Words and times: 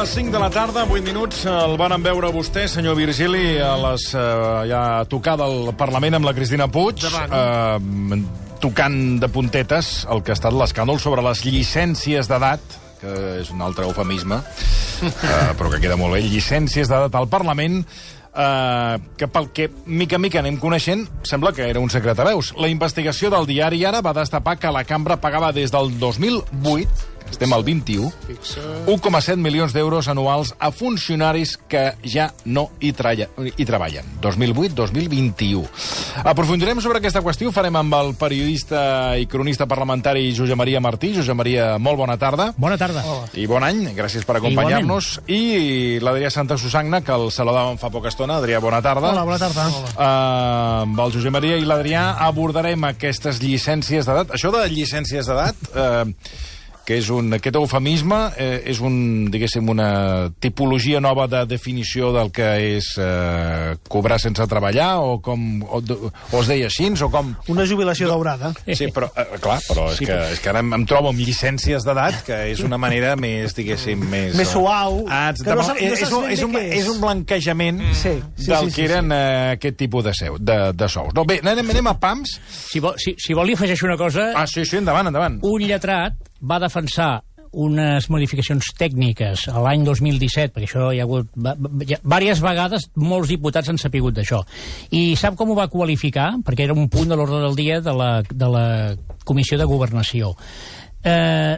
les 0.00 0.10
5 0.10 0.30
de 0.30 0.38
la 0.38 0.48
tarda, 0.50 0.84
8 0.84 1.02
minuts. 1.02 1.40
El 1.50 1.72
van 1.80 1.96
veure 2.02 2.28
vostè, 2.30 2.68
senyor 2.70 2.94
Virgili, 2.94 3.58
a 3.58 3.72
les, 3.82 4.04
eh, 4.14 4.20
ja 4.70 4.82
tocada 5.10 5.44
al 5.44 5.72
Parlament 5.74 6.14
amb 6.14 6.28
la 6.28 6.34
Cristina 6.34 6.68
Puig, 6.68 7.02
eh, 7.02 8.18
tocant 8.60 9.18
de 9.18 9.28
puntetes 9.28 10.06
el 10.10 10.22
que 10.22 10.30
ha 10.30 10.38
estat 10.38 10.54
l'escàndol 10.54 11.00
sobre 11.00 11.22
les 11.22 11.42
llicències 11.44 12.28
d'edat, 12.28 12.60
que 13.00 13.40
és 13.40 13.50
un 13.50 13.60
altre 13.60 13.86
eufemisme, 13.86 14.36
eh, 15.02 15.52
però 15.58 15.70
que 15.70 15.80
queda 15.80 15.96
molt 15.96 16.14
bé, 16.14 16.22
llicències 16.22 16.86
d'edat 16.86 17.14
al 17.14 17.26
Parlament, 17.26 17.84
eh, 18.36 18.98
que 19.16 19.26
pel 19.26 19.50
que 19.50 19.68
mica 19.86 20.14
en 20.16 20.22
mica 20.22 20.38
anem 20.38 20.58
coneixent, 20.58 21.08
sembla 21.24 21.52
que 21.52 21.68
era 21.68 21.80
un 21.80 21.90
secret 21.90 22.18
a 22.18 22.24
veus. 22.24 22.54
La 22.56 22.68
investigació 22.68 23.30
del 23.30 23.46
diari 23.46 23.84
Ara 23.84 24.00
va 24.00 24.14
destapar 24.14 24.58
que 24.58 24.70
la 24.70 24.84
cambra 24.84 25.16
pagava 25.16 25.52
des 25.52 25.72
del 25.72 25.98
2008 25.98 27.17
estem 27.30 27.52
al 27.52 27.64
21, 27.64 28.10
1,7 28.86 29.36
milions 29.36 29.74
d'euros 29.76 30.08
anuals 30.08 30.54
a 30.58 30.70
funcionaris 30.74 31.56
que 31.68 31.92
ja 32.02 32.30
no 32.44 32.68
hi, 32.80 32.92
tralla, 32.96 33.28
hi 33.38 33.66
treballen. 33.68 34.06
2008-2021. 34.24 35.64
Aprofundirem 36.24 36.80
sobre 36.84 36.98
aquesta 37.02 37.22
qüestió, 37.24 37.50
ho 37.50 37.54
farem 37.54 37.76
amb 37.78 37.94
el 37.98 38.14
periodista 38.18 39.16
i 39.18 39.28
cronista 39.30 39.68
parlamentari 39.70 40.32
Josep 40.36 40.58
Maria 40.58 40.82
Martí. 40.84 41.12
Josep 41.16 41.38
Maria, 41.38 41.70
molt 41.78 42.00
bona 42.00 42.18
tarda. 42.20 42.50
Bona 42.56 42.78
tarda. 42.80 43.04
I 43.38 43.46
bon 43.50 43.64
any, 43.66 43.84
gràcies 43.96 44.26
per 44.28 44.38
acompanyar-nos. 44.40 45.18
I 45.30 45.98
l'Adrià 46.02 46.30
Santa 46.34 46.58
Susagna, 46.60 47.02
que 47.04 47.14
el 47.14 47.30
saludàvem 47.34 47.78
fa 47.80 47.92
poca 47.94 48.12
estona. 48.12 48.38
Adrià, 48.42 48.60
bona 48.64 48.82
tarda. 48.84 49.12
Hola, 49.12 49.24
bona 49.28 49.40
tarda. 49.40 49.68
Uh, 49.68 50.04
amb 50.84 51.02
el 51.06 51.16
Josep 51.16 51.34
Maria 51.34 51.58
i 51.58 51.66
l'Adrià 51.68 52.10
abordarem 52.28 52.88
aquestes 52.90 53.42
llicències 53.42 54.08
d'edat. 54.08 54.36
Això 54.38 54.54
de 54.54 54.64
llicències 54.72 55.28
d'edat... 55.28 55.68
Uh, 55.74 56.56
que 56.88 56.96
és 56.96 57.10
un, 57.12 57.26
aquest 57.36 57.58
eufemisme 57.60 58.16
eh, 58.40 58.62
és 58.72 58.78
un, 58.80 58.94
diguéssim, 59.28 59.66
una 59.68 60.30
tipologia 60.40 61.02
nova 61.04 61.26
de 61.28 61.42
definició 61.44 62.14
del 62.14 62.30
que 62.32 62.46
és 62.78 62.94
eh, 62.96 63.74
cobrar 63.92 64.16
sense 64.22 64.46
treballar, 64.48 64.94
o 65.04 65.18
com 65.20 65.60
o, 65.66 65.82
o 65.82 66.40
es 66.40 66.48
deia 66.48 66.70
així, 66.70 66.88
o 67.04 67.10
com... 67.12 67.34
Una 67.52 67.66
jubilació 67.68 68.08
no, 68.08 68.14
daurada. 68.14 68.54
Sí, 68.64 68.88
però, 68.94 69.10
eh, 69.12 69.36
clar, 69.36 69.58
però 69.66 69.90
és, 69.92 69.98
sí, 70.00 70.08
que, 70.08 70.16
és 70.32 70.40
que 70.40 70.48
ara 70.48 70.62
em, 70.64 70.72
em 70.78 70.86
trobo 70.88 71.12
amb 71.12 71.20
llicències 71.20 71.84
d'edat, 71.84 72.22
que 72.24 72.38
és 72.54 72.62
una 72.64 72.78
manera 72.80 73.12
més, 73.20 73.52
diguéssim, 73.58 74.06
més... 74.08 74.32
Més 74.38 74.48
suau. 74.54 75.02
Ah, 75.12 75.34
que 75.36 75.44
no, 75.52 75.60
no 75.60 75.76
és, 75.76 76.06
és, 76.06 76.14
un, 76.14 76.24
és, 76.32 76.44
un, 76.46 76.56
és 76.56 76.88
un 76.88 77.02
blanquejament 77.04 77.82
sí, 77.90 78.14
sí, 78.32 78.48
del 78.48 78.70
sí, 78.70 78.72
sí, 78.72 78.76
que 78.78 78.88
eren 78.88 79.12
sí. 79.12 79.18
eh, 79.18 79.58
aquest 79.58 79.76
tipus 79.84 80.08
de, 80.08 80.16
seu, 80.16 80.40
de, 80.40 80.58
de 80.72 80.88
sous. 80.88 81.12
No, 81.12 81.26
bé, 81.28 81.42
anem, 81.44 81.74
anem 81.76 81.92
a 81.92 81.98
PAMS. 82.00 82.38
Si 82.70 82.80
vol, 82.80 82.96
si, 82.96 83.12
si 83.20 83.36
vol 83.36 83.50
li 83.50 83.58
afegeixo 83.58 83.90
una 83.90 84.00
cosa... 84.00 84.30
Ah, 84.32 84.48
sí, 84.48 84.64
sí, 84.64 84.80
endavant, 84.80 85.12
endavant. 85.12 85.42
Un 85.44 85.68
lletrat 85.68 86.27
va 86.40 86.60
defensar 86.62 87.22
unes 87.52 88.08
modificacions 88.12 88.72
tècniques 88.76 89.46
a 89.48 89.60
l'any 89.64 89.84
2017, 89.86 90.52
perquè 90.54 90.68
això 90.68 90.90
hi 90.92 91.00
ha 91.00 91.06
hagut... 91.06 91.30
Ja, 91.88 92.00
diverses 92.02 92.42
vegades 92.44 92.88
molts 93.00 93.32
diputats 93.32 93.70
han 93.72 93.80
sapigut 93.80 94.18
d'això. 94.18 94.42
I 94.92 95.16
sap 95.16 95.38
com 95.38 95.52
ho 95.52 95.56
va 95.56 95.68
qualificar? 95.72 96.34
Perquè 96.44 96.66
era 96.66 96.76
un 96.76 96.90
punt 96.92 97.08
de 97.08 97.16
l'ordre 97.16 97.40
del 97.46 97.56
dia 97.56 97.80
de 97.80 97.94
la, 97.96 98.10
de 98.28 98.50
la 98.52 98.66
Comissió 99.24 99.58
de 99.58 99.68
Governació. 99.68 100.34
Eh, 101.02 101.56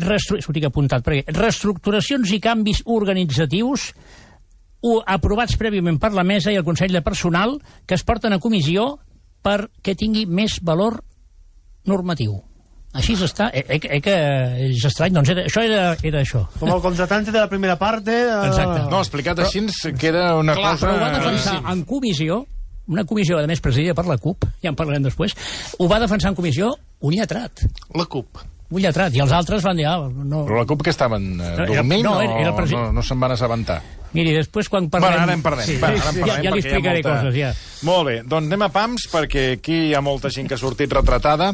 restru... 0.00 0.40
Ho 0.40 0.56
tinc 0.56 0.70
apuntat, 0.70 1.04
perquè 1.04 1.36
reestructuracions 1.36 2.32
i 2.32 2.40
canvis 2.42 2.84
organitzatius 2.86 3.90
aprovats 5.10 5.56
prèviament 5.58 5.96
per 5.98 6.12
la 6.14 6.22
mesa 6.22 6.52
i 6.52 6.58
el 6.60 6.64
Consell 6.66 6.92
de 6.94 7.02
Personal 7.02 7.56
que 7.88 7.96
es 7.96 8.04
porten 8.06 8.36
a 8.36 8.38
comissió 8.38 8.92
perquè 9.42 9.96
tingui 9.98 10.26
més 10.30 10.60
valor 10.62 11.00
normatiu. 11.90 12.45
Així 12.96 13.16
està. 13.26 13.50
Eh, 13.52 13.64
eh, 13.68 13.78
eh, 13.78 14.00
que 14.04 14.16
és 14.70 14.84
estrany, 14.88 15.14
doncs 15.16 15.32
era, 15.34 15.46
això 15.50 15.62
era, 15.66 15.84
era 16.06 16.22
això. 16.24 16.42
Com 16.58 16.72
el 16.72 16.82
contratante 16.84 17.34
de 17.34 17.38
la 17.42 17.50
primera 17.52 17.76
part. 17.80 18.08
Eh? 18.08 18.24
Exacte. 18.48 18.82
No, 18.90 19.02
explicat 19.04 19.40
però, 19.40 19.48
així 19.50 19.94
queda 20.00 20.28
una 20.40 20.56
clar, 20.58 20.74
cosa... 20.74 20.88
Però 20.88 20.96
ho 20.96 21.04
va 21.04 21.12
defensar 21.14 21.60
en 21.72 21.86
comissió, 21.88 22.42
una 22.92 23.06
comissió, 23.08 23.38
a 23.38 23.46
més, 23.50 23.62
presidida 23.62 23.94
per 23.98 24.06
la 24.08 24.18
CUP, 24.22 24.48
ja 24.62 24.72
en 24.72 24.78
parlarem 24.78 25.06
després, 25.06 25.36
ho 25.78 25.88
va 25.90 26.02
defensar 26.02 26.32
en 26.32 26.38
comissió 26.38 26.74
un 27.06 27.16
lletrat. 27.16 27.66
La 27.94 28.08
CUP 28.10 28.46
un 28.66 28.82
lletrat, 28.82 29.14
i 29.14 29.20
els 29.22 29.30
altres 29.34 29.62
van 29.62 29.78
dir... 29.78 29.86
Ah, 29.86 30.08
no... 30.10 30.42
Però 30.48 30.58
la 30.58 30.66
CUP 30.66 30.82
que 30.86 30.90
estaven 30.90 31.36
eh, 31.38 31.52
dormint 31.68 32.02
no, 32.02 32.16
era, 32.22 32.40
era 32.42 32.50
el 32.50 32.72
no, 32.72 32.80
no 32.96 33.04
se'n 33.06 33.20
van 33.22 33.34
assabentar? 33.36 33.78
Miri, 34.16 34.32
després 34.34 34.70
quan 34.72 34.88
parlem... 34.90 35.12
Bueno, 35.12 35.22
ara 35.22 35.36
en 35.36 35.44
parlem. 35.44 35.68
Sí, 35.68 35.76
Va, 35.78 35.92
ara 35.92 36.10
en 36.10 36.18
parlem 36.18 36.32
ja, 36.32 36.38
ja 36.48 36.54
li 36.54 36.62
explicaré 36.64 37.02
molta... 37.02 37.12
coses, 37.12 37.36
ja. 37.38 37.52
Molt 37.86 38.08
bé, 38.08 38.14
doncs 38.26 38.48
anem 38.48 38.64
a 38.66 38.70
PAMS, 38.74 39.04
perquè 39.12 39.42
aquí 39.54 39.76
hi 39.86 39.92
ha 39.94 40.02
molta 40.02 40.30
gent 40.34 40.48
que 40.50 40.56
ha 40.56 40.58
sortit 40.58 40.90
retratada. 40.90 41.52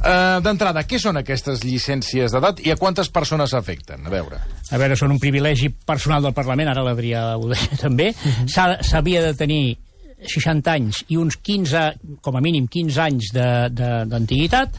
Uh, 0.00 0.40
D'entrada, 0.42 0.82
què 0.88 0.98
són 0.98 1.20
aquestes 1.20 1.60
llicències 1.62 2.32
d'edat 2.34 2.62
i 2.64 2.72
a 2.72 2.76
quantes 2.80 3.10
persones 3.12 3.54
afecten? 3.54 4.02
A 4.02 4.10
veure. 4.10 4.40
A 4.72 4.80
veure, 4.80 4.96
són 4.98 5.14
un 5.14 5.20
privilegi 5.22 5.68
personal 5.70 6.24
del 6.26 6.34
Parlament, 6.34 6.72
ara 6.72 6.82
l'Adrià 6.82 7.22
ho 7.36 7.46
deia 7.52 7.78
també. 7.84 8.10
Mhm. 8.10 8.48
-huh. 8.48 8.82
S'havia 8.82 9.22
de 9.22 9.34
tenir 9.34 9.78
60 10.26 10.72
anys 10.72 11.04
i 11.08 11.16
uns 11.16 11.36
15, 11.36 12.18
com 12.20 12.36
a 12.36 12.40
mínim 12.40 12.66
15 12.66 13.00
anys 13.00 13.30
d'antiguitat, 13.32 14.74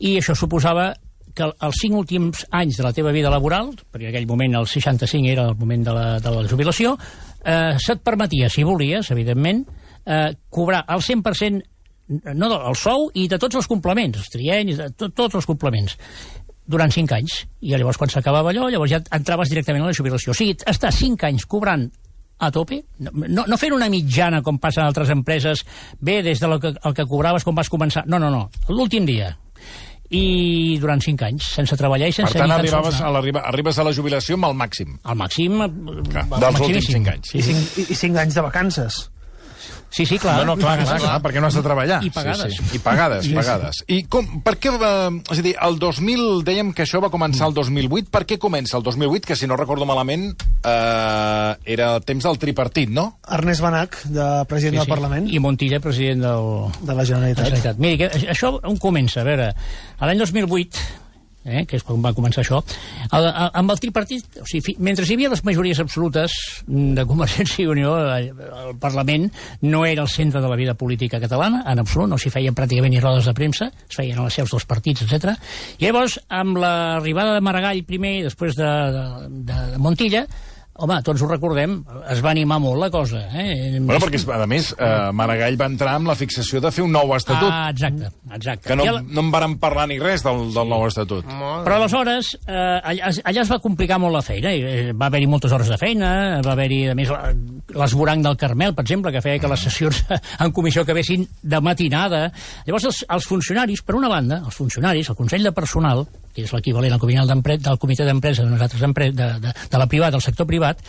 i 0.00 0.18
això 0.18 0.34
suposava 0.34 0.94
que 1.34 1.44
els 1.44 1.80
cinc 1.80 1.94
últims 1.94 2.46
anys 2.50 2.76
de 2.76 2.82
la 2.82 2.92
teva 2.92 3.12
vida 3.12 3.30
laboral, 3.30 3.72
perquè 3.92 4.08
en 4.08 4.14
aquell 4.14 4.26
moment 4.26 4.54
el 4.54 4.66
65 4.66 5.28
era 5.28 5.48
el 5.48 5.56
moment 5.56 5.84
de 5.84 5.92
la, 5.92 6.20
de 6.20 6.30
la 6.30 6.48
jubilació, 6.48 6.96
eh, 7.44 7.76
se't 7.78 8.02
permetia, 8.02 8.48
si 8.48 8.64
volies, 8.64 9.10
evidentment, 9.10 9.66
eh, 10.06 10.30
cobrar 10.50 10.84
el 10.88 11.02
100% 11.02 11.62
no 12.38 12.48
del 12.48 12.76
sou 12.78 13.08
i 13.18 13.26
de 13.26 13.38
tots 13.42 13.58
els 13.58 13.66
complements, 13.66 14.18
els 14.20 14.30
trienys, 14.30 14.78
de 14.78 14.90
tot, 14.94 15.14
tots 15.14 15.40
els 15.40 15.46
complements 15.48 15.96
durant 16.66 16.92
5 16.92 17.14
anys. 17.16 17.40
I 17.62 17.74
llavors, 17.74 17.98
quan 17.98 18.10
s'acabava 18.10 18.52
allò, 18.52 18.68
llavors 18.70 18.92
ja 18.92 19.02
entraves 19.14 19.50
directament 19.50 19.84
a 19.84 19.90
la 19.90 19.96
jubilació. 19.96 20.34
O 20.34 20.38
sigui, 20.38 20.56
estar 20.66 20.92
5 20.94 21.26
anys 21.28 21.46
cobrant 21.50 21.88
a 22.38 22.50
tope, 22.52 22.82
no, 23.00 23.46
no 23.48 23.56
fent 23.56 23.72
una 23.72 23.88
mitjana 23.88 24.42
com 24.44 24.58
passa 24.60 24.82
en 24.82 24.90
altres 24.90 25.08
empreses, 25.14 25.62
bé, 26.04 26.20
des 26.22 26.42
del 26.42 26.58
que, 26.60 26.74
el 26.76 26.94
que 26.94 27.06
cobraves 27.08 27.46
quan 27.46 27.56
vas 27.56 27.70
començar, 27.72 28.04
no, 28.06 28.20
no, 28.20 28.28
no, 28.28 28.42
l'últim 28.68 29.06
dia, 29.08 29.30
i 30.12 30.76
durant 30.82 31.00
5 31.00 31.24
anys, 31.26 31.48
sense 31.56 31.78
treballar 31.80 32.10
i 32.12 32.14
sense... 32.14 32.34
Per 32.36 32.44
tant, 32.44 32.52
arribaves 32.58 33.00
a 33.00 33.08
arribes 33.40 33.80
a 33.80 33.86
la 33.88 33.94
jubilació 33.96 34.36
amb 34.36 34.50
el 34.50 34.58
màxim. 34.60 34.98
El 35.00 35.18
màxim... 35.18 35.64
Clar, 36.12 36.26
dels 36.36 36.60
últims 36.60 36.92
5 36.92 37.14
anys. 37.14 37.32
I 37.34 37.44
5, 37.48 37.86
i 37.88 38.00
5 38.04 38.22
anys 38.26 38.36
de 38.36 38.44
vacances. 38.44 39.00
Sí, 39.90 40.04
sí, 40.04 40.18
clar. 40.18 40.38
No, 40.38 40.52
no, 40.52 40.56
clar, 40.60 40.78
clar, 40.82 40.98
clar, 41.00 41.16
perquè 41.24 41.40
no 41.40 41.48
has 41.48 41.56
de 41.56 41.62
treballar. 41.64 42.00
I 42.04 42.10
pagades. 42.12 42.52
Sí, 42.52 42.64
sí. 42.64 42.76
I 42.76 42.80
pagades, 42.84 43.24
sí, 43.24 43.34
pagades. 43.36 43.80
I 43.88 44.00
com, 44.12 44.26
per 44.44 44.56
què, 44.60 44.72
eh, 44.74 45.12
és 45.32 45.40
a 45.40 45.44
dir, 45.46 45.54
el 45.68 45.78
2000, 45.80 46.26
dèiem 46.46 46.72
que 46.76 46.84
això 46.84 47.00
va 47.04 47.10
començar 47.12 47.48
el 47.48 47.56
2008, 47.56 48.10
per 48.12 48.24
què 48.28 48.40
comença 48.42 48.76
el 48.76 48.84
2008, 48.84 49.30
que 49.30 49.38
si 49.38 49.48
no 49.48 49.56
recordo 49.56 49.88
malament 49.88 50.28
eh, 50.34 51.52
era 51.76 51.94
el 51.94 52.04
temps 52.04 52.28
del 52.28 52.42
tripartit, 52.42 52.92
no? 52.92 53.08
Ernest 53.38 53.64
Banac, 53.64 54.02
de 54.10 54.28
president 54.50 54.76
sí, 54.76 54.82
sí. 54.82 54.84
del 54.84 54.94
Parlament. 54.94 55.32
I 55.32 55.40
Montilla, 55.40 55.80
president 55.80 56.26
del... 56.26 56.52
de 56.82 56.92
la 56.92 57.08
Generalitat. 57.08 57.44
La 57.46 57.50
Generalitat. 57.54 57.82
Miri, 57.82 58.02
que 58.02 58.30
això 58.36 58.56
on 58.62 58.78
comença? 58.82 59.22
A 59.22 59.28
veure, 59.28 59.50
l'any 60.02 60.24
2008 60.26 61.05
eh, 61.46 61.64
que 61.68 61.78
és 61.78 61.84
quan 61.86 62.02
va 62.04 62.12
començar 62.16 62.42
això, 62.42 62.60
el, 63.06 63.28
el, 63.28 63.50
amb 63.62 63.72
el 63.72 63.80
tripartit, 63.82 64.40
o 64.42 64.46
sigui, 64.48 64.76
mentre 64.82 65.06
hi 65.06 65.16
havia 65.16 65.30
les 65.32 65.44
majories 65.46 65.80
absolutes 65.82 66.34
de 66.66 67.06
Convergència 67.08 67.64
i 67.64 67.68
Unió, 67.70 67.94
el, 68.02 68.32
el 68.66 68.74
Parlament 68.82 69.28
no 69.62 69.84
era 69.86 70.02
el 70.04 70.10
centre 70.12 70.42
de 70.42 70.50
la 70.50 70.58
vida 70.58 70.74
política 70.74 71.20
catalana, 71.22 71.62
en 71.70 71.82
absolut, 71.82 72.10
no 72.10 72.18
s'hi 72.20 72.32
feien 72.34 72.56
pràcticament 72.56 72.92
ni 72.92 73.02
rodes 73.02 73.28
de 73.28 73.36
premsa, 73.36 73.70
es 73.86 73.96
feien 73.96 74.18
a 74.18 74.26
les 74.26 74.40
seus 74.40 74.52
dels 74.52 74.66
partits, 74.68 75.06
etc. 75.06 75.36
I 75.78 75.88
llavors, 75.88 76.18
amb 76.28 76.58
l'arribada 76.60 77.36
de 77.36 77.44
Maragall 77.46 77.84
primer 77.86 78.18
i 78.18 78.26
després 78.26 78.58
de, 78.58 78.72
de, 78.96 79.06
de 79.52 79.80
Montilla, 79.82 80.26
Home, 80.76 80.98
tots 81.00 81.22
ho 81.24 81.26
recordem, 81.30 81.78
es 82.12 82.20
va 82.24 82.32
animar 82.34 82.58
molt 82.60 82.80
la 82.82 82.88
cosa. 82.92 83.22
Eh? 83.32 83.78
Bueno, 83.80 83.96
perquè, 84.02 84.20
a 84.34 84.48
més, 84.50 84.68
eh, 84.76 84.88
Maragall 85.16 85.56
va 85.56 85.68
entrar 85.70 85.94
amb 85.96 86.10
la 86.10 86.16
fixació 86.18 86.60
de 86.60 86.72
fer 86.74 86.84
un 86.84 86.92
nou 86.92 87.14
estatut. 87.16 87.48
Ah, 87.48 87.70
exacte, 87.72 88.10
exacte. 88.34 88.68
Que 88.68 88.76
no, 88.76 88.84
la... 88.84 89.00
no 89.00 89.24
en 89.24 89.30
varen 89.32 89.56
parlar 89.62 89.86
ni 89.88 89.96
res 90.02 90.24
del, 90.26 90.50
del 90.52 90.68
nou 90.68 90.84
estatut. 90.88 91.24
Però 91.64 91.78
aleshores, 91.78 92.34
eh, 92.44 92.58
allà, 92.92 93.12
allà 93.32 93.44
es 93.46 93.52
va 93.54 93.58
complicar 93.64 93.98
molt 94.02 94.18
la 94.18 94.22
feina. 94.26 94.52
Eh, 94.52 94.92
va 94.92 95.08
haver-hi 95.08 95.30
moltes 95.32 95.56
hores 95.56 95.72
de 95.72 95.80
feina, 95.80 96.10
va 96.44 96.52
haver-hi, 96.52 96.82
a 96.92 96.98
més, 96.98 97.14
l'esborang 97.72 98.26
del 98.26 98.36
Carmel, 98.36 98.76
per 98.76 98.84
exemple, 98.84 99.14
que 99.14 99.24
feia 99.24 99.40
que 99.40 99.52
les 99.54 99.66
sessions 99.70 100.04
en 100.44 100.52
comissió 100.52 100.84
acabessin 100.84 101.24
de 101.40 101.62
matinada. 101.64 102.26
Llavors, 102.68 102.90
els, 102.92 103.02
els 103.16 103.32
funcionaris, 103.32 103.80
per 103.80 103.96
una 103.96 104.12
banda, 104.12 104.42
els 104.44 104.60
funcionaris, 104.60 105.08
el 105.08 105.16
Consell 105.24 105.48
de 105.48 105.56
Personal, 105.56 106.04
que 106.36 106.44
és 106.44 106.52
l'equivalent 106.52 106.92
al 106.92 107.00
del 107.00 107.78
comitè 107.80 108.04
d'empresa 108.04 108.44
de, 108.44 109.12
de, 109.12 109.30
de, 109.40 109.54
de 109.72 109.78
la 109.80 109.86
privada, 109.88 110.12
del 110.18 110.24
sector 110.24 110.46
privat, 110.46 110.84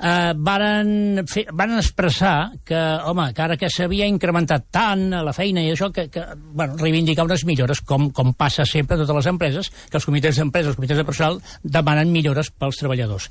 eh, 0.00 0.32
varen, 0.36 1.24
fer, 1.28 1.46
varen 1.52 1.78
expressar 1.80 2.52
que, 2.64 2.78
home, 2.78 3.28
que 3.34 3.44
ara 3.44 3.56
que 3.60 3.70
s'havia 3.72 4.08
incrementat 4.08 4.68
tant 4.74 5.08
la 5.10 5.34
feina 5.36 5.64
i 5.64 5.72
això, 5.72 5.90
que, 5.94 6.08
que 6.12 6.24
bueno, 6.36 6.76
reivindicar 6.80 7.26
unes 7.26 7.46
millores, 7.48 7.80
com, 7.80 8.10
com 8.10 8.34
passa 8.34 8.66
sempre 8.68 8.96
a 8.96 9.02
totes 9.02 9.20
les 9.20 9.30
empreses, 9.32 9.72
que 9.90 10.00
els 10.00 10.08
comitès 10.08 10.40
d'empresa, 10.40 10.72
els 10.72 10.78
comitès 10.78 11.00
de 11.00 11.08
personal, 11.08 11.40
demanen 11.62 12.12
millores 12.12 12.52
pels 12.52 12.80
treballadors. 12.82 13.30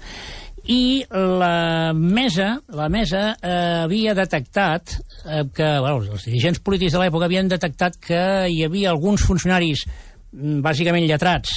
I 0.66 1.06
la 1.12 1.94
mesa, 1.94 2.56
la 2.74 2.88
mesa 2.90 3.36
eh, 3.36 3.84
havia 3.84 4.16
detectat 4.18 4.96
eh, 4.96 5.44
que, 5.54 5.68
bueno, 5.78 6.02
els 6.10 6.26
dirigents 6.26 6.62
polítics 6.66 6.96
de 6.96 7.04
l'època 7.04 7.30
havien 7.30 7.52
detectat 7.52 8.00
que 8.02 8.22
hi 8.50 8.64
havia 8.66 8.90
alguns 8.90 9.28
funcionaris 9.30 9.86
bàsicament 10.36 11.06
lletrats, 11.08 11.52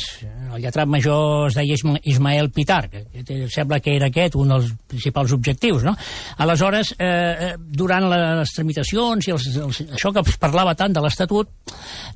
el 0.55 0.63
lletrat 0.63 0.89
major 0.89 1.49
es 1.49 1.57
deia 1.59 1.75
Isma- 1.75 1.99
Ismael 2.05 2.51
Pitar, 2.55 2.89
que 2.91 3.05
sembla 3.51 3.81
que 3.81 3.95
era 3.97 4.09
aquest 4.09 4.37
un 4.39 4.53
dels 4.53 4.71
principals 4.89 5.33
objectius, 5.33 5.85
no? 5.85 5.95
Aleshores, 6.39 6.95
eh, 6.99 7.07
eh, 7.09 7.55
durant 7.59 8.09
les 8.09 8.55
tramitacions 8.55 9.29
i 9.29 9.35
els, 9.35 9.49
els, 9.57 9.81
això 9.99 10.13
que 10.15 10.23
es 10.25 10.39
parlava 10.41 10.75
tant 10.79 10.95
de 10.95 11.03
l'Estatut, 11.03 11.51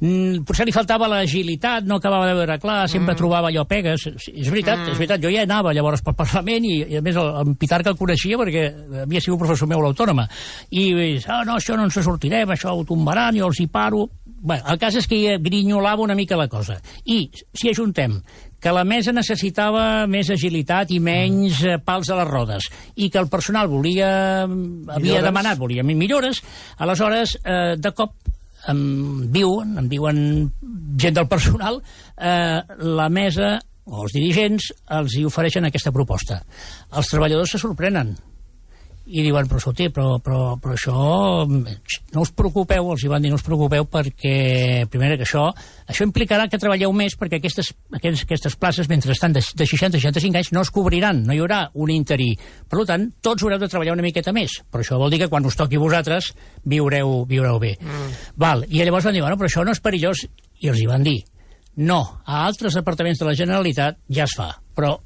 mm, 0.00 0.44
potser 0.46 0.66
li 0.66 0.74
faltava 0.74 1.08
l'agilitat, 1.10 1.84
no 1.84 1.98
acabava 1.98 2.30
de 2.30 2.38
veure 2.38 2.58
clar, 2.62 2.88
sempre 2.88 3.14
mm. 3.14 3.18
trobava 3.18 3.50
allò 3.50 3.66
pegues. 3.68 4.06
És 4.32 4.48
veritat, 4.48 4.78
mm. 4.78 4.94
és 4.94 4.98
veritat, 4.98 5.22
jo 5.22 5.32
ja 5.32 5.42
anava 5.42 5.74
llavors 5.74 6.02
pel 6.02 6.16
Parlament 6.18 6.64
i, 6.64 6.78
i 6.94 7.00
a 7.00 7.04
més 7.04 7.18
el, 7.18 7.30
el 7.42 7.56
Pitar 7.58 7.82
que 7.82 7.92
el 7.92 7.98
coneixia 7.98 8.38
perquè 8.38 8.68
havia 9.02 9.20
sigut 9.20 9.42
professor 9.42 9.68
meu 9.68 9.82
a 9.82 9.88
l'Autònoma 9.88 10.28
i 10.70 10.88
dius, 10.94 11.28
ah, 11.28 11.42
no, 11.46 11.58
això 11.58 11.76
no 11.76 11.86
ens 11.88 11.96
en 11.98 12.06
sortirem, 12.06 12.54
això 12.54 12.72
ho 12.76 12.84
tombaran, 12.88 13.36
jo 13.36 13.50
els 13.50 13.60
hi 13.60 13.68
paro... 13.70 14.08
Bé, 14.42 14.58
el 14.66 14.78
cas 14.82 14.96
és 14.98 15.06
que 15.06 15.18
hi 15.18 15.36
grinyolava 15.38 16.02
una 16.02 16.16
mica 16.18 16.38
la 16.38 16.48
cosa. 16.50 16.80
I 17.06 17.28
si 17.54 17.70
ajuntem 17.70 18.16
que 18.62 18.72
la 18.74 18.82
mesa 18.86 19.14
necessitava 19.14 20.06
més 20.10 20.30
agilitat 20.30 20.90
i 20.94 20.98
menys 21.02 21.62
eh, 21.66 21.78
pals 21.82 22.10
a 22.10 22.18
les 22.20 22.28
rodes, 22.30 22.68
i 22.94 23.08
que 23.10 23.18
el 23.22 23.30
personal 23.30 23.70
volia, 23.70 24.10
havia 24.42 24.98
Millores. 24.98 25.26
demanat, 25.26 25.58
volia 25.58 25.82
millores, 25.86 26.42
aleshores, 26.78 27.36
eh, 27.42 27.74
de 27.78 27.92
cop, 27.94 28.14
em 28.70 28.82
diuen, 29.34 29.76
em 29.78 29.88
diuen 29.90 30.18
gent 30.98 31.18
del 31.18 31.30
personal, 31.30 31.80
eh, 32.16 32.60
la 32.78 33.08
mesa 33.10 33.56
o 33.84 34.04
els 34.04 34.14
dirigents 34.14 34.68
els 34.94 35.16
hi 35.18 35.24
ofereixen 35.26 35.66
aquesta 35.66 35.90
proposta. 35.94 36.42
Els 36.94 37.10
treballadors 37.10 37.56
se 37.56 37.58
sorprenen 37.58 38.14
i 39.06 39.22
diuen, 39.24 39.48
però 39.50 39.58
escolti, 39.58 39.88
però, 39.90 40.18
però, 40.22 40.56
però 40.62 40.74
això 40.76 40.94
no 41.46 42.22
us 42.22 42.30
preocupeu, 42.38 42.92
els 42.94 43.02
hi 43.02 43.10
van 43.10 43.24
dir, 43.24 43.32
no 43.32 43.38
us 43.38 43.44
preocupeu 43.46 43.86
perquè, 43.90 44.86
primera 44.92 45.16
que 45.18 45.26
això, 45.26 45.48
això 45.90 46.06
implicarà 46.06 46.46
que 46.50 46.60
treballeu 46.62 46.94
més 46.94 47.16
perquè 47.18 47.40
aquestes, 47.40 47.72
aquestes, 47.90 48.22
aquestes 48.28 48.56
places, 48.56 48.88
mentre 48.92 49.12
estan 49.16 49.34
de, 49.34 49.42
de 49.42 49.66
60 49.66 49.98
a 49.98 50.04
65 50.04 50.38
anys, 50.38 50.52
no 50.54 50.62
es 50.62 50.70
cobriran, 50.74 51.24
no 51.26 51.34
hi 51.34 51.42
haurà 51.42 51.64
un 51.74 51.90
interí. 51.94 52.30
Per 52.70 52.86
tant, 52.88 53.08
tots 53.20 53.42
haureu 53.42 53.60
de 53.60 53.70
treballar 53.72 53.96
una 53.96 54.06
miqueta 54.06 54.34
més. 54.34 54.60
Però 54.70 54.86
això 54.86 55.00
vol 55.02 55.12
dir 55.12 55.22
que 55.24 55.30
quan 55.32 55.46
us 55.46 55.58
toqui 55.58 55.80
vosaltres 55.82 56.32
viureu, 56.64 57.22
viureu 57.28 57.58
bé. 57.62 57.74
Mm. 57.82 58.16
Val, 58.38 58.66
I 58.68 58.82
llavors 58.82 59.10
van 59.10 59.18
dir, 59.18 59.24
bueno, 59.26 59.38
però 59.40 59.50
això 59.50 59.66
no 59.66 59.74
és 59.74 59.82
perillós. 59.82 60.26
I 60.62 60.70
els 60.70 60.78
hi 60.78 60.86
van 60.86 61.02
dir, 61.02 61.18
no, 61.82 62.02
a 62.24 62.44
altres 62.46 62.76
departaments 62.78 63.18
de 63.18 63.26
la 63.26 63.34
Generalitat 63.38 63.98
ja 64.12 64.28
es 64.28 64.36
fa, 64.36 64.52
però 64.76 64.96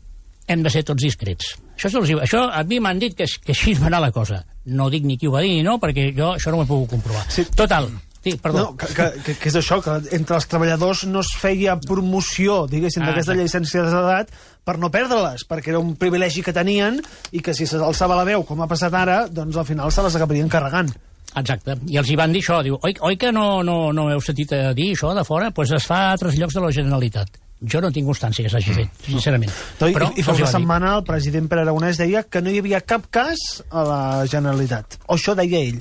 hem 0.47 0.63
de 0.63 0.71
ser 0.71 0.85
tots 0.87 1.03
discrets. 1.03 1.55
Això, 1.77 2.01
diu- 2.05 2.21
això 2.23 2.47
a 2.53 2.63
mi 2.65 2.79
m'han 2.81 2.99
dit 3.03 3.15
que, 3.17 3.27
que 3.45 3.53
així 3.53 3.75
va 3.75 3.87
anar 3.91 4.01
la 4.01 4.13
cosa. 4.13 4.45
No 4.67 4.89
dic 4.91 5.05
ni 5.05 5.17
qui 5.19 5.27
ho 5.29 5.33
va 5.35 5.43
dir 5.45 5.53
ni 5.59 5.63
no, 5.67 5.79
perquè 5.83 6.13
jo 6.17 6.33
això 6.35 6.51
no 6.51 6.59
ho 6.59 6.65
he 6.65 6.67
pogut 6.71 6.91
comprovar. 6.97 7.25
Sí. 7.31 7.45
Total, 7.55 7.89
sí, 8.25 8.37
perdó. 8.43 8.59
No, 8.59 8.77
que, 8.77 8.87
que, 8.95 9.35
que, 9.37 9.49
és 9.51 9.57
això, 9.61 9.81
que 9.85 9.97
entre 10.17 10.37
els 10.41 10.47
treballadors 10.51 11.05
no 11.11 11.21
es 11.23 11.31
feia 11.39 11.77
promoció, 11.79 12.67
diguéssim, 12.71 13.03
Ah, 13.03 13.11
d'aquesta 13.13 13.35
exacte. 13.37 13.43
llicència 13.45 13.83
d'edat 13.87 14.31
per 14.67 14.79
no 14.83 14.91
perdre-les, 14.91 15.45
perquè 15.47 15.69
era 15.75 15.79
un 15.83 15.95
privilegi 15.97 16.43
que 16.43 16.53
tenien 16.57 17.01
i 17.33 17.41
que 17.41 17.55
si 17.55 17.67
s'alçava 17.67 18.17
la 18.19 18.25
veu, 18.27 18.43
com 18.47 18.63
ha 18.63 18.67
passat 18.71 18.95
ara, 18.95 19.27
doncs 19.29 19.57
al 19.57 19.67
final 19.69 19.93
se 19.93 20.03
les 20.03 20.17
acabarien 20.17 20.49
carregant. 20.49 20.91
Exacte. 21.37 21.75
I 21.87 21.99
els 22.01 22.09
hi 22.11 22.17
van 22.17 22.33
dir 22.33 22.41
això. 22.41 22.63
Diu, 22.65 22.79
oi, 22.83 22.95
oi 23.05 23.17
que 23.21 23.31
no, 23.31 23.63
no, 23.63 23.93
no 23.93 24.07
heu 24.11 24.21
sentit 24.25 24.53
a 24.57 24.73
dir 24.75 24.95
això 24.95 25.13
de 25.15 25.23
fora? 25.27 25.51
Doncs 25.51 25.55
pues 25.59 25.71
es 25.77 25.85
fa 25.87 26.07
a 26.07 26.13
altres 26.15 26.39
llocs 26.39 26.55
de 26.55 26.61
la 26.65 26.71
Generalitat. 26.73 27.29
Jo 27.65 27.81
no 27.81 27.89
tinc 27.91 28.05
constància 28.05 28.45
que 28.45 28.51
s'hagi 28.53 28.75
fet, 28.77 28.99
sincerament. 29.07 29.53
No, 29.81 29.89
I, 29.89 29.95
Però 29.97 30.11
I 30.13 30.23
fa 30.27 30.35
una 30.37 30.49
setmana 30.51 30.91
el 30.99 31.05
president 31.09 31.49
Pere 31.49 31.63
Aragonès 31.65 31.97
deia 31.97 32.23
que 32.29 32.43
no 32.45 32.53
hi 32.53 32.59
havia 32.61 32.83
cap 32.85 33.07
cas 33.11 33.47
a 33.71 33.85
la 33.87 34.01
Generalitat. 34.29 34.99
O 35.09 35.17
això 35.17 35.33
deia 35.39 35.63
ell. 35.65 35.81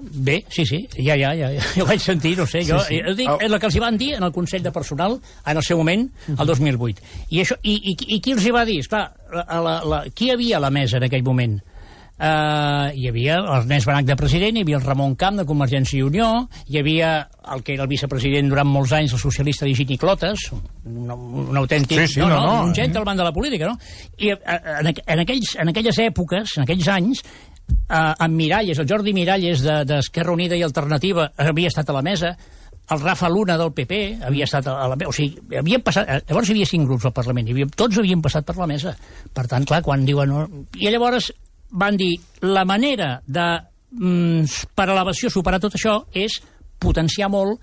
Bé, 0.00 0.38
sí, 0.48 0.64
sí, 0.64 0.78
ja, 0.96 1.12
ja, 1.20 1.34
ja, 1.36 1.50
ja. 1.52 1.64
jo 1.76 1.84
ho 1.84 1.86
vaig 1.90 2.00
sentir, 2.00 2.32
no 2.38 2.46
sé, 2.48 2.62
jo, 2.64 2.78
Sí, 2.86 2.94
sí. 2.96 3.00
jo 3.04 3.12
dic, 3.18 3.28
és 3.44 3.52
el 3.52 3.58
que 3.60 3.68
els 3.68 3.76
hi 3.76 3.82
van 3.82 3.98
dir 4.00 4.14
en 4.16 4.24
el 4.24 4.32
Consell 4.32 4.62
de 4.64 4.72
Personal 4.72 5.18
en 5.20 5.56
el 5.60 5.62
seu 5.66 5.76
moment, 5.76 6.06
el 6.32 6.46
2008. 6.48 7.02
I, 7.28 7.42
això, 7.42 7.58
i, 7.60 7.74
i, 7.92 7.96
i 8.16 8.20
qui 8.24 8.32
els 8.32 8.46
hi 8.46 8.54
va 8.56 8.64
dir? 8.64 8.78
Esclar, 8.80 9.02
la, 9.34 9.44
la, 9.60 9.74
la, 9.84 9.98
qui 10.16 10.30
hi 10.30 10.32
havia 10.32 10.56
a 10.56 10.64
la 10.64 10.70
mesa 10.72 10.96
en 10.96 11.04
aquell 11.10 11.26
moment? 11.26 11.58
Uh, 12.20 12.90
hi 12.92 13.06
havia 13.08 13.38
Ernest 13.40 13.86
Banac 13.88 14.04
de 14.04 14.14
president, 14.20 14.58
hi 14.58 14.60
havia 14.66 14.76
el 14.76 14.82
Ramon 14.84 15.14
Camp 15.16 15.38
de 15.40 15.46
Convergència 15.48 15.96
i 15.96 16.02
Unió, 16.04 16.26
hi 16.68 16.76
havia 16.76 17.12
el 17.54 17.62
que 17.64 17.72
era 17.72 17.86
el 17.86 17.88
vicepresident 17.88 18.50
durant 18.52 18.68
molts 18.68 18.92
anys, 18.92 19.14
el 19.16 19.22
socialista 19.22 19.64
Higini 19.64 19.96
Clotes, 19.96 20.50
un, 20.84 21.08
un 21.08 21.56
autèntic... 21.56 21.96
Sí, 22.02 22.18
sí, 22.18 22.20
no, 22.20 22.28
no, 22.28 22.58
un 22.66 22.74
eh? 22.74 22.76
gentleman 22.82 23.16
de 23.16 23.24
la 23.24 23.32
política, 23.32 23.70
no? 23.72 23.78
I 24.20 24.34
eh, 24.34 24.38
en, 24.82 24.92
en, 24.92 25.24
aquells, 25.24 25.54
en 25.64 25.72
aquelles 25.72 26.02
èpoques, 26.04 26.58
en 26.58 26.66
aquells 26.68 26.92
anys, 26.92 27.24
eh, 27.88 28.12
en 28.12 28.36
Miralles, 28.36 28.84
el 28.84 28.92
Jordi 28.92 29.16
Miralles 29.16 29.64
de- 29.64 29.80
d'Esquerra 29.88 30.36
Unida 30.36 30.60
i 30.60 30.68
Alternativa 30.68 31.30
havia 31.40 31.72
estat 31.72 31.88
a 31.88 31.96
la 31.96 32.04
mesa, 32.04 32.36
el 32.90 33.00
Rafa 33.00 33.30
Luna 33.32 33.56
del 33.56 33.72
PP 33.72 34.18
havia 34.28 34.44
estat 34.44 34.66
a 34.68 34.88
la 34.92 34.96
o 35.08 35.12
sigui, 35.14 35.40
havien 35.56 35.80
passat, 35.80 36.04
eh, 36.04 36.20
llavors 36.28 36.52
hi 36.52 36.58
havia 36.58 36.68
cinc 36.68 36.84
grups 36.90 37.08
al 37.08 37.16
Parlament, 37.16 37.48
hi 37.48 37.56
havia, 37.56 37.72
tots 37.72 37.96
havien 37.96 38.20
passat 38.20 38.44
per 38.44 38.60
la 38.60 38.68
mesa. 38.68 38.92
Per 39.32 39.48
tant, 39.48 39.64
clar, 39.64 39.80
quan 39.86 40.04
diuen... 40.04 40.28
No, 40.36 40.66
I 40.76 40.92
llavors 40.92 41.32
van 41.70 41.96
dir, 41.96 42.14
la 42.40 42.64
manera 42.64 43.22
de, 43.26 43.48
mm, 43.92 44.44
per 44.74 44.88
elevació, 44.88 45.30
superar 45.30 45.60
tot 45.60 45.74
això 45.74 46.04
és 46.12 46.40
potenciar 46.78 47.28
molt 47.28 47.60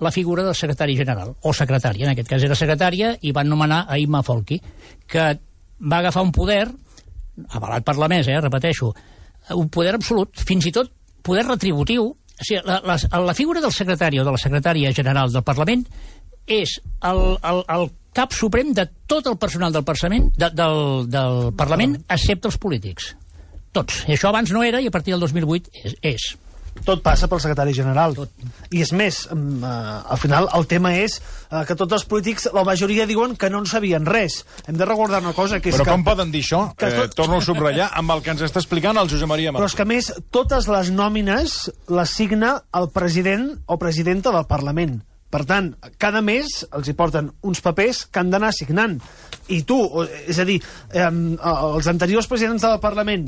la 0.00 0.10
figura 0.10 0.44
del 0.44 0.54
secretari 0.54 0.96
general, 0.96 1.34
o 1.42 1.52
secretària, 1.52 2.06
en 2.06 2.12
aquest 2.12 2.28
cas 2.28 2.42
era 2.42 2.54
secretària, 2.54 3.16
i 3.22 3.32
van 3.32 3.48
nomenar 3.48 3.84
a 3.88 3.98
Imma 3.98 4.22
Folchi, 4.22 4.60
que 5.06 5.38
va 5.80 5.98
agafar 5.98 6.22
un 6.22 6.32
poder, 6.32 6.68
avalat 7.48 7.84
per 7.84 7.96
la 7.98 8.08
mesa, 8.08 8.32
eh, 8.32 8.40
repeteixo, 8.40 8.92
un 9.56 9.68
poder 9.68 9.94
absolut, 9.94 10.36
fins 10.46 10.66
i 10.66 10.72
tot 10.72 10.92
poder 11.22 11.46
retributiu. 11.46 12.10
O 12.12 12.44
sigui, 12.44 12.62
la, 12.64 12.80
la, 12.84 12.96
la 13.24 13.34
figura 13.34 13.60
del 13.60 13.72
secretari 13.74 14.20
o 14.20 14.24
de 14.24 14.34
la 14.34 14.38
secretària 14.38 14.92
general 14.94 15.32
del 15.32 15.42
Parlament 15.42 15.84
és 16.46 16.78
el, 17.04 17.22
el, 17.44 17.64
el 17.74 17.88
cap 18.14 18.32
suprem 18.32 18.72
de 18.74 18.86
tot 19.06 19.26
el 19.26 19.36
personal 19.38 19.72
del 19.72 19.84
del, 19.84 21.08
del 21.10 21.40
Parlament, 21.58 21.98
excepte 22.08 22.48
els 22.48 22.58
polítics. 22.58 23.14
Tots. 23.72 24.04
I 24.08 24.14
això 24.16 24.28
abans 24.32 24.50
no 24.54 24.62
era, 24.64 24.80
i 24.80 24.86
a 24.86 24.90
partir 24.94 25.12
del 25.14 25.20
2008 25.20 25.70
és. 25.84 25.96
és. 26.02 26.28
Tot 26.86 27.00
passa 27.02 27.26
pel 27.26 27.40
secretari 27.42 27.72
general. 27.74 28.12
I 28.70 28.82
és 28.84 28.92
més, 28.94 29.24
mm, 29.32 29.64
eh, 29.64 30.12
al 30.14 30.18
final 30.22 30.46
el 30.54 30.66
tema 30.70 30.92
és 30.94 31.16
eh, 31.50 31.64
que 31.66 31.74
tots 31.74 31.92
els 31.96 32.04
polítics, 32.06 32.46
la 32.54 32.62
majoria 32.62 33.04
diuen 33.06 33.34
que 33.36 33.50
no 33.50 33.58
en 33.58 33.66
sabien 33.66 34.06
res. 34.06 34.44
Hem 34.68 34.76
de 34.78 34.86
recordar 34.86 35.18
una 35.20 35.32
cosa, 35.34 35.58
que 35.58 35.70
és 35.72 35.74
Però 35.74 35.84
que... 35.84 35.90
com 35.90 36.04
poden 36.06 36.30
dir 36.30 36.44
això? 36.44 36.74
que 36.78 36.86
Eh, 36.86 36.94
tot- 37.00 37.16
torno 37.18 37.38
a 37.38 37.42
subratllar 37.42 37.90
amb 37.98 38.12
el 38.14 38.22
que 38.22 38.30
ens 38.30 38.42
està 38.46 38.62
explicant 38.62 38.96
el 38.96 39.10
Josep 39.10 39.26
Maria 39.26 39.50
Però 39.50 39.58
Martí. 39.58 39.72
és 39.72 39.76
que, 39.76 39.82
a 39.82 39.90
més, 39.90 40.12
totes 40.30 40.68
les 40.68 40.92
nòmines 40.94 41.58
les 41.88 42.10
signa 42.14 42.62
el 42.72 42.88
president 42.94 43.58
o 43.66 43.76
presidenta 43.76 44.30
del 44.30 44.46
Parlament. 44.46 45.00
Per 45.28 45.44
tant, 45.44 45.74
cada 45.98 46.22
mes 46.22 46.46
els 46.72 46.86
hi 46.88 46.94
porten 46.94 47.32
uns 47.42 47.60
papers 47.60 48.06
que 48.06 48.20
han 48.22 48.30
d'anar 48.30 48.52
signant. 48.54 49.00
I 49.48 49.62
tu, 49.64 49.82
és 50.28 50.38
a 50.38 50.44
dir, 50.44 50.62
eh, 50.94 51.10
els 51.10 51.86
anteriors 51.90 52.26
presidents 52.30 52.62
del 52.62 52.78
Parlament 52.80 53.26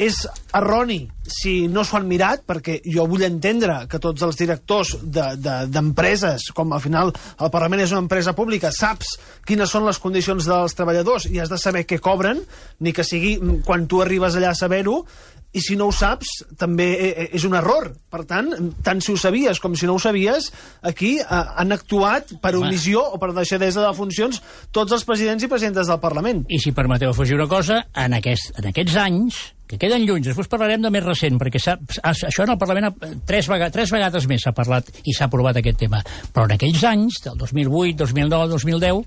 és 0.00 0.16
erroni 0.56 1.02
si 1.30 1.66
no 1.68 1.82
s'ho 1.84 1.98
han 1.98 2.06
mirat, 2.08 2.40
perquè 2.48 2.78
jo 2.88 3.04
vull 3.06 3.22
entendre 3.26 3.82
que 3.90 4.00
tots 4.02 4.22
els 4.26 4.38
directors 4.40 4.94
de- 5.02 5.36
de- 5.36 5.66
d'empreses, 5.70 6.46
de, 6.48 6.54
com 6.56 6.72
al 6.72 6.80
final 6.80 7.12
el 7.38 7.50
Parlament 7.52 7.82
és 7.84 7.92
una 7.92 8.00
empresa 8.06 8.32
pública, 8.34 8.72
saps 8.72 9.18
quines 9.46 9.70
són 9.70 9.84
les 9.86 9.98
condicions 10.02 10.46
dels 10.48 10.74
treballadors 10.74 11.26
i 11.30 11.38
has 11.38 11.52
de 11.52 11.58
saber 11.60 11.84
què 11.86 12.00
cobren, 12.00 12.40
ni 12.80 12.92
que 12.96 13.04
sigui 13.04 13.36
mm, 13.38 13.60
quan 13.68 13.86
tu 13.86 14.00
arribes 14.02 14.34
allà 14.40 14.50
a 14.54 14.58
saber-ho, 14.58 15.04
i 15.52 15.58
si 15.58 15.74
no 15.74 15.88
ho 15.90 15.92
saps, 15.92 16.28
també 16.56 16.84
eh, 16.94 17.06
eh, 17.24 17.28
és 17.34 17.42
un 17.44 17.56
error. 17.58 17.88
Per 18.08 18.20
tant, 18.24 18.52
tant 18.86 19.00
si 19.02 19.10
ho 19.10 19.16
sabies 19.18 19.58
com 19.58 19.74
si 19.74 19.84
no 19.88 19.96
ho 19.96 19.98
sabies, 19.98 20.52
aquí 20.86 21.16
eh, 21.18 21.24
han 21.28 21.72
actuat 21.74 22.36
per 22.40 22.52
omissió 22.56 23.02
o 23.02 23.18
per 23.18 23.32
deixadesa 23.34 23.82
de 23.82 23.94
funcions 23.98 24.38
tots 24.70 24.94
els 24.94 25.02
presidents 25.04 25.42
i 25.42 25.48
presidentes 25.50 25.90
del 25.90 25.98
Parlament. 25.98 26.44
I 26.48 26.58
si 26.62 26.70
permeteu 26.72 27.10
afegir 27.10 27.34
una 27.34 27.48
cosa, 27.50 27.82
en, 27.98 28.14
aquest, 28.14 28.52
en 28.62 28.70
aquests 28.70 28.94
anys, 29.02 29.40
que 29.70 29.78
queden 29.78 30.02
lluny, 30.02 30.24
després 30.26 30.48
parlarem 30.50 30.82
de 30.82 30.90
més 30.90 31.04
recent, 31.04 31.38
perquè 31.38 31.60
s'ha- 31.62 31.78
a- 32.02 32.12
això 32.12 32.42
en 32.42 32.50
el 32.56 32.58
Parlament 32.58 32.90
tres, 33.24 33.46
vegades, 33.48 33.72
tres 33.72 33.90
vegades 33.94 34.26
més 34.26 34.42
s'ha 34.42 34.52
parlat 34.56 34.88
i 35.04 35.14
s'ha 35.14 35.28
aprovat 35.30 35.56
aquest 35.60 35.78
tema. 35.78 36.02
Però 36.34 36.44
en 36.48 36.56
aquells 36.56 36.82
anys, 36.90 37.20
del 37.24 37.38
2008, 37.38 37.96
2009, 38.04 38.48
2010, 38.50 39.04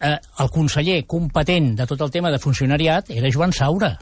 eh, 0.00 0.16
el 0.38 0.50
conseller 0.54 1.00
competent 1.06 1.74
de 1.78 1.86
tot 1.86 2.00
el 2.06 2.10
tema 2.14 2.30
de 2.30 2.38
funcionariat 2.38 3.10
era 3.10 3.30
Joan 3.32 3.52
Saura. 3.52 3.96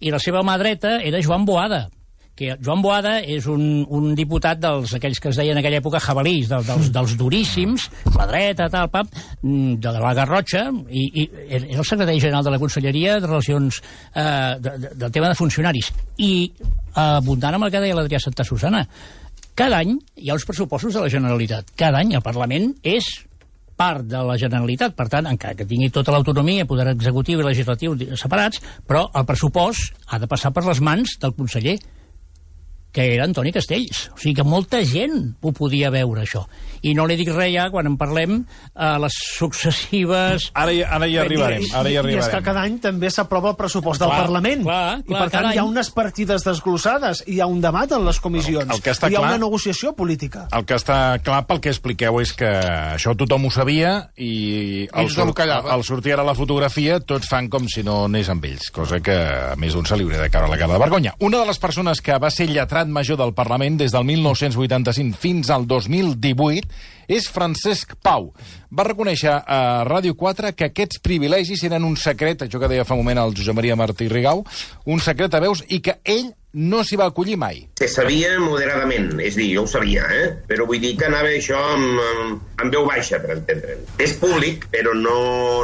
I 0.00 0.10
la 0.10 0.18
seva 0.18 0.42
mà 0.42 0.56
dreta 0.58 0.98
era 1.02 1.20
Joan 1.22 1.44
Boada 1.44 1.88
que 2.34 2.56
Joan 2.58 2.82
Boada 2.82 3.14
és 3.20 3.46
un, 3.50 3.84
un 3.94 4.14
diputat 4.18 4.58
dels 4.58 4.94
aquells 4.96 5.20
que 5.22 5.30
es 5.30 5.38
deien 5.38 5.54
en 5.54 5.62
aquella 5.62 5.78
època 5.78 6.02
jabalís, 6.02 6.48
dels, 6.50 6.66
dels, 6.66 6.90
dels 6.94 7.16
duríssims, 7.18 7.88
la 8.16 8.26
dreta, 8.30 8.68
tal, 8.72 8.90
pap, 8.90 9.10
mm, 9.42 9.76
de 9.82 9.92
la 9.94 10.14
Garrotxa, 10.18 10.64
i, 10.90 11.04
i 11.22 11.26
era 11.46 11.78
el 11.78 11.86
secretari 11.86 12.22
general 12.22 12.46
de 12.46 12.54
la 12.54 12.62
Conselleria 12.62 13.20
de 13.20 13.28
Relacions 13.28 13.78
eh, 14.14 14.24
de, 14.58 14.78
de, 14.82 14.94
del 15.04 15.12
tema 15.14 15.30
de 15.30 15.38
funcionaris. 15.38 15.92
I 16.18 16.32
abundant 16.94 17.58
amb 17.58 17.68
el 17.68 17.74
que 17.74 17.82
deia 17.84 17.94
l'Adrià 17.98 18.22
Santa 18.22 18.46
Susana, 18.46 18.82
cada 19.54 19.78
any 19.84 19.94
hi 20.18 20.30
ha 20.30 20.34
uns 20.34 20.46
pressupostos 20.48 20.96
de 20.96 21.06
la 21.06 21.12
Generalitat. 21.12 21.70
Cada 21.78 22.02
any 22.02 22.16
el 22.18 22.26
Parlament 22.26 22.72
és 22.82 23.06
part 23.78 24.06
de 24.06 24.20
la 24.26 24.36
Generalitat, 24.38 24.94
per 24.98 25.06
tant, 25.10 25.26
encara 25.30 25.54
que 25.58 25.66
tingui 25.66 25.90
tota 25.94 26.14
l'autonomia, 26.14 26.66
poder 26.66 26.88
executiu 26.92 27.40
i 27.40 27.46
legislatiu 27.46 27.94
separats, 28.18 28.62
però 28.86 29.08
el 29.14 29.26
pressupost 29.26 29.94
ha 30.10 30.18
de 30.22 30.30
passar 30.30 30.52
per 30.54 30.64
les 30.66 30.82
mans 30.82 31.16
del 31.22 31.34
conseller 31.34 31.78
que 32.94 33.08
era 33.16 33.24
Antoni 33.26 33.50
Castells. 33.52 34.04
O 34.14 34.18
sigui 34.22 34.36
que 34.38 34.44
molta 34.46 34.78
gent 34.86 35.34
ho 35.42 35.50
podia 35.52 35.90
veure, 35.90 36.22
això. 36.22 36.44
I 36.84 36.92
no 36.94 37.06
li 37.08 37.16
dic 37.18 37.30
res 37.34 37.50
ja 37.54 37.64
quan 37.72 37.88
en 37.90 37.96
parlem 37.98 38.44
a 38.76 38.94
les 39.02 39.14
successives... 39.74 40.50
Ara, 40.54 40.72
hi- 40.72 40.82
ara 40.84 41.06
hi 41.08 41.16
arribarem, 41.18 41.64
ara 41.74 41.88
hi 41.90 41.94
I 41.94 41.96
és 41.96 42.02
que 42.04 42.08
arribarem. 42.14 42.44
cada 42.44 42.62
any 42.62 42.76
també 42.82 43.10
s'aprova 43.10 43.50
el 43.54 43.56
pressupost 43.58 44.00
del 44.02 44.10
Clar, 44.12 44.20
Parlament. 44.26 44.62
clar, 44.66 44.98
I 45.00 45.02
clar, 45.08 45.20
per 45.24 45.30
tant 45.30 45.32
cada 45.42 45.54
hi 45.54 45.58
ha 45.58 45.62
any. 45.64 45.70
unes 45.72 45.90
partides 45.96 46.44
desglossades, 46.46 47.22
i 47.26 47.36
hi 47.38 47.40
ha 47.40 47.46
un 47.50 47.60
debat 47.64 47.90
en 47.96 48.04
les 48.06 48.20
comissions, 48.20 48.68
El- 48.68 48.76
el 48.76 48.82
que 48.84 48.92
està 48.92 49.10
hi 49.10 49.16
ha 49.16 49.22
clar- 49.22 49.32
una 49.34 49.38
negociació 49.46 49.94
política. 49.96 50.46
El 50.52 50.64
que 50.68 50.76
està 50.78 50.98
clar 51.24 51.40
pel 51.48 51.60
que 51.64 51.72
expliqueu 51.72 52.20
és 52.20 52.32
que 52.36 52.48
això 52.94 53.16
tothom 53.16 53.46
ho 53.48 53.50
sabia 53.54 54.10
i 54.16 54.86
al, 54.92 55.08
tothom 55.08 55.32
callava. 55.32 55.72
al 55.72 55.84
sortir 55.84 56.12
ara 56.14 56.22
la 56.26 56.34
fotografia 56.36 57.00
tots 57.00 57.28
fan 57.28 57.48
com 57.48 57.66
si 57.68 57.82
no 57.82 58.04
anés 58.06 58.28
amb 58.28 58.44
ells, 58.44 58.70
cosa 58.70 59.00
que 59.00 59.14
a 59.16 59.56
més 59.56 59.74
d'un 59.74 59.86
se 59.86 59.96
li 59.96 60.04
hauria 60.04 60.20
de 60.22 60.30
caure 60.30 60.48
la 60.52 60.58
cara 60.58 60.72
de 60.74 60.78
vergonya. 60.78 61.14
Una 61.20 61.38
de 61.40 61.46
les 61.46 61.58
persones 61.58 62.00
que 62.04 62.16
va 62.18 62.30
ser 62.30 62.46
lletrat 62.84 62.88
major 62.92 63.16
del 63.16 63.32
Parlament 63.34 63.78
des 63.78 63.92
del 63.92 64.04
1985 64.04 65.16
fins 65.18 65.50
al 65.50 65.66
2018 65.66 66.68
és 67.08 67.28
Francesc 67.28 67.94
Pau. 68.02 68.32
Va 68.70 68.84
reconèixer 68.84 69.32
a 69.46 69.84
Ràdio 69.84 70.14
4 70.14 70.54
que 70.54 70.68
aquests 70.70 71.00
privilegis 71.00 71.64
eren 71.64 71.84
un 71.84 71.96
secret, 71.96 72.42
això 72.42 72.60
que 72.60 72.68
deia 72.68 72.84
fa 72.84 72.94
un 72.94 73.04
moment 73.04 73.18
el 73.18 73.34
Josep 73.34 73.54
Maria 73.54 73.76
Martí 73.76 74.08
Rigau, 74.08 74.44
un 74.86 75.00
secret 75.00 75.34
a 75.34 75.40
veus 75.40 75.64
i 75.68 75.80
que 75.80 75.98
ell 76.04 76.32
no 76.54 76.82
s'hi 76.86 76.96
va 76.96 77.08
acollir 77.10 77.36
mai. 77.40 77.60
Se 77.78 77.88
sabia 77.90 78.36
moderadament, 78.40 79.10
és 79.20 79.36
dir, 79.38 79.50
jo 79.56 79.64
ho 79.64 79.70
sabia, 79.70 80.06
eh? 80.14 80.26
però 80.48 80.66
vull 80.68 80.80
dir 80.82 80.94
que 80.98 81.08
anava 81.08 81.32
això 81.34 81.58
amb, 81.74 82.00
amb, 82.62 82.70
veu 82.72 82.86
baixa, 82.86 83.18
per 83.22 83.34
entendre'n. 83.36 83.84
És 84.02 84.14
públic, 84.20 84.68
però 84.72 84.94
no, 84.96 85.18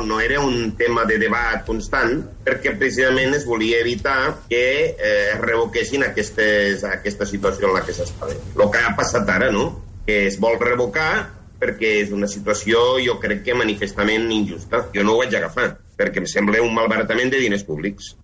no 0.06 0.20
era 0.20 0.40
un 0.42 0.72
tema 0.78 1.06
de 1.08 1.18
debat 1.22 1.64
constant, 1.66 2.18
perquè 2.46 2.74
precisament 2.78 3.36
es 3.38 3.46
volia 3.46 3.80
evitar 3.84 4.18
que 4.50 4.64
eh, 4.90 5.18
es 5.34 5.42
revoquessin 5.42 6.06
aquestes, 6.08 6.84
aquesta 6.86 7.28
situació 7.28 7.70
en 7.70 7.78
la 7.78 7.84
que 7.86 7.94
s'estava. 7.94 8.34
El 8.34 8.66
que 8.70 8.82
ha 8.82 8.96
passat 8.98 9.28
ara, 9.30 9.52
no?, 9.54 9.70
que 10.06 10.24
es 10.26 10.40
vol 10.42 10.56
revocar 10.58 11.28
perquè 11.60 11.90
és 12.00 12.10
una 12.16 12.26
situació, 12.30 12.96
jo 13.04 13.18
crec 13.20 13.44
que 13.44 13.54
manifestament 13.54 14.30
injusta. 14.32 14.86
Jo 14.94 15.04
no 15.04 15.14
ho 15.14 15.20
vaig 15.20 15.36
agafar, 15.36 15.74
perquè 15.98 16.22
em 16.22 16.26
sembla 16.30 16.64
un 16.64 16.72
malbaratament 16.74 17.30
de 17.34 17.42
diners 17.44 17.66
públics. 17.68 18.14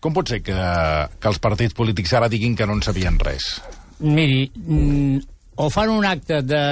Com 0.00 0.14
pot 0.16 0.30
ser 0.32 0.40
que, 0.42 0.54
que 1.20 1.28
els 1.28 1.38
partits 1.42 1.76
polítics 1.76 2.12
ara 2.16 2.28
diguin 2.32 2.54
que 2.56 2.66
no 2.66 2.72
en 2.78 2.82
sabien 2.82 3.18
res? 3.20 3.50
Miri, 4.00 4.46
mm, 4.56 5.18
o 5.60 5.68
fan 5.72 5.90
un 5.92 6.06
acte 6.08 6.40
de 6.42 6.62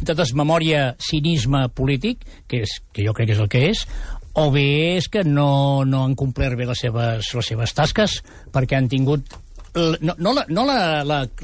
de 0.00 0.14
desmemòria, 0.16 0.94
cinisme 0.98 1.68
polític, 1.76 2.22
que, 2.50 2.62
és, 2.64 2.70
que 2.92 3.04
jo 3.06 3.12
crec 3.14 3.28
que 3.28 3.34
és 3.36 3.42
el 3.42 3.50
que 3.52 3.60
és, 3.68 3.82
o 4.34 4.48
bé 4.50 4.96
és 4.96 5.06
que 5.12 5.22
no, 5.26 5.84
no 5.86 6.00
han 6.06 6.16
complert 6.18 6.56
bé 6.58 6.66
les 6.66 6.80
seves, 6.82 7.28
les 7.36 7.46
seves 7.52 7.74
tasques 7.76 8.16
perquè 8.54 8.78
han 8.78 8.88
tingut 8.90 9.36
no, 10.00 10.14
no, 10.18 10.32
la- 10.34 10.46
no 10.48 10.64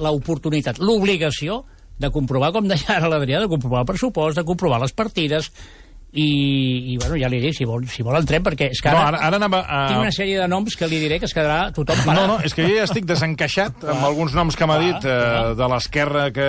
l'oportunitat, 0.03 0.81
l'obligació 0.83 1.61
de 2.01 2.11
comprovar, 2.11 2.51
com 2.57 2.67
deia 2.71 2.97
ara 2.97 3.11
l'Adrià, 3.13 3.43
de 3.45 3.51
comprovar 3.53 3.85
el 3.85 3.91
pressupost, 3.93 4.39
de 4.41 4.47
comprovar 4.49 4.81
les 4.83 4.95
partides, 4.97 5.51
i, 6.13 6.93
i 6.93 6.97
bueno, 6.99 7.15
ja 7.21 7.29
li 7.31 7.39
dic, 7.39 7.55
si 7.55 7.65
vol, 7.65 7.85
si 7.87 8.03
vol 8.03 8.17
entrem, 8.19 8.43
perquè 8.43 8.67
és 8.73 8.81
que 8.83 8.91
No, 8.91 8.99
ara, 8.99 9.09
ara- 9.17 9.27
ara 9.29 9.37
anava 9.39 9.61
a- 9.63 9.83
tinc 9.93 10.01
una 10.01 10.11
sèrie 10.11 10.41
de 10.41 10.49
noms 10.51 10.75
que 10.77 10.89
li 10.91 10.99
diré 10.99 11.21
que 11.23 11.27
es 11.29 11.35
quedarà 11.37 11.71
tothom 11.73 11.99
No, 12.01 12.05
parat. 12.09 12.27
no, 12.27 12.39
és 12.43 12.55
que 12.55 12.65
jo 12.67 12.75
ja 12.75 12.83
estic 12.89 13.05
desencaixat 13.07 13.85
amb 13.85 14.03
alguns 14.09 14.35
noms 14.35 14.57
que 14.59 14.67
m'ha 14.67 14.79
dit 14.83 15.05
eh, 15.07 15.55
de 15.55 15.69
l'esquerra 15.71 16.25
que 16.35 16.49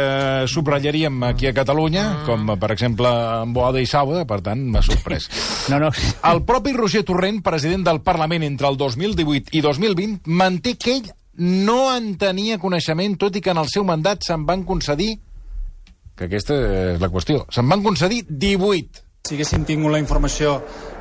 subratllaríem 0.50 1.22
aquí 1.30 1.46
a 1.48 1.54
Catalunya, 1.54 2.24
com 2.26 2.50
eh, 2.50 2.58
per 2.58 2.72
exemple 2.74 3.08
en 3.44 3.54
Boada 3.54 3.80
i 3.82 3.86
Sauda, 3.86 4.26
per 4.26 4.42
tant 4.42 4.62
m'ha 4.66 4.82
sorprès. 4.82 5.30
No, 5.72 5.78
no. 5.80 5.92
El 6.26 6.42
propi 6.44 6.74
Roger 6.74 7.04
Torrent, 7.06 7.44
president 7.46 7.84
del 7.86 8.02
Parlament 8.02 8.44
entre 8.44 8.68
el 8.68 8.78
2018 8.78 9.54
i 9.54 9.62
2020, 9.62 10.24
manté 10.26 10.74
que 10.76 10.96
ell 10.98 11.12
no 11.38 11.96
en 11.96 12.16
tenia 12.20 12.58
coneixement, 12.60 13.14
tot 13.18 13.36
i 13.38 13.42
que 13.42 13.54
en 13.54 13.62
el 13.62 13.70
seu 13.72 13.86
mandat 13.88 14.26
se'n 14.26 14.44
van 14.46 14.64
concedir 14.68 15.14
que 16.18 16.26
aquesta 16.28 16.58
és 16.96 17.00
la 17.02 17.08
qüestió. 17.10 17.46
Se'n 17.50 17.70
van 17.70 17.82
concedir 17.86 18.26
18. 18.28 19.06
Si 19.22 19.36
haguéssim 19.38 19.66
tingut 19.70 19.94
la 19.94 20.00
informació 20.02 20.56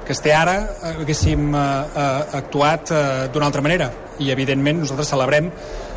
que 0.04 0.12
es 0.12 0.20
té 0.20 0.34
ara, 0.36 0.58
haguéssim 0.90 1.54
eh, 1.56 1.60
eh, 1.60 2.36
actuat 2.36 2.92
eh, 2.92 3.00
d'una 3.32 3.48
altra 3.48 3.62
manera. 3.64 3.88
I, 4.20 4.28
evidentment, 4.34 4.82
nosaltres 4.82 5.08
celebrem 5.08 5.48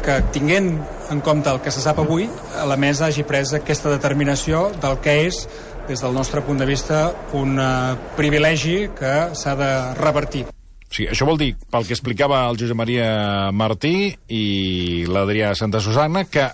que, 0.05 0.15
tinguent 0.31 0.69
en 1.11 1.19
compte 1.25 1.51
el 1.51 1.59
que 1.63 1.73
se 1.75 1.83
sap 1.83 1.99
avui, 1.99 2.29
la 2.69 2.79
mesa 2.79 3.09
hagi 3.09 3.25
pres 3.27 3.51
aquesta 3.59 3.91
determinació 3.91 4.69
del 4.79 5.01
que 5.03 5.17
és, 5.25 5.43
des 5.89 5.99
del 5.99 6.15
nostre 6.15 6.45
punt 6.47 6.63
de 6.63 6.67
vista, 6.69 7.03
un 7.35 7.59
eh, 7.59 7.69
privilegi 8.15 8.77
que 8.95 9.13
s'ha 9.35 9.57
de 9.59 9.71
revertir. 9.99 10.45
O 10.47 10.93
sigui, 10.93 11.09
això 11.11 11.27
vol 11.27 11.41
dir, 11.41 11.53
pel 11.73 11.83
que 11.89 11.97
explicava 11.97 12.45
el 12.47 12.59
Josep 12.61 12.79
Maria 12.79 13.07
Martí 13.51 14.13
i 14.31 14.43
l'Adrià 15.11 15.51
Santa 15.59 15.83
Susana, 15.83 16.23
que 16.23 16.47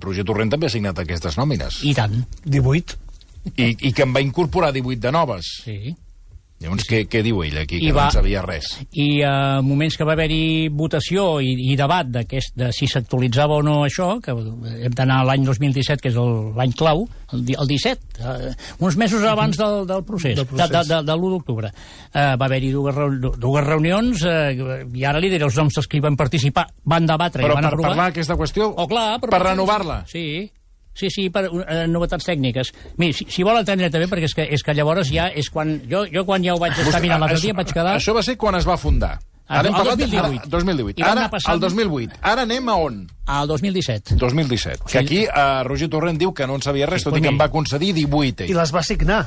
Roger 0.00 0.24
Torrent 0.24 0.54
també 0.54 0.70
ha 0.70 0.72
signat 0.72 1.02
aquestes 1.02 1.36
nòmines. 1.36 1.82
I 1.84 1.92
tant. 1.98 2.22
18. 2.46 3.02
I, 3.56 3.76
i 3.88 3.92
que 3.92 4.02
en 4.02 4.12
va 4.16 4.20
incorporar 4.24 4.72
18 4.72 5.00
de 5.00 5.12
noves. 5.12 5.52
Sí. 5.64 5.94
Llavors, 6.56 6.86
què, 6.88 7.02
què 7.04 7.20
diu 7.20 7.42
ell 7.44 7.58
aquí? 7.60 7.76
I 7.76 7.90
Que 7.90 7.92
va- 7.92 8.06
no 8.06 8.08
en 8.08 8.14
sabia 8.14 8.40
res. 8.40 8.70
I 8.96 9.20
a 9.28 9.60
moments 9.60 9.98
que 9.98 10.04
va 10.08 10.14
haver-hi 10.16 10.70
votació 10.72 11.34
i, 11.44 11.50
i 11.68 11.74
debat 11.76 12.08
d'aquest 12.08 12.54
de 12.56 12.70
si 12.72 12.86
s'actualitzava 12.88 13.58
o 13.58 13.62
no 13.62 13.74
això, 13.84 14.14
que 14.24 14.32
hem 14.32 14.94
d'anar 14.96 15.18
a 15.20 15.26
l'any 15.28 15.44
2017, 15.44 16.00
que 16.00 16.08
és 16.08 16.16
el- 16.16 16.54
l'any 16.56 16.72
clau, 16.72 17.04
el, 17.36 17.44
el 17.60 17.68
17, 17.68 18.00
eh, 18.24 18.54
uns 18.80 18.96
mesos 18.96 19.22
abans 19.28 19.58
del, 19.60 19.84
del 19.86 20.02
procés, 20.08 20.34
Del 20.40 20.46
procés. 20.48 20.70
de, 20.72 20.78
de, 20.78 20.94
de, 20.94 21.02
de 21.04 21.12
l'1 21.12 21.30
d'octubre. 21.36 21.68
Eh, 22.14 22.24
va 22.40 22.48
haver-hi 22.48 22.72
dues, 22.72 22.96
dues 23.36 23.66
reunions, 23.68 24.24
eh, 24.24 24.86
i 24.96 25.04
ara 25.04 25.20
li 25.20 25.28
diré 25.28 25.44
els 25.44 25.60
noms 25.60 25.76
dels 25.76 25.86
que 25.92 25.98
hi 26.00 26.04
van 26.08 26.16
participar, 26.16 26.70
van 26.88 27.04
debatre 27.04 27.44
Però 27.44 27.52
i 27.52 27.60
van 27.60 27.68
per 27.68 27.74
aprovar... 27.74 27.90
parlar 27.92 28.08
d'aquesta 28.08 28.34
qüestió, 28.40 28.72
Oh, 28.80 28.88
clar, 28.88 29.20
per 29.20 29.42
renovar-la. 29.44 30.06
Sí, 30.08 30.48
sí, 30.96 31.10
sí, 31.12 31.28
per 31.30 31.44
uh, 31.52 31.84
novetats 31.92 32.24
tècniques. 32.26 32.72
Miri, 32.98 33.12
si, 33.14 33.26
si 33.30 33.44
vol 33.46 33.60
entendre 33.60 33.90
també, 33.92 34.08
perquè 34.10 34.26
és 34.30 34.34
que, 34.34 34.48
és 34.56 34.64
que 34.66 34.74
llavors 34.74 35.12
ja 35.12 35.28
és 35.30 35.50
quan... 35.52 35.76
Jo, 35.90 36.06
jo 36.10 36.24
quan 36.26 36.42
ja 36.44 36.54
ho 36.56 36.58
vaig 36.62 36.74
estar 36.80 37.00
mirant 37.04 37.20
l'altre 37.22 37.38
dia 37.44 37.52
em 37.54 37.60
vaig 37.62 37.70
quedar... 37.72 37.94
Això 38.00 38.14
va 38.16 38.22
ser 38.26 38.36
quan 38.40 38.56
es 38.58 38.66
va 38.66 38.76
fundar. 38.80 39.14
Ah, 39.46 39.60
Ara 39.60 39.68
hem 39.68 39.76
el 39.76 39.78
parlat... 39.78 40.00
2018. 40.00 40.48
Ara, 40.48 40.50
2018. 40.50 40.98
I 40.98 41.04
va 41.06 41.10
Ara, 41.12 41.26
passant- 41.30 41.54
el 41.54 41.60
2008. 41.62 42.16
Ara 42.32 42.42
anem 42.48 42.68
a 42.72 42.74
on? 42.82 42.96
Al 43.30 43.46
2017. 43.52 44.16
2017. 44.18 44.88
Que 44.90 44.98
aquí 45.04 45.20
eh, 45.22 45.62
Roger 45.68 45.86
Torrent 45.92 46.18
diu 46.18 46.32
que 46.34 46.48
no 46.50 46.56
en 46.58 46.64
sabia 46.66 46.88
res, 46.90 47.04
Sí, 47.04 47.10
tot 47.10 47.14
i 47.14 47.20
que 47.22 47.28
en 47.30 47.36
miri. 47.36 47.42
va 47.44 47.50
concedir 47.54 47.92
18 47.94 48.42
I 48.42 48.50
ell. 48.50 48.56
les 48.58 48.72
va 48.74 48.82
signar. 48.82 49.20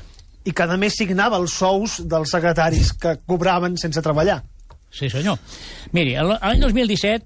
I 0.43 0.51
cada 0.55 0.75
mes 0.81 0.95
signava 0.99 1.39
els 1.39 1.53
sous 1.55 2.01
dels 2.09 2.31
secretaris 2.35 2.91
que 2.99 3.15
cobraven 3.27 3.77
sense 3.79 4.01
treballar. 4.03 4.41
Sí, 4.91 5.07
senyor. 5.13 5.37
Miri, 5.95 6.17
l'any 6.19 6.59
2017 6.65 7.23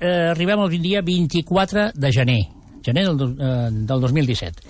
eh, 0.00 0.30
arribem 0.30 0.60
al 0.64 0.72
dia 0.80 1.00
24 1.04 1.90
de 1.94 2.12
gener, 2.14 2.40
gener 2.84 3.06
del, 3.10 3.36
eh, 3.38 3.68
del 3.90 4.00
2017, 4.00 4.62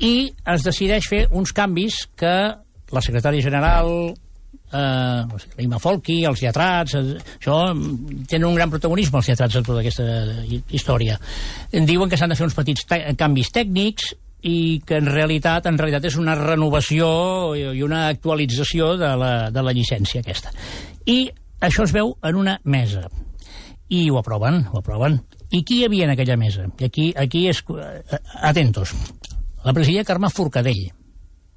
i 0.00 0.32
es 0.54 0.62
decideix 0.64 1.06
fer 1.08 1.26
uns 1.30 1.52
canvis 1.52 2.06
que 2.16 2.34
la 2.90 3.00
secretària 3.04 3.42
general, 3.44 3.90
eh, 4.72 5.22
l'Ima 5.58 5.78
Folchi, 5.78 6.24
els 6.24 6.40
lletrats, 6.42 6.94
eh, 6.94 7.18
això 7.38 7.74
mm, 7.74 8.24
tenen 8.30 8.48
un 8.48 8.56
gran 8.56 8.70
protagonisme, 8.70 9.18
els 9.20 9.28
lletrats, 9.28 9.56
en 9.60 9.64
tota 9.66 9.80
aquesta 9.80 10.06
hi- 10.48 10.62
història. 10.70 11.18
Diuen 11.72 12.08
que 12.10 12.16
s'han 12.16 12.30
de 12.32 12.36
fer 12.38 12.46
uns 12.48 12.56
petits 12.56 12.86
canvis 13.18 13.52
tècnics 13.52 14.14
i 14.42 14.80
que 14.86 14.96
en 14.96 15.06
realitat 15.12 15.66
en 15.68 15.76
realitat 15.76 16.06
és 16.08 16.16
una 16.16 16.34
renovació 16.34 17.54
i 17.54 17.82
una 17.84 18.06
actualització 18.08 18.94
de 18.96 19.10
la, 19.20 19.32
de 19.52 19.62
la 19.62 19.74
llicència 19.76 20.22
aquesta. 20.24 20.48
I 21.04 21.26
això 21.60 21.84
es 21.84 21.92
veu 21.92 22.14
en 22.24 22.36
una 22.40 22.58
mesa. 22.64 23.04
I 23.90 24.08
ho 24.08 24.16
aproven, 24.18 24.62
ho 24.72 24.78
aproven. 24.78 25.20
I 25.50 25.62
qui 25.66 25.80
hi 25.80 25.84
havia 25.86 26.04
en 26.06 26.12
aquella 26.14 26.36
mesa? 26.38 26.68
I 26.78 26.84
aquí, 26.86 27.08
aquí 27.18 27.46
és... 27.50 27.62
eh, 27.74 28.18
Atentos. 28.40 28.92
La 29.64 29.72
presidia 29.74 30.04
Carme 30.04 30.30
Forcadell. 30.30 30.90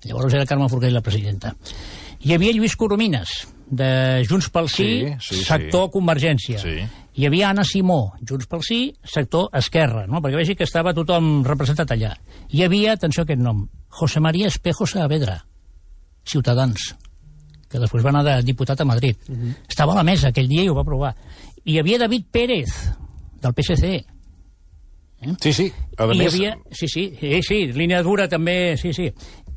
Llavors 0.04 0.34
era 0.34 0.46
Carme 0.50 0.68
Forcadell 0.70 0.96
la 0.98 1.02
presidenta. 1.06 1.54
Hi 2.24 2.34
havia 2.34 2.54
Lluís 2.56 2.76
Coromines, 2.80 3.30
de 3.70 4.24
Junts 4.30 4.50
pel 4.50 4.68
Sí, 4.70 4.88
Sí, 4.88 5.14
sí, 5.20 5.36
sí. 5.38 5.44
sector 5.46 5.90
Convergència. 5.92 6.60
Sí. 6.60 6.82
Hi 7.16 7.28
havia 7.28 7.50
Anna 7.52 7.64
Simó, 7.68 8.14
Junts 8.28 8.48
pel 8.50 8.64
Sí, 8.66 8.80
sector 9.06 9.50
Esquerra, 9.54 10.08
no? 10.08 10.22
perquè 10.22 10.40
vegi 10.42 10.56
que 10.56 10.64
estava 10.66 10.94
tothom 10.98 11.44
representat 11.46 11.92
allà. 11.94 12.16
Hi 12.50 12.64
havia, 12.66 12.94
atenció 12.98 13.22
a 13.22 13.28
aquest 13.28 13.40
nom, 13.44 13.68
José 13.90 14.20
María 14.20 14.48
Espejo 14.48 14.88
Saavedra, 14.90 15.44
Ciutadans, 16.26 16.96
que 17.70 17.80
després 17.82 18.04
va 18.06 18.10
anar 18.14 18.24
de 18.26 18.36
diputat 18.48 18.82
a 18.82 18.86
Madrid. 18.86 19.18
Estava 19.68 19.94
a 19.94 20.00
la 20.02 20.04
mesa 20.08 20.30
aquell 20.32 20.48
dia 20.50 20.64
i 20.64 20.70
ho 20.70 20.76
va 20.78 20.82
aprovar. 20.86 21.14
Hi 21.66 21.78
havia 21.80 22.00
David 22.02 22.26
Pérez, 22.32 22.74
del 23.44 23.54
PSC. 23.60 23.94
Sí, 25.40 25.54
sí. 25.56 25.70
A 25.98 26.04
I 26.12 26.18
més, 26.20 26.34
havia... 26.34 26.58
Sí, 26.76 26.88
sí, 26.92 27.06
sí, 27.20 27.38
sí, 27.48 27.58
línia 27.78 28.02
dura 28.04 28.26
també, 28.28 28.76
sí, 28.80 28.92
sí. 28.94 29.06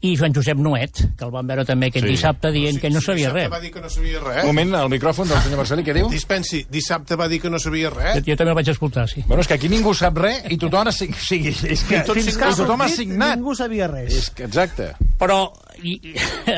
I 0.07 0.13
Joan 0.15 0.35
Josep 0.37 0.59
Nuet, 0.63 1.01
que 1.19 1.25
el 1.25 1.31
van 1.33 1.49
veure 1.49 1.65
també 1.67 1.89
aquest 1.89 2.05
Sí. 2.05 2.11
dissabte 2.13 2.51
dient 2.55 2.77
que 2.79 2.91
no 2.93 3.01
sabia 3.01 3.31
dissabte 3.33 3.41
res. 3.41 3.51
va 3.51 3.59
dir 3.65 3.71
que 3.73 3.81
no 3.81 3.89
sabia 3.91 4.21
res. 4.21 4.43
un 4.45 4.51
moment, 4.53 4.75
el 4.79 4.91
micròfon 4.93 5.27
del 5.27 5.41
senyor 5.43 5.59
Marcelí, 5.63 5.83
què 5.83 5.95
diu? 5.97 6.11
Dispensi, 6.13 6.61
dissabte 6.71 7.17
va 7.19 7.27
dir 7.33 7.41
que 7.43 7.51
no 7.51 7.59
sabia 7.59 7.91
Jo, 7.91 7.97
res. 7.99 8.21
jo 8.29 8.37
també 8.37 8.53
el 8.53 8.59
vaig 8.61 8.69
escoltar, 8.69 9.09
sí. 9.11 9.25
Bueno, 9.27 9.41
és 9.41 9.49
que 9.49 9.55
aquí 9.57 9.69
ningú 9.73 9.95
sap 9.97 10.21
res 10.23 10.45
i 10.53 10.59
tothom 10.61 10.87
ha, 10.87 10.93
sig- 10.93 11.11
o 11.17 11.19
sigui, 11.25 11.49
és 11.51 11.83
que, 11.89 12.03
tot 12.07 12.15
Fins 12.15 12.29
signat. 12.31 12.53
que 12.53 12.61
tothom 12.63 12.81
ha 12.85 12.89
signat. 12.93 13.37
ningú 13.41 13.55
sabia 13.57 13.89
res. 13.89 14.15
És 14.15 14.31
que, 14.31 14.45
exacte. 14.45 14.93
Però... 15.19 15.41
I, 15.83 15.97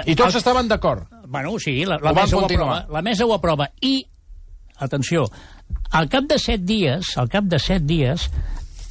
I 0.05 0.15
tots 0.19 0.35
estaven 0.43 0.69
d'acord. 0.69 1.07
Bueno, 1.27 1.57
sí, 1.63 1.85
la, 1.87 1.97
la, 2.03 2.11
Ho 2.11 2.15
mesa 2.15 2.37
ho 2.37 2.45
aprova, 2.45 2.87
la 2.91 3.03
mesa 3.03 3.25
ho 3.25 3.33
aprova. 3.35 3.71
I, 3.81 4.05
atenció, 4.79 5.25
Al 5.99 6.09
cap 6.13 6.27
de 6.29 6.39
set 6.39 6.65
dies, 6.69 7.15
al 7.17 7.31
cap 7.33 7.47
de 7.49 7.59
set 7.63 7.87
dies, 7.89 8.29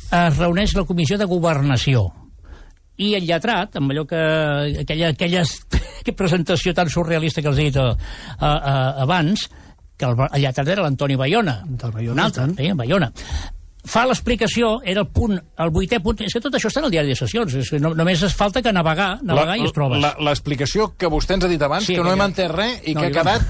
es 0.08 0.38
reuneix 0.38 0.74
la 0.76 0.86
Comissió 0.88 1.18
de 1.20 1.28
Governació. 1.30 2.08
I 2.98 3.12
el 3.20 3.28
lletrat, 3.30 3.76
amb 3.78 3.94
allò 3.94 4.08
que... 4.10 4.20
aquella, 4.82 5.12
aquella, 5.14 5.44
presentació 6.18 6.74
tan 6.74 6.90
surrealista 6.90 7.44
que 7.44 7.52
els 7.52 7.60
he 7.62 7.68
dit 7.70 7.78
a, 7.78 7.92
a, 7.94 8.50
a, 8.50 8.76
abans, 9.06 9.46
que 9.98 10.08
el, 10.08 10.18
el 10.32 10.42
lletrat 10.42 10.74
era 10.74 10.86
l'Antoni 10.86 11.18
Bayona. 11.20 11.60
Del 11.68 11.94
Bayona, 11.94 12.16
Un 12.16 12.26
altre, 12.26 12.48
eh, 12.66 12.74
Bayona. 12.74 13.12
Fa 13.88 14.04
l'explicació, 14.10 14.82
era 14.84 15.02
el 15.06 15.08
punt, 15.14 15.38
el 15.64 15.70
vuitè 15.72 16.00
punt... 16.04 16.20
És 16.28 16.34
que 16.36 16.42
tot 16.44 16.54
això 16.58 16.68
està 16.72 16.82
en 16.82 16.88
el 16.90 16.92
diari 16.94 17.14
de 17.14 17.16
sessions, 17.16 17.54
és 17.62 17.70
que 17.72 17.80
no, 17.80 17.94
només 17.96 18.22
es 18.28 18.34
falta 18.36 18.62
que 18.62 18.74
navegar, 18.76 19.20
navegar 19.24 19.56
i 19.58 19.64
es 19.66 19.74
trobes. 19.76 20.02
la- 20.04 20.16
L'explicació 20.28 20.90
que 21.00 21.08
vostè 21.12 21.38
ens 21.38 21.46
ha 21.48 21.50
dit 21.52 21.62
abans, 21.64 21.86
Sí, 21.88 21.96
que 21.96 22.04
no 22.04 22.12
hem 22.12 22.24
entès 22.26 22.52
res 22.52 22.82
i 22.84 22.94
No, 22.98 23.02
que 23.02 23.08
ha 23.08 23.16
quedat... 23.16 23.42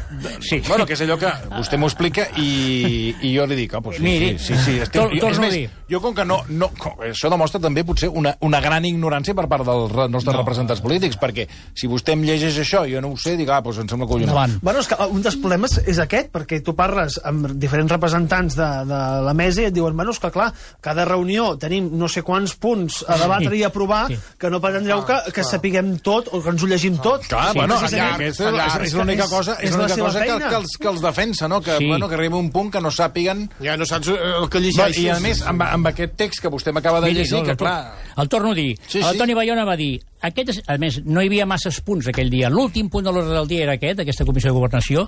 Sí. 0.45 0.61
Bueno, 0.67 0.85
que 0.85 0.93
és 0.93 1.01
allò 1.01 1.17
que 1.17 1.31
vostè 1.55 1.79
m'ho 1.81 1.89
explica 1.89 2.27
i, 2.37 3.15
i 3.25 3.33
jo 3.35 3.45
li 3.49 3.57
dic, 3.57 3.73
ah, 3.77 3.81
pues 3.81 3.97
sí, 3.97 4.03
Miri, 4.05 4.29
sí, 4.37 4.53
sí, 4.53 4.59
sí. 4.63 4.75
Estic, 4.85 4.93
tor- 5.01 5.09
jo- 5.09 5.15
és 5.17 5.21
torno 5.25 5.41
a 5.41 5.45
més, 5.47 5.55
dir. 5.57 5.69
jo 5.89 6.01
com 6.03 6.13
que 6.15 6.25
no, 6.25 6.39
no... 6.49 6.69
Això 7.07 7.31
demostra 7.33 7.59
també 7.63 7.83
potser 7.87 8.09
una, 8.09 8.35
una 8.45 8.61
gran 8.61 8.85
ignorància 8.85 9.33
per 9.37 9.47
part 9.49 9.65
dels 9.67 9.91
re- 9.95 10.07
nostres 10.13 10.35
no. 10.35 10.41
representants 10.43 10.81
polítics, 10.85 11.17
perquè 11.19 11.47
si 11.73 11.89
vostè 11.89 12.13
em 12.15 12.23
llegeix 12.27 12.59
això 12.61 12.83
i 12.87 12.93
jo 12.95 13.01
no 13.03 13.13
ho 13.15 13.17
sé, 13.21 13.35
dic, 13.39 13.49
ah, 13.49 13.61
doncs 13.65 13.81
em 13.83 13.89
sembla 13.89 14.07
collonat. 14.09 14.29
Endavant. 14.29 14.57
Bueno, 14.61 14.83
és 14.85 14.91
que 14.91 14.99
un 15.09 15.25
dels 15.25 15.39
problemes 15.41 15.77
és 15.87 15.99
aquest, 16.03 16.29
perquè 16.35 16.61
tu 16.63 16.75
parles 16.77 17.17
amb 17.25 17.49
diferents 17.57 17.91
representants 17.97 18.55
de, 18.59 18.69
de 18.89 19.01
la 19.27 19.33
mesa 19.37 19.63
i 19.65 19.69
et 19.71 19.75
diuen, 19.75 19.95
bueno, 19.97 20.11
és 20.13 20.19
que 20.21 20.26
clar, 20.31 20.51
cada 20.81 21.05
reunió 21.05 21.57
tenim 21.57 21.89
no 21.97 22.07
sé 22.11 22.21
quants 22.23 22.55
punts 22.55 23.03
a 23.07 23.17
debatre 23.17 23.51
Sí. 23.55 23.61
i 23.61 23.63
aprovar, 23.63 24.07
Sí. 24.11 24.17
que 24.37 24.49
no 24.49 24.59
pretendreu 24.61 25.05
que, 25.05 25.17
que 25.33 25.43
sapiguem 25.43 25.97
tot 25.99 26.27
o 26.31 26.41
que 26.43 26.49
ens 26.49 26.63
ho 26.63 26.67
llegim 26.67 26.97
tot. 26.97 27.25
Clar, 27.27 27.51
Sí, 27.53 27.57
bueno, 27.59 27.75
allà, 27.75 28.13
aquesta 28.15 28.49
és, 28.49 28.55
és, 28.57 28.87
és 28.87 28.93
l'única 28.93 29.27
cosa, 29.27 29.53
és, 29.61 29.69
és 29.69 29.71
la 29.77 29.87
l'única 29.87 30.03
cosa 30.03 30.19
que, 30.25 30.37
que, 30.49 30.55
els, 30.55 30.77
que 30.77 30.87
els 30.87 31.01
defensa, 31.01 31.47
no? 31.47 31.61
Que, 31.61 31.77
Sí. 31.77 31.87
bueno, 31.87 32.07
que 32.09 32.15
arriba 32.15 32.37
un 32.37 32.51
punt 32.51 32.71
que 32.71 32.81
no 32.81 32.91
sàpiguen... 32.91 33.49
Ja 33.61 33.77
no 33.77 33.85
saps 33.85 34.07
eh, 34.09 34.17
el 34.41 34.49
que 34.49 34.59
llegeixes. 34.59 34.97
I, 35.03 35.09
a 35.09 35.19
més, 35.19 35.41
amb, 35.41 35.61
amb 35.63 35.87
aquest 35.87 36.15
text 36.17 36.41
que 36.41 36.49
vostè 36.49 36.71
m'acaba 36.73 37.01
de 37.01 37.11
llegir, 37.13 37.37
no, 37.39 37.43
que 37.43 37.55
clar... 37.55 37.93
El 38.17 38.27
torno 38.29 38.51
a 38.51 38.55
dir. 38.55 38.75
Sí, 38.87 38.97
Sí, 38.97 39.03
sí. 39.03 39.17
Toni 39.17 39.33
Bayona 39.33 39.63
va 39.65 39.75
dir... 39.77 39.99
Aquest 40.21 40.63
a 40.67 40.77
més, 40.81 41.03
no 41.05 41.21
hi 41.21 41.27
havia 41.29 41.45
masses 41.45 41.79
punts 41.85 42.07
aquell 42.09 42.31
dia. 42.33 42.49
L'últim 42.49 42.89
punt 42.89 43.05
de 43.05 43.11
l'ordre 43.13 43.35
del 43.35 43.47
dia 43.47 43.63
era 43.67 43.73
aquest, 43.77 43.99
aquesta 44.01 44.25
comissió 44.25 44.49
de 44.49 44.55
governació, 44.57 45.03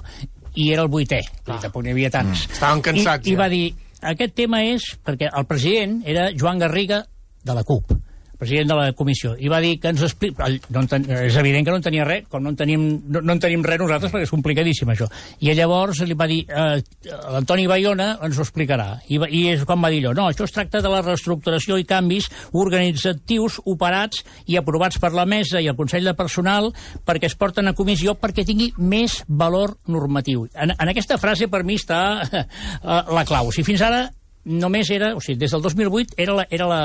i 0.54 0.72
era 0.72 0.84
el 0.84 0.90
vuitè. 0.94 1.20
Ah. 1.48 1.58
Tampoc 1.62 1.84
n'hi 1.84 1.92
havia 1.96 2.12
tants. 2.14 2.46
Mm. 2.48 2.54
Estaven 2.54 2.82
cansats, 2.86 3.26
I, 3.26 3.32
I 3.32 3.34
ja. 3.34 3.40
va 3.42 3.48
dir, 3.50 3.74
aquest 4.02 4.36
tema 4.38 4.64
és... 4.68 4.86
Perquè 5.06 5.32
el 5.32 5.48
president 5.50 6.00
era 6.06 6.30
Joan 6.36 6.62
Garriga 6.62 7.04
de 7.44 7.56
la 7.56 7.64
CUP 7.64 7.96
president 8.40 8.72
de 8.72 8.78
la 8.80 8.92
comissió, 8.98 9.34
i 9.38 9.52
va 9.52 9.60
dir 9.64 9.76
que 9.82 9.92
ens 9.92 10.04
explica... 10.08 10.48
No 10.72 10.84
en 10.84 10.90
ten... 10.90 11.06
És 11.28 11.36
evident 11.40 11.68
que 11.68 11.74
no 11.74 11.80
en 11.82 11.86
tenia 11.86 12.06
res, 12.08 12.26
com 12.32 12.44
no 12.44 12.54
en 12.54 12.58
tenim, 12.60 12.86
no, 13.12 13.22
no 13.22 13.36
en 13.36 13.42
tenim 13.44 13.64
res 13.66 13.82
nosaltres, 13.82 14.14
perquè 14.14 14.28
és 14.28 14.34
complicadíssim, 14.34 14.90
això. 14.94 15.10
I 15.44 15.52
llavors 15.58 16.00
li 16.08 16.16
va 16.18 16.30
dir, 16.32 16.40
eh, 16.48 16.80
l'Antoni 17.36 17.68
Bayona 17.70 18.14
ens 18.26 18.40
ho 18.40 18.46
explicarà. 18.46 18.90
I, 19.12 19.20
va, 19.22 19.28
I 19.28 19.46
és 19.54 19.66
quan 19.68 19.84
va 19.84 19.92
dir 19.92 20.02
allò, 20.06 20.16
no, 20.16 20.28
això 20.32 20.48
es 20.48 20.56
tracta 20.56 20.82
de 20.84 20.92
la 20.92 21.02
reestructuració 21.04 21.78
i 21.80 21.88
canvis 21.90 22.30
organitzatius 22.56 23.60
operats 23.70 24.24
i 24.48 24.58
aprovats 24.60 25.02
per 25.02 25.12
la 25.16 25.28
mesa 25.30 25.60
i 25.60 25.68
el 25.68 25.78
Consell 25.78 26.08
de 26.08 26.16
Personal 26.18 26.72
perquè 27.06 27.30
es 27.30 27.38
porten 27.40 27.68
a 27.68 27.76
comissió 27.76 28.16
perquè 28.20 28.46
tingui 28.48 28.72
més 28.78 29.20
valor 29.28 29.76
normatiu. 29.92 30.48
En, 30.56 30.74
en 30.76 30.94
aquesta 30.94 31.20
frase, 31.22 31.50
per 31.52 31.66
mi, 31.68 31.76
està 31.80 32.00
eh, 32.24 32.46
la 32.84 33.26
clau. 33.28 33.52
Sigui, 33.52 33.74
fins 33.74 33.84
ara 33.86 34.06
només 34.50 34.90
era, 34.90 35.12
o 35.16 35.22
sigui, 35.22 35.38
des 35.40 35.52
del 35.54 35.62
2008 35.62 36.18
era 36.18 36.34
la, 36.40 36.46
era 36.50 36.68
la, 36.68 36.82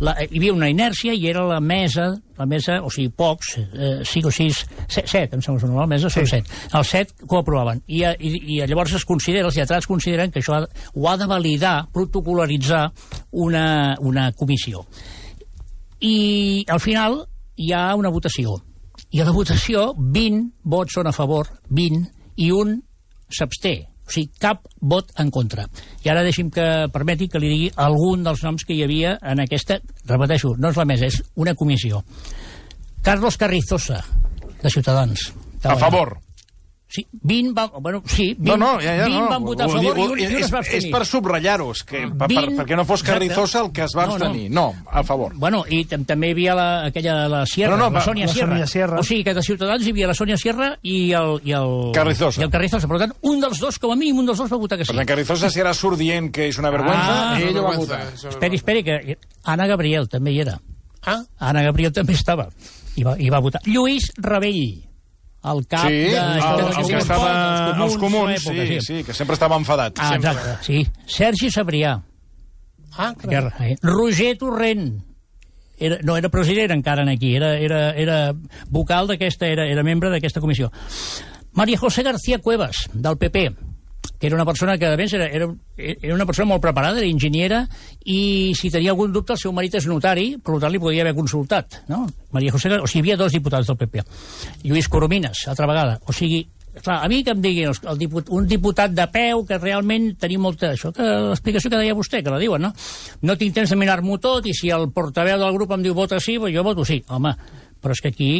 la, 0.00 0.14
hi 0.24 0.38
havia 0.38 0.54
una 0.54 0.70
inèrcia 0.72 1.12
i 1.12 1.28
era 1.28 1.44
la 1.46 1.60
mesa, 1.60 2.08
la 2.38 2.46
mesa, 2.48 2.78
o 2.82 2.90
sigui, 2.92 3.12
pocs, 3.12 3.54
eh, 3.60 3.92
cinc 4.08 4.30
o 4.30 4.32
sis, 4.32 4.62
set, 4.88 5.08
set 5.10 5.36
em 5.36 5.42
sembla 5.44 5.60
que 5.60 5.72
la 5.74 5.88
mesa, 5.90 6.10
són 6.12 6.28
set. 6.30 6.48
Els 6.72 6.94
set 6.96 7.12
que 7.20 7.30
ho 7.30 7.42
aprovaven. 7.42 7.82
I, 7.86 8.04
eh, 8.08 8.14
i, 8.18 8.32
I 8.56 8.60
llavors 8.70 8.96
es 8.96 9.04
considera, 9.04 9.50
els 9.50 9.60
lletrats 9.60 9.88
consideren 9.90 10.32
que 10.32 10.40
això 10.40 10.56
ha, 10.56 10.64
ho 10.94 11.08
ha 11.10 11.16
de 11.20 11.28
validar, 11.28 11.76
protocolaritzar 11.92 12.86
una, 13.44 13.66
una 14.00 14.30
comissió. 14.32 14.86
I 16.00 16.64
al 16.68 16.80
final 16.80 17.20
hi 17.56 17.72
ha 17.72 17.86
una 17.96 18.12
votació. 18.12 18.58
I 19.14 19.20
a 19.22 19.28
la 19.28 19.34
votació 19.34 19.92
20 19.98 20.54
vots 20.64 20.96
són 20.96 21.06
a 21.06 21.14
favor, 21.14 21.50
20, 21.70 22.08
i 22.40 22.50
un 22.50 22.80
s'absté. 23.30 23.93
O 24.04 24.12
sigui, 24.12 24.30
cap 24.40 24.66
vot 24.80 25.12
en 25.20 25.30
contra. 25.32 25.66
I 26.04 26.10
ara 26.12 26.24
deixi'm 26.26 26.50
que 26.52 26.66
permeti 26.92 27.28
que 27.32 27.40
li 27.40 27.52
digui 27.52 27.70
algun 27.80 28.24
dels 28.26 28.44
noms 28.44 28.66
que 28.66 28.76
hi 28.76 28.82
havia 28.84 29.16
en 29.22 29.40
aquesta... 29.44 29.80
Repeteixo, 30.08 30.54
no 30.60 30.70
és 30.72 30.80
la 30.80 30.88
mesa, 30.88 31.08
és 31.08 31.22
una 31.40 31.56
comissió. 31.56 32.02
Carlos 33.04 33.38
Carrizosa, 33.40 34.02
de 34.62 34.70
Ciutadans. 34.70 35.30
A 35.64 35.76
favor. 35.80 36.18
Sí, 36.94 37.02
20 37.10 37.54
van... 37.56 37.70
Bueno, 37.82 38.02
sí, 38.06 38.36
20, 38.38 38.44
No, 38.44 38.56
no, 38.56 38.80
ja, 38.80 38.92
ja, 39.00 39.06
20 39.08 39.18
no. 39.24 39.28
van 39.28 39.42
votar 39.42 39.66
a 39.66 39.68
favor 39.72 39.98
i 39.98 40.02
un, 40.02 40.18
i 40.20 40.26
un 40.28 40.34
és, 40.36 40.44
es 40.44 40.52
va 40.54 40.60
és 40.60 40.68
abstenir. 40.68 40.90
per 40.94 41.00
subratllar-ho, 41.10 41.72
és 41.74 41.80
que, 41.82 42.02
per, 42.06 42.28
per, 42.28 42.28
20 42.30 42.54
perquè 42.60 42.76
no 42.78 42.84
fos 42.86 43.02
Carrizosa 43.02 43.62
el 43.64 43.72
que 43.74 43.82
es 43.82 43.96
va 43.98 44.04
No, 44.06 44.12
no. 44.18 44.24
abstenir. 44.28 44.44
No, 44.54 44.66
a 44.86 45.02
favor. 45.02 45.32
Bueno, 45.34 45.64
i 45.68 45.80
tam 45.90 46.04
també 46.06 46.28
hi 46.30 46.36
havia 46.36 46.54
la, 46.54 46.66
aquella, 46.92 47.16
la 47.32 47.40
Sierra, 47.50 47.74
No, 47.74 47.82
no, 47.82 47.90
la 47.90 47.98
va- 47.98 48.04
Sònia 48.06 48.28
la 48.28 48.32
Sierra. 48.32 48.52
Sònia 48.54 48.66
Sierra. 48.70 49.00
O 49.00 49.02
sigui 49.02 49.24
que 49.26 49.34
de 49.34 49.42
Ciutadans 49.42 49.82
hi 49.86 49.90
havia 49.90 50.06
la 50.12 50.14
Sònia 50.14 50.36
Sierra 50.38 50.68
i 50.82 51.10
el... 51.18 51.40
I 51.42 51.56
el 51.58 51.74
Carrizosa. 51.98 52.40
I 52.40 52.44
el 52.46 52.52
Carrizosa. 52.54 52.86
Per 52.94 52.98
tant, 53.02 53.16
un 53.22 53.40
dels 53.42 53.58
dos, 53.58 53.80
com 53.82 53.90
a 53.90 53.96
mínim, 53.98 54.22
un 54.22 54.30
dels 54.30 54.38
dos 54.38 54.52
va 54.54 54.56
votar 54.62 54.78
que 54.78 54.84
sí. 54.86 54.92
Per 54.92 55.00
tant, 55.00 55.08
Carrizosa, 55.10 55.50
si 55.50 55.64
ara 55.66 55.74
surt 55.74 55.98
dient 55.98 56.30
que 56.30 56.46
és 56.52 56.58
una 56.62 56.70
vergüenza, 56.70 57.10
Ah, 57.34 57.40
ell 57.42 57.58
ho 57.58 57.66
va 57.66 57.74
votar. 57.76 58.00
Esperi, 58.14 58.56
esperi, 58.62 58.84
que 58.86 59.18
Anna 59.42 59.66
Gabriel 59.66 60.06
també 60.08 60.30
hi 60.30 60.40
era. 60.46 60.60
Ah, 61.04 61.24
Anna 61.40 61.62
Gabriel 61.66 61.92
també 61.92 62.14
estava. 62.14 62.46
I 62.94 63.02
va, 63.02 63.16
i 63.18 63.28
va 63.34 63.40
votar. 63.42 63.60
Lluís 63.66 64.12
Rebell, 64.16 64.84
el 65.52 65.66
cap 65.68 65.86
Sí, 65.86 65.92
de... 65.92 66.16
el, 66.16 66.40
de- 66.40 66.80
el 66.80 66.86
que 66.88 66.96
estava 67.02 67.30
als 67.76 67.96
comuns, 68.00 68.44
d'una 68.46 68.64
sí, 68.64 68.76
època, 68.78 68.80
sí, 68.86 69.00
que 69.04 69.12
sempre 69.16 69.34
estava 69.36 69.56
enfadat. 69.60 69.98
Ah, 70.00 70.12
sempre. 70.14 70.30
exacte, 70.30 70.64
sí. 70.64 70.86
Sergi 71.06 71.50
Sabrià, 71.52 71.98
ah. 72.96 73.12
Guerra, 73.22 73.52
eh? 73.68 73.76
Roger 73.82 74.36
Torrent, 74.38 75.02
era, 75.76 75.98
no 76.02 76.16
era 76.16 76.30
president 76.30 76.70
encara 76.72 77.02
en 77.02 77.10
aquí, 77.12 77.34
era, 77.36 77.56
era, 77.58 77.90
era 77.92 78.18
vocal 78.70 79.06
d'aquesta, 79.10 79.46
era, 79.46 79.66
era 79.68 79.82
membre 79.82 80.08
d'aquesta 80.10 80.40
comissió. 80.40 80.70
María 81.52 81.78
José 81.78 82.02
García 82.02 82.38
Cuevas, 82.38 82.88
del 82.92 83.16
PP, 83.18 83.50
que 84.24 84.28
era 84.28 84.36
una 84.36 84.46
persona 84.46 84.78
que, 84.78 84.86
a 84.86 84.96
més, 84.96 85.12
era, 85.12 85.26
era, 85.28 85.46
era 85.76 86.14
una 86.14 86.24
persona 86.24 86.48
molt 86.48 86.62
preparada, 86.64 86.96
era 86.96 87.08
enginyera, 87.12 87.58
i 88.08 88.54
si 88.56 88.70
tenia 88.72 88.94
algun 88.94 89.12
dubte, 89.12 89.34
el 89.34 89.40
seu 89.42 89.52
marit 89.52 89.74
és 89.76 89.84
notari, 89.84 90.38
per 90.40 90.56
tant 90.62 90.72
li 90.72 90.80
podia 90.80 91.04
haver 91.04 91.12
consultat, 91.18 91.82
no? 91.92 92.06
María 92.32 92.54
José, 92.54 92.70
o 92.72 92.88
sigui, 92.88 93.02
hi 93.02 93.04
havia 93.04 93.18
dos 93.20 93.34
diputats 93.36 93.68
del 93.68 93.76
PP. 93.82 94.00
Lluís 94.64 94.88
Coromines, 94.88 95.42
altra 95.52 95.68
vegada. 95.68 95.98
O 96.08 96.16
sigui, 96.16 96.40
clar, 96.78 97.02
a 97.04 97.10
mi 97.12 97.20
que 97.26 97.34
em 97.36 97.42
diguin 97.44 97.68
el, 97.74 98.00
diput, 98.00 98.32
un 98.32 98.48
diputat 98.48 98.96
de 98.96 99.06
peu 99.12 99.44
que 99.44 99.60
realment 99.60 100.14
tenim 100.24 100.40
molta... 100.48 100.72
Això 100.72 100.94
que 100.96 101.04
l'explicació 101.04 101.74
que 101.74 101.82
deia 101.82 101.98
vostè, 101.98 102.22
que 102.24 102.32
la 102.32 102.40
diuen, 102.40 102.64
no? 102.64 102.72
No 103.28 103.36
tinc 103.36 103.60
temps 103.60 103.76
de 103.76 103.76
mirar-m'ho 103.76 104.16
tot 104.24 104.48
i 104.48 104.56
si 104.56 104.72
el 104.72 104.88
portaveu 104.96 105.36
del 105.36 105.52
grup 105.58 105.76
em 105.76 105.84
diu 105.84 105.92
vota 105.92 106.16
sí, 106.16 106.38
doncs 106.40 106.56
jo 106.56 106.64
voto 106.64 106.88
sí. 106.88 107.02
Home, 107.12 107.36
però 107.84 107.92
és 107.92 108.00
que 108.00 108.16
aquí 108.16 108.32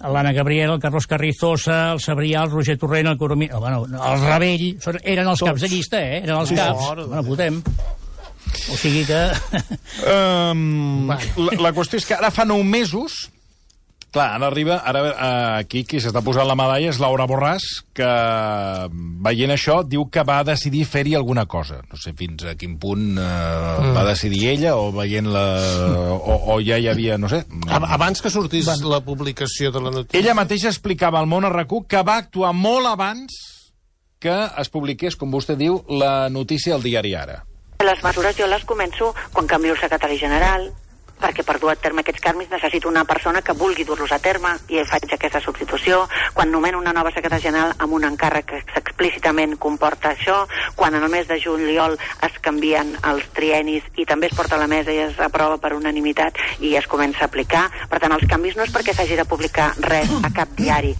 l'Anna 0.00 0.32
Gabriel, 0.36 0.74
el 0.76 0.80
Carlos 0.82 1.06
Carrizosa, 1.10 1.92
el 1.94 2.00
Sabrià, 2.02 2.44
el 2.44 2.52
Roger 2.52 2.78
Torrent, 2.78 3.10
el 3.12 3.18
Coromí... 3.18 3.48
Oh, 3.52 3.60
bueno, 3.60 3.84
el 3.88 4.24
Rebell, 4.24 4.66
són, 4.82 4.98
eren 5.02 5.28
els 5.30 5.44
caps 5.46 5.66
de 5.66 5.70
llista, 5.72 6.00
eh? 6.00 6.22
Eren 6.22 6.38
els 6.38 6.54
caps. 6.56 6.88
Bueno, 6.94 7.22
votem. 7.26 7.60
O 8.70 8.78
sigui 8.78 9.04
que... 9.08 9.20
Um, 10.08 11.08
la, 11.10 11.18
la 11.68 11.72
qüestió 11.76 12.00
és 12.00 12.08
que 12.08 12.16
ara 12.16 12.32
fa 12.34 12.46
nou 12.48 12.62
mesos 12.66 13.24
Clar, 14.14 14.28
ara 14.36 14.46
arriba, 14.46 14.76
ara 14.86 15.00
eh, 15.10 15.60
aquí 15.64 15.80
qui 15.82 15.98
s'està 15.98 16.20
posant 16.22 16.46
la 16.46 16.54
medalla 16.54 16.86
és 16.92 17.00
Laura 17.02 17.24
Borràs, 17.26 17.64
que 17.98 18.06
veient 19.26 19.50
això 19.50 19.80
diu 19.82 20.04
que 20.06 20.22
va 20.22 20.36
decidir 20.46 20.84
fer-hi 20.86 21.16
alguna 21.18 21.46
cosa. 21.50 21.80
No 21.90 21.98
sé 21.98 22.12
fins 22.14 22.44
a 22.46 22.54
quin 22.54 22.76
punt 22.78 23.18
eh, 23.18 23.24
mm. 23.24 23.90
va 23.96 24.04
decidir 24.06 24.44
ella 24.52 24.76
o 24.78 24.92
veient 24.94 25.26
la... 25.34 25.42
o, 26.14 26.36
o 26.54 26.60
ja 26.62 26.78
hi 26.78 26.86
havia, 26.92 27.18
no 27.18 27.30
sé... 27.32 27.42
Ab- 27.66 27.88
Abans 27.96 28.22
que 28.22 28.30
sortís 28.30 28.70
la 28.86 29.00
publicació 29.02 29.72
de 29.74 29.82
la 29.82 29.90
notícia... 29.90 30.20
Ella 30.20 30.36
mateixa 30.38 30.70
explicava 30.70 31.18
al 31.18 31.26
món 31.26 31.44
a 31.48 31.50
rac 31.50 31.74
que 31.90 32.04
va 32.06 32.20
actuar 32.22 32.52
molt 32.54 32.86
abans 32.86 33.34
que 34.22 34.32
es 34.62 34.70
publiqués, 34.70 35.18
com 35.18 35.34
vostè 35.34 35.58
diu, 35.58 35.82
la 35.90 36.30
notícia 36.30 36.78
al 36.78 36.86
diari 36.86 37.16
Ara. 37.18 37.42
Les 37.84 38.00
mesures 38.06 38.38
jo 38.38 38.46
les 38.46 38.62
començo 38.64 39.10
quan 39.34 39.50
canvio 39.50 39.74
el 39.74 39.80
secretari 39.82 40.16
general, 40.22 40.70
perquè 41.24 41.44
per 41.46 41.56
dur 41.60 41.72
a 41.72 41.76
terme 41.80 42.02
aquests 42.04 42.20
canvis 42.20 42.50
necessito 42.52 42.88
una 42.90 43.06
persona 43.08 43.40
que 43.42 43.56
vulgui 43.56 43.86
dur-los 43.88 44.12
a 44.12 44.20
terme 44.20 44.52
i 44.68 44.82
faig 44.84 45.08
aquesta 45.16 45.40
substitució. 45.40 46.02
Quan 46.36 46.52
nomeno 46.52 46.82
una 46.82 46.92
nova 46.92 47.12
secretària 47.14 47.48
general 47.48 47.72
amb 47.78 47.96
un 47.96 48.04
encàrrec 48.10 48.50
que 48.50 48.60
explícitament 48.82 49.56
comporta 49.56 50.12
això, 50.12 50.42
quan 50.76 50.94
en 50.94 51.06
el 51.06 51.12
mes 51.12 51.28
de 51.30 51.40
juliol 51.40 51.96
es 52.28 52.36
canvien 52.44 52.92
els 53.08 53.30
trienis 53.32 53.88
i 53.96 54.04
també 54.04 54.28
es 54.28 54.36
porta 54.36 54.58
a 54.58 54.60
la 54.60 54.68
mesa 54.68 54.92
i 54.92 55.00
es 55.08 55.18
aprova 55.20 55.56
per 55.58 55.72
unanimitat 55.78 56.36
i 56.60 56.76
es 56.76 56.90
comença 56.90 57.24
a 57.24 57.32
aplicar. 57.32 57.66
Per 57.88 58.02
tant, 58.02 58.12
els 58.12 58.28
canvis 58.28 58.60
no 58.60 58.68
és 58.68 58.74
perquè 58.74 58.92
s'hagi 58.92 59.16
de 59.16 59.28
publicar 59.28 59.72
res 59.80 60.12
a 60.22 60.32
cap 60.34 60.52
diari. 60.60 60.94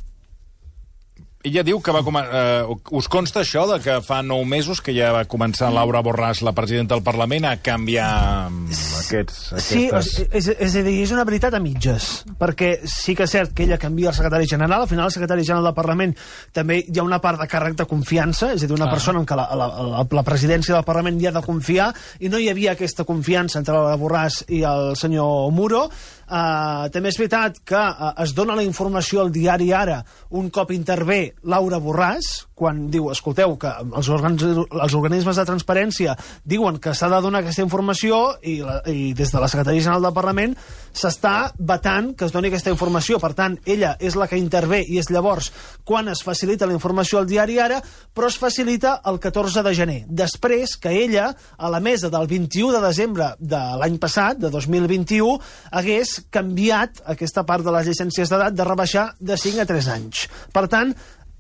Ella 1.45 1.63
diu 1.63 1.81
que 1.85 1.93
va. 1.93 2.01
Eh, 2.25 2.75
us 2.97 3.09
consta 3.13 3.43
això 3.43 3.67
de 3.69 3.77
que 3.85 3.99
fa 4.05 4.23
nou 4.25 4.43
mesos 4.49 4.81
que 4.85 4.95
ja 4.97 5.11
va 5.13 5.27
començar 5.29 5.69
Laura 5.73 6.01
Borràs, 6.05 6.41
la 6.45 6.55
presidenta 6.57 6.97
del 6.97 7.05
Parlament, 7.05 7.45
a 7.45 7.59
canviar 7.61 8.49
mm, 8.49 8.79
aquests, 9.03 9.43
Sí, 9.61 9.85
aquestes... 9.91 10.25
és, 10.33 10.49
és 10.57 10.77
a 10.81 10.85
dir, 10.87 10.97
és 11.05 11.13
una 11.13 11.27
veritat 11.29 11.55
a 11.55 11.61
mitges, 11.61 12.25
perquè 12.41 12.73
sí 12.89 13.15
que 13.15 13.29
és 13.29 13.37
cert 13.37 13.53
que 13.53 13.67
ella 13.69 13.79
canvia 13.81 14.09
el 14.11 14.17
secretari 14.17 14.49
general, 14.49 14.87
al 14.87 14.91
final 14.91 15.11
el 15.11 15.15
secretari 15.15 15.45
general 15.45 15.69
del 15.69 15.77
Parlament 15.77 16.17
també 16.57 16.81
hi 16.81 16.99
ha 16.99 17.05
una 17.05 17.21
part 17.21 17.43
de 17.43 17.49
càrrec 17.51 17.77
de 17.83 17.89
confiança, 17.91 18.55
és 18.57 18.65
a 18.65 18.67
dir, 18.67 18.75
una 18.79 18.89
persona 18.91 19.21
en 19.21 19.29
què 19.29 19.37
la, 19.37 19.49
la, 19.53 19.69
la, 19.93 20.09
la 20.09 20.27
presidència 20.27 20.79
del 20.79 20.89
Parlament 20.89 21.21
hi 21.21 21.29
ha 21.29 21.37
de 21.37 21.45
confiar, 21.45 21.93
i 22.25 22.33
no 22.33 22.41
hi 22.41 22.49
havia 22.53 22.73
aquesta 22.73 23.05
confiança 23.05 23.61
entre 23.61 23.77
la 23.77 23.99
Borràs 24.01 24.47
i 24.49 24.65
el 24.65 24.95
senyor 24.97 25.53
Muro, 25.53 25.91
Uh, 26.25 26.89
també 26.95 27.11
és 27.13 27.19
veritat 27.21 27.61
que 27.67 27.81
uh, 27.81 28.13
es 28.25 28.33
dona 28.37 28.57
la 28.57 28.65
informació 28.67 29.23
al 29.23 29.33
diari 29.35 29.71
Ara. 29.77 30.01
Un 30.41 30.51
cop 30.55 30.73
intervé 30.75 31.35
Laura 31.45 31.81
Borràs, 31.83 32.31
quan 32.55 32.85
diu, 32.91 33.11
escolteu, 33.11 33.57
que 33.59 33.71
els, 33.83 34.09
òrgans, 34.15 34.43
els 34.45 34.95
organismes 34.95 35.39
de 35.39 35.47
transparència 35.49 36.15
diuen 36.47 36.79
que 36.83 36.95
s'ha 36.95 37.11
de 37.11 37.21
donar 37.25 37.43
aquesta 37.43 37.65
informació 37.65 38.21
i, 38.43 38.61
la, 38.63 38.79
i 38.91 39.13
des 39.17 39.33
de 39.35 39.43
la 39.43 39.51
Secretaria 39.51 39.83
General 39.83 40.07
del 40.07 40.17
Parlament 40.17 40.55
s'està 40.95 41.51
vetant 41.59 42.13
que 42.15 42.29
es 42.29 42.35
doni 42.35 42.53
aquesta 42.53 42.71
informació. 42.71 43.19
Per 43.23 43.33
tant, 43.35 43.59
ella 43.67 43.95
és 43.99 44.15
la 44.19 44.29
que 44.31 44.39
intervé 44.39 44.85
i 44.87 45.01
és 45.03 45.11
llavors 45.11 45.51
quan 45.85 46.09
es 46.13 46.23
facilita 46.25 46.69
la 46.71 46.77
informació 46.77 47.19
al 47.19 47.29
diari 47.31 47.59
Ara, 47.59 47.81
però 48.15 48.31
es 48.31 48.39
facilita 48.39 49.01
el 49.11 49.19
14 49.23 49.65
de 49.67 49.75
gener. 49.75 49.99
Després 50.09 50.77
que 50.81 50.93
ella, 51.03 51.31
a 51.59 51.71
la 51.71 51.83
mesa 51.83 52.11
del 52.13 52.29
21 52.31 52.77
de 52.77 52.85
desembre 52.87 53.33
de 53.39 53.63
l'any 53.81 53.99
passat, 54.03 54.39
de 54.39 54.51
2021, 54.53 55.35
hagués 55.75 56.17
canviat 56.35 57.03
aquesta 57.15 57.45
part 57.47 57.67
de 57.67 57.75
les 57.75 57.91
llicències 57.91 58.31
d'edat 58.31 58.55
de 58.55 58.67
rebaixar 58.67 59.11
de 59.19 59.39
5 59.41 59.65
a 59.65 59.69
3 59.69 59.93
anys. 59.97 60.27
Per 60.55 60.67
tant, 60.71 60.95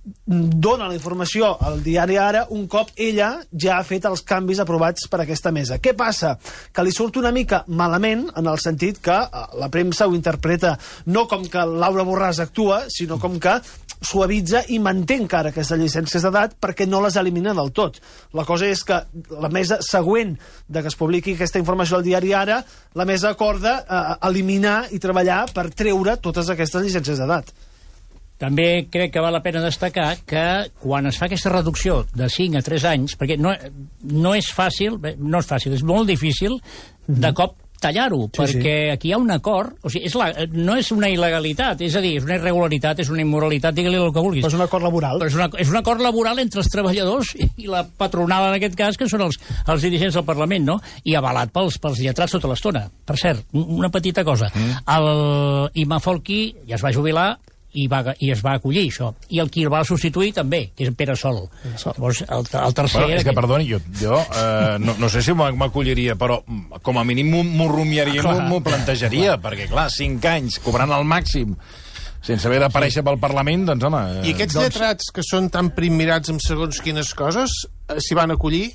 dona 0.05 0.89
la 0.89 0.97
informació 0.97 1.55
al 1.65 1.81
diari 1.85 2.19
Ara 2.21 2.45
un 2.53 2.67
cop 2.69 2.91
ella 3.01 3.31
ja 3.51 3.79
ha 3.79 3.87
fet 3.87 4.05
els 4.09 4.23
canvis 4.27 4.61
aprovats 4.61 5.09
per 5.09 5.23
aquesta 5.25 5.53
mesa. 5.55 5.79
Què 5.81 5.95
passa? 5.97 6.35
Que 6.73 6.85
li 6.85 6.93
surt 6.93 7.17
una 7.21 7.33
mica 7.33 7.63
malament 7.69 8.27
en 8.37 8.51
el 8.51 8.61
sentit 8.61 9.01
que 9.05 9.17
eh, 9.17 9.47
la 9.61 9.71
premsa 9.73 10.09
ho 10.09 10.15
interpreta 10.17 10.77
no 11.07 11.27
com 11.31 11.49
que 11.49 11.65
Laura 11.65 12.05
Borràs 12.05 12.43
actua, 12.45 12.85
sinó 12.93 13.19
com 13.21 13.41
que 13.41 13.57
suavitza 14.05 14.65
i 14.69 14.79
manté 14.83 15.17
encara 15.17 15.51
aquestes 15.55 15.81
llicències 15.81 16.25
d'edat 16.25 16.59
perquè 16.61 16.87
no 16.89 17.01
les 17.01 17.17
elimina 17.17 17.55
del 17.57 17.73
tot. 17.73 18.01
La 18.37 18.45
cosa 18.45 18.69
és 18.69 18.85
que 18.85 19.01
la 19.31 19.49
mesa 19.49 19.81
següent 19.85 20.37
de 20.69 20.83
que 20.83 20.93
es 20.93 20.99
publiqui 21.01 21.39
aquesta 21.39 21.63
informació 21.63 21.99
al 21.99 22.05
diari 22.07 22.35
Ara, 22.37 22.61
la 22.95 23.09
mesa 23.09 23.33
acorda 23.33 23.79
eh, 23.81 24.03
eliminar 24.29 24.91
i 24.93 25.01
treballar 25.01 25.47
per 25.55 25.71
treure 25.73 26.19
totes 26.21 26.53
aquestes 26.53 26.85
llicències 26.85 27.23
d'edat. 27.23 27.55
També 28.39 28.87
crec 28.91 29.13
que 29.15 29.23
val 29.23 29.33
la 29.33 29.43
pena 29.45 29.63
destacar 29.63 30.17
que 30.27 30.45
quan 30.83 31.07
es 31.07 31.17
fa 31.21 31.27
aquesta 31.29 31.53
reducció 31.55 32.01
de 32.19 32.29
5 32.29 32.59
a 32.59 32.63
3 32.67 32.85
anys, 32.91 33.15
perquè 33.19 33.37
no, 33.39 33.53
no 34.11 34.35
és 34.35 34.49
fàcil, 34.53 34.99
no 35.19 35.39
és 35.39 35.47
fàcil, 35.49 35.73
és 35.77 35.85
molt 35.87 36.09
difícil 36.11 36.59
de 37.07 37.31
cop 37.33 37.55
tallar-ho, 37.85 38.31
Sí, 38.33 38.39
perquè 38.41 38.75
aquí 38.95 39.11
hi 39.11 39.13
ha 39.13 39.19
un 39.21 39.29
acord, 39.31 39.75
o 39.85 39.91
sigui, 39.93 40.07
és 40.09 40.15
la, 40.17 40.31
no 40.57 40.73
és 40.81 40.89
una 40.95 41.11
il·legalitat, 41.13 41.83
és 41.85 41.95
a 41.99 42.01
dir, 42.01 42.15
és 42.17 42.25
una 42.25 42.39
irregularitat, 42.39 43.03
és 43.05 43.11
una 43.13 43.21
immoralitat, 43.21 43.75
digue-li 43.77 43.99
el 44.01 44.09
que 44.15 44.23
vulguis. 44.25 44.41
Però 44.47 44.49
és 44.55 44.57
un 44.57 44.65
acord 44.65 44.87
laboral. 44.87 45.19
Però 45.21 45.29
és, 45.29 45.37
una, 45.37 45.49
és 45.61 45.69
un 45.69 45.77
acord 45.83 46.01
laboral 46.01 46.41
entre 46.41 46.63
els 46.63 46.71
treballadors 46.73 47.35
i 47.61 47.67
la 47.69 47.83
patronal, 47.85 48.47
en 48.49 48.57
aquest 48.57 48.75
cas, 48.79 48.97
que 48.97 49.09
són 49.11 49.27
els, 49.27 49.37
els 49.69 49.85
dirigents 49.85 50.17
del 50.17 50.25
Parlament, 50.25 50.65
no? 50.65 50.79
I 51.05 51.15
avalat 51.21 51.53
pels, 51.53 51.77
pels 51.83 52.01
lletrats 52.01 52.33
tota 52.39 52.49
l'estona. 52.49 52.87
Per 53.05 53.19
cert, 53.21 53.45
un- 53.53 53.67
una 53.83 53.91
petita 53.93 54.25
cosa. 54.25 54.49
Mm. 54.55 54.81
El 54.97 55.71
Ima 55.85 56.01
Folchi 56.01 56.55
ja 56.67 56.79
es 56.81 56.87
va 56.87 56.95
jubilar 56.95 57.35
i, 57.75 57.87
va, 57.91 58.01
i 58.23 58.31
es 58.33 58.41
va 58.45 58.55
acollir, 58.59 58.87
això. 58.89 59.13
I 59.35 59.41
el 59.43 59.51
qui 59.51 59.65
el 59.67 59.71
va 59.73 59.83
substituir 59.85 60.33
també, 60.37 60.71
que 60.77 60.85
és 60.87 60.91
en 60.93 60.95
Pere 60.99 61.17
Sol. 61.19 61.43
Llavors, 61.75 62.23
el, 62.29 62.47
el 62.63 62.75
tercer... 62.75 63.01
Bueno, 63.03 63.17
és 63.19 63.25
que, 63.27 63.35
perdoni, 63.37 63.67
jo, 63.71 63.81
jo 64.01 64.19
eh, 64.23 64.77
no, 64.81 64.95
no 64.99 65.09
sé 65.13 65.23
si 65.27 65.35
m'ac- 65.37 65.57
m'acolliria, 65.59 66.15
però 66.21 66.41
mm, 66.47 66.81
com 66.87 66.99
a 67.01 67.05
mínim 67.05 67.33
m'ho- 67.35 67.71
rumiaria, 67.75 68.23
Clar. 68.23 68.45
m'ho 68.49 68.61
plantejaria, 68.65 69.37
perquè, 69.43 69.67
clar, 69.71 69.89
5 69.91 70.31
anys 70.37 70.61
cobrant 70.65 70.93
el 70.95 71.05
màxim 71.09 71.57
sense 72.25 72.47
haver 72.49 72.57
d'aparèixer 72.63 73.03
pel 73.05 73.19
Parlament, 73.21 73.67
doncs, 73.69 73.85
home... 73.85 73.99
eh, 74.23 74.29
I 74.31 74.33
aquests 74.33 74.55
lletrats 74.57 75.11
que 75.13 75.21
són 75.27 75.51
tan 75.53 75.69
primmirats 75.77 76.31
amb 76.33 76.41
segons 76.41 76.79
quines 76.81 77.11
coses, 77.19 77.53
eh, 77.91 77.99
s'hi 78.01 78.17
van 78.17 78.33
acollir? 78.33 78.71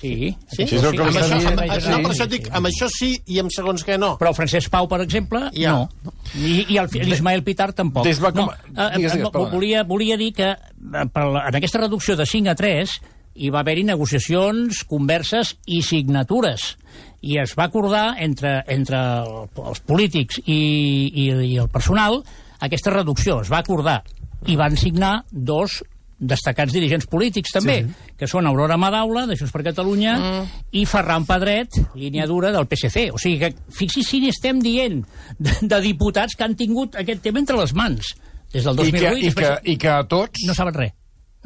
Sí, 0.00 0.34
Sí, 0.50 0.62
el 0.62 0.68
que 0.68 1.02
Amb 1.02 1.16
això, 1.16 1.34
amb, 1.36 1.80
Sí. 1.80 1.90
no, 1.90 1.98
per 2.00 2.10
això 2.14 2.26
dic, 2.26 2.48
amb 2.56 2.66
això 2.66 2.88
sí 2.88 3.10
i 3.26 3.38
amb 3.38 3.50
segons 3.52 3.84
què 3.84 3.98
no. 3.98 4.14
Però 4.18 4.32
Francesc 4.34 4.70
Pau, 4.72 4.88
per 4.88 5.02
exemple, 5.02 5.50
Ja. 5.52 5.72
no. 5.72 6.12
I, 6.34 6.64
i 6.72 6.78
el- 6.78 6.88
l'Ismael 7.04 7.42
Pitar 7.44 7.72
tampoc. 7.74 8.04
Des 8.04 8.18
va 8.22 8.32
com- 8.32 8.46
no, 8.46 8.52
eh, 8.52 8.96
Digues, 8.96 9.12
digues, 9.12 9.14
eh, 9.14 9.30
perdona. 9.30 9.50
volia, 9.52 9.82
volia 9.84 10.16
dir 10.16 10.32
que 10.32 10.50
eh, 10.50 11.06
per 11.12 11.24
la, 11.26 11.48
en 11.48 11.56
aquesta 11.56 11.78
reducció 11.78 12.16
de 12.16 12.24
5 12.26 12.48
a 12.50 12.54
3 12.54 12.90
hi 13.34 13.50
va 13.50 13.60
haver-hi 13.60 13.84
negociacions, 13.84 14.84
converses 14.84 15.56
i 15.66 15.82
signatures. 15.82 16.76
I 17.22 17.36
es 17.38 17.54
va 17.54 17.64
acordar 17.64 18.14
entre, 18.18 18.64
entre 18.68 18.96
el- 18.96 19.48
els 19.66 19.80
polítics 19.80 20.40
i, 20.46 21.12
i, 21.14 21.28
i 21.52 21.56
el 21.58 21.68
personal 21.68 22.22
aquesta 22.60 22.90
reducció. 22.90 23.42
Es 23.42 23.50
va 23.52 23.58
acordar. 23.58 24.02
I 24.46 24.56
van 24.56 24.76
signar 24.76 25.24
dos 25.30 25.84
destacats 26.20 26.72
dirigents 26.72 27.08
polítics 27.08 27.54
també, 27.54 27.78
sí. 27.80 28.14
que 28.20 28.28
són 28.28 28.46
Aurora 28.46 28.76
Madaula, 28.80 29.24
de 29.26 29.38
Junts 29.40 29.52
per 29.54 29.64
Catalunya, 29.64 30.16
mm. 30.18 30.64
i 30.76 30.84
Ferran 30.88 31.24
Pedret, 31.28 31.80
línia 31.96 32.28
dura 32.28 32.52
del 32.52 32.68
PSC. 32.68 33.08
O 33.14 33.20
sigui 33.20 33.40
que, 33.40 33.52
fixi 33.74 34.04
si 34.06 34.20
n'estem 34.24 34.60
dient 34.62 35.00
de, 35.38 35.56
de 35.62 35.80
diputats 35.84 36.36
que 36.36 36.46
han 36.46 36.56
tingut 36.60 36.98
aquest 37.00 37.24
tema 37.24 37.40
entre 37.42 37.58
les 37.60 37.72
mans 37.76 38.14
des 38.52 38.66
del 38.66 38.82
I 38.84 38.90
que, 38.90 39.04
2008. 39.08 39.24
i, 39.24 39.32
que, 39.34 39.52
I 39.72 39.78
que 39.80 39.92
a 39.94 40.02
tots... 40.10 40.44
No 40.46 40.56
saben 40.58 40.76
res, 40.76 40.92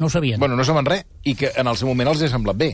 no 0.01 0.09
ho 0.09 0.11
sabien. 0.11 0.39
Bueno, 0.41 0.57
no 0.59 0.65
saben 0.67 0.87
res, 0.89 1.05
i 1.23 1.37
que 1.39 1.53
en 1.55 1.71
el 1.71 1.79
seu 1.79 1.89
moment 1.91 2.11
els 2.11 2.25
ha 2.25 2.31
semblat 2.31 2.59
bé. 2.59 2.73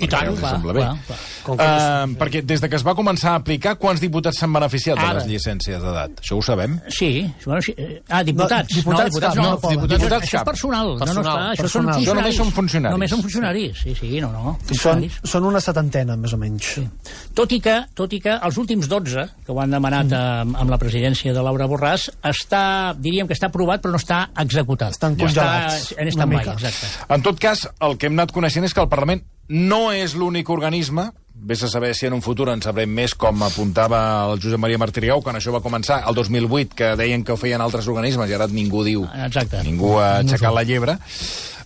I 0.00 0.06
tant, 0.08 0.30
clar, 0.38 0.54
sembla 0.56 0.72
bé. 0.72 0.80
clar, 0.80 1.16
clar. 1.44 2.06
Uh, 2.08 2.14
perquè 2.16 2.40
des 2.48 2.62
de 2.62 2.68
que 2.72 2.78
es 2.78 2.84
va 2.86 2.94
començar 2.96 3.34
a 3.34 3.40
aplicar, 3.42 3.74
quants 3.78 4.00
diputats 4.00 4.38
s'han 4.40 4.52
beneficiat 4.54 4.96
de 4.96 5.04
Ara. 5.04 5.18
les 5.20 5.26
llicències 5.28 5.82
d'edat? 5.82 6.22
Això 6.22 6.38
ho 6.38 6.42
sabem? 6.42 6.78
Sí, 6.88 7.10
bueno, 7.44 7.60
sí. 7.60 7.74
Ah, 8.08 8.22
diputats. 8.24 8.72
No, 8.72 8.80
diputats 8.80 9.10
diputats 9.12 9.34
cap, 9.34 9.36
no. 9.36 9.50
no 9.50 9.58
poden. 9.60 9.76
diputats, 9.76 10.00
Diputats 10.00 10.24
això 10.24 10.32
és 10.32 10.38
cap. 10.40 10.46
personal. 10.48 10.86
No, 10.86 10.94
no, 10.94 11.04
Personal. 11.04 11.42
això 11.52 11.68
són 11.68 11.84
Personal. 11.90 12.00
Això 12.00 12.14
només 12.16 12.36
són 12.40 12.52
funcionaris. 12.56 12.94
Només 12.96 13.10
són 13.12 13.22
funcionaris, 13.26 13.82
sí, 13.84 13.94
sí, 14.00 14.20
no, 14.24 14.32
no. 14.32 14.54
Són, 14.80 15.04
són 15.34 15.44
una 15.50 15.60
setantena, 15.60 16.16
més 16.16 16.32
o 16.32 16.40
menys. 16.40 16.70
Sí. 16.78 16.86
Tot 17.34 17.52
i 17.52 17.60
que, 17.60 17.76
tot 17.94 18.12
i 18.16 18.20
que 18.24 18.38
els 18.48 18.56
últims 18.58 18.88
12 18.88 19.26
que 19.44 19.52
ho 19.52 19.60
han 19.60 19.70
demanat 19.76 20.06
mm. 20.08 20.56
amb 20.56 20.70
la 20.72 20.78
presidència 20.80 21.34
de 21.36 21.42
Laura 21.44 21.68
Borràs 21.68 22.08
està, 22.32 22.94
diríem 22.96 23.28
que 23.28 23.36
està 23.36 23.52
aprovat 23.52 23.82
però 23.84 23.92
no 23.92 24.00
està 24.00 24.24
executat. 24.40 24.96
Estan 24.96 25.16
congelats, 25.20 25.92
Està 25.92 26.00
en 26.00 26.08
stand-by, 26.16 26.38
mica. 26.40 26.56
exacte. 26.56 26.90
En 27.12 27.22
tot 27.22 27.38
cas, 27.38 27.68
el 27.80 27.98
que 28.00 28.08
hem 28.08 28.16
anat 28.16 28.32
coneixent 28.32 28.64
és 28.64 28.72
que 28.72 28.80
el 28.80 28.88
Parlament 28.88 29.22
no 29.48 29.90
és 29.92 30.14
l'únic 30.14 30.50
organisme, 30.50 31.10
vés 31.34 31.62
a 31.62 31.68
saber 31.68 31.94
si 31.94 32.06
en 32.06 32.14
un 32.14 32.22
futur 32.22 32.48
en 32.52 32.62
sabrem 32.62 32.90
més, 32.90 33.14
com 33.18 33.42
apuntava 33.42 34.02
el 34.28 34.42
Josep 34.42 34.60
Maria 34.62 34.78
Martiriau, 34.78 35.22
quan 35.24 35.38
això 35.38 35.54
va 35.54 35.62
començar 35.64 36.02
el 36.06 36.14
2008, 36.14 36.76
que 36.78 36.92
deien 37.00 37.24
que 37.24 37.34
ho 37.34 37.40
feien 37.40 37.60
altres 37.60 37.88
organismes, 37.90 38.30
i 38.30 38.36
ara 38.36 38.46
ningú 38.46 38.84
diu... 38.86 39.06
Exacte. 39.26 39.64
Ningú 39.66 39.96
ha 39.98 40.18
aixecat 40.20 40.54
la 40.54 40.66
llebre. 40.68 40.98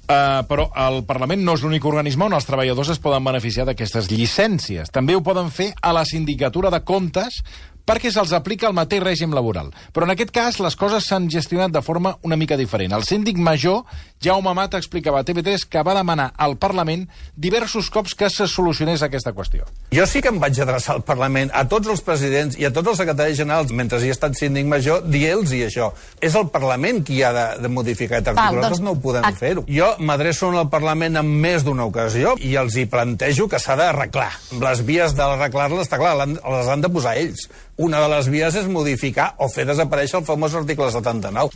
Uh, 0.07 0.45
però 0.47 0.69
el 0.79 1.01
Parlament 1.03 1.41
no 1.43 1.57
és 1.59 1.65
l'únic 1.67 1.85
organisme 1.89 2.29
on 2.29 2.37
els 2.37 2.47
treballadors 2.47 2.93
es 2.95 3.01
poden 3.03 3.25
beneficiar 3.27 3.65
d'aquestes 3.67 4.07
llicències. 4.13 4.93
També 4.95 5.17
ho 5.17 5.23
poden 5.27 5.51
fer 5.51 5.73
a 5.83 5.91
la 5.97 6.05
Sindicatura 6.07 6.71
de 6.71 6.85
Comptes 6.87 7.41
perquè 7.87 8.11
se'ls 8.13 8.33
aplica 8.35 8.67
el 8.67 8.75
mateix 8.75 9.03
règim 9.03 9.33
laboral. 9.35 9.71
Però 9.95 10.05
en 10.05 10.11
aquest 10.17 10.33
cas 10.35 10.59
les 10.61 10.75
coses 10.77 11.07
s'han 11.07 11.29
gestionat 11.31 11.71
de 11.71 11.83
forma 11.83 12.17
una 12.23 12.37
mica 12.37 12.57
diferent. 12.59 12.93
El 12.93 13.05
síndic 13.07 13.39
major, 13.39 13.85
Jaume 14.23 14.53
Mata, 14.55 14.77
explicava 14.79 15.21
a 15.21 15.25
TV3 15.25 15.65
que 15.71 15.83
va 15.87 15.95
demanar 15.95 16.33
al 16.37 16.57
Parlament 16.59 17.07
diversos 17.37 17.91
cops 17.91 18.15
que 18.15 18.29
se 18.31 18.47
solucionés 18.49 19.03
aquesta 19.03 19.33
qüestió. 19.33 19.65
Jo 19.95 20.07
sí 20.07 20.21
que 20.25 20.29
em 20.33 20.41
vaig 20.41 20.59
adreçar 20.61 20.97
al 20.97 21.05
Parlament, 21.07 21.51
a 21.55 21.67
tots 21.69 21.89
els 21.93 22.01
presidents 22.03 22.57
i 22.59 22.65
a 22.67 22.73
tots 22.73 22.89
els 22.89 22.99
secretaris 22.99 23.37
generals, 23.39 23.71
mentre 23.73 24.01
hi 24.03 24.09
he 24.11 24.15
estat 24.17 24.35
síndic 24.35 24.67
major, 24.67 25.03
dient-los 25.07 25.53
això. 25.53 25.93
És 26.21 26.35
el 26.35 26.49
Parlament 26.51 27.05
qui 27.07 27.23
ha 27.23 27.33
de, 27.33 27.47
de 27.63 27.69
modificar 27.69 28.19
aquest 28.19 28.33
article, 28.35 28.47
doncs- 28.51 28.57
nosaltres 28.57 28.81
no 28.85 28.97
ho 28.97 29.01
podem 29.01 29.25
Ah. 29.25 29.33
fer-ho. 29.33 29.65
Jo 29.69 29.93
m'adreço 30.01 30.51
al 30.51 30.69
Parlament 30.71 31.17
en 31.21 31.27
més 31.41 31.63
d'una 31.65 31.85
ocasió 31.87 32.35
i 32.41 32.57
els 32.57 32.75
hi 32.77 32.87
plantejo 32.87 33.47
que 33.49 33.59
s'ha 33.63 33.77
d'arreglar. 33.77 34.33
Les 34.61 34.83
vies 34.85 35.15
d'arreglar-les, 35.15 35.87
està 35.87 35.99
clar, 35.99 36.17
les 36.27 36.69
han 36.69 36.81
de 36.81 36.89
posar 36.89 37.17
ells. 37.17 37.49
Una 37.77 38.01
de 38.01 38.09
les 38.09 38.29
vies 38.33 38.55
és 38.57 38.69
modificar 38.73 39.35
o 39.39 39.51
fer 39.53 39.67
desaparèixer 39.69 40.21
el 40.21 40.29
famós 40.29 40.55
article 40.57 40.89
79. 40.93 41.53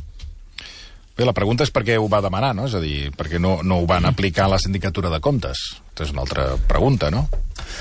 Bé, 1.21 1.27
la 1.27 1.35
pregunta 1.37 1.67
és 1.67 1.73
per 1.75 1.83
què 1.85 1.99
ho 2.01 2.07
va 2.09 2.23
demanar, 2.25 2.55
no? 2.57 2.65
És 2.69 2.75
a 2.77 2.81
dir, 2.81 3.11
per 3.13 3.27
què 3.29 3.41
no, 3.43 3.59
no 3.67 3.81
ho 3.83 3.87
van 3.89 4.07
aplicar 4.09 4.47
a 4.47 4.55
la 4.55 4.59
Sindicatura 4.63 5.11
de 5.13 5.19
Comptes? 5.21 5.59
Aquesta 5.91 6.07
és 6.07 6.13
una 6.15 6.23
altra 6.25 6.45
pregunta, 6.69 7.11
no? 7.13 7.27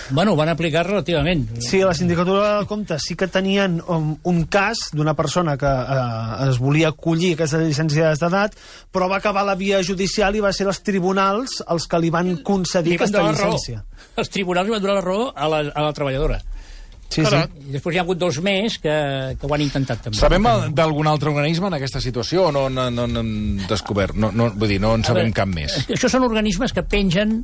Bueno, 0.09 0.33
ho 0.33 0.39
van 0.39 0.49
aplicar 0.51 0.85
relativament. 0.87 1.45
Sí, 1.63 1.79
a 1.79 1.87
la 1.87 1.93
Sindicatura 1.95 2.57
de 2.57 2.67
Comptes 2.67 3.05
sí 3.07 3.15
que 3.15 3.29
tenien 3.31 3.79
um, 3.87 4.11
un 4.27 4.41
cas 4.51 4.89
d'una 4.91 5.13
persona 5.15 5.55
que 5.61 5.71
eh, 5.71 6.49
es 6.49 6.59
volia 6.59 6.91
acollir 6.91 7.35
aquestes 7.37 7.63
llicències 7.63 8.19
d'edat, 8.19 8.59
però 8.91 9.07
va 9.11 9.21
acabar 9.23 9.45
la 9.47 9.55
via 9.59 9.79
judicial 9.87 10.35
i 10.35 10.43
va 10.43 10.51
ser 10.51 10.67
els 10.67 10.83
tribunals 10.83 11.61
els 11.67 11.87
que 11.87 12.03
li 12.03 12.11
van 12.11 12.37
concedir 12.43 12.97
Li 12.97 13.01
van 13.03 13.07
aquesta 13.07 13.27
llicència. 13.29 13.83
Els 14.19 14.35
tribunals 14.35 14.67
li 14.67 14.75
van 14.75 14.83
donar 14.83 14.99
la 14.99 15.05
raó 15.05 15.29
a 15.31 15.47
la, 15.47 15.63
a 15.71 15.87
la 15.87 15.95
treballadora. 15.95 16.41
Sí, 17.09 17.23
sí. 17.25 17.37
I 17.69 17.73
després 17.73 17.95
hi 17.95 17.99
ha 17.99 18.03
hagut 18.05 18.19
dos 18.21 18.37
més 18.45 18.77
que, 18.81 18.95
que 19.39 19.47
ho 19.47 19.53
han 19.55 19.63
intentat 19.65 20.03
també. 20.05 20.19
Sabem 20.19 20.45
eh, 20.45 20.57
d'algun 20.77 21.09
altre 21.09 21.31
organisme 21.33 21.71
en 21.71 21.77
aquesta 21.79 22.01
situació 22.03 22.49
o 22.49 22.51
no 22.53 22.67
no, 22.69 22.89
no, 22.93 23.07
no 23.09 23.23
hem 23.23 23.63
descobert? 23.69 24.13
No, 24.13 24.29
no, 24.31 24.51
vull 24.53 24.75
dir, 24.75 24.77
no 24.83 24.93
en 24.97 25.05
sabem 25.07 25.29
veure, 25.29 25.39
cap 25.41 25.49
més. 25.49 25.79
Això 25.89 26.11
són 26.11 26.27
organismes 26.27 26.75
que 26.75 26.85
pengen 26.85 27.39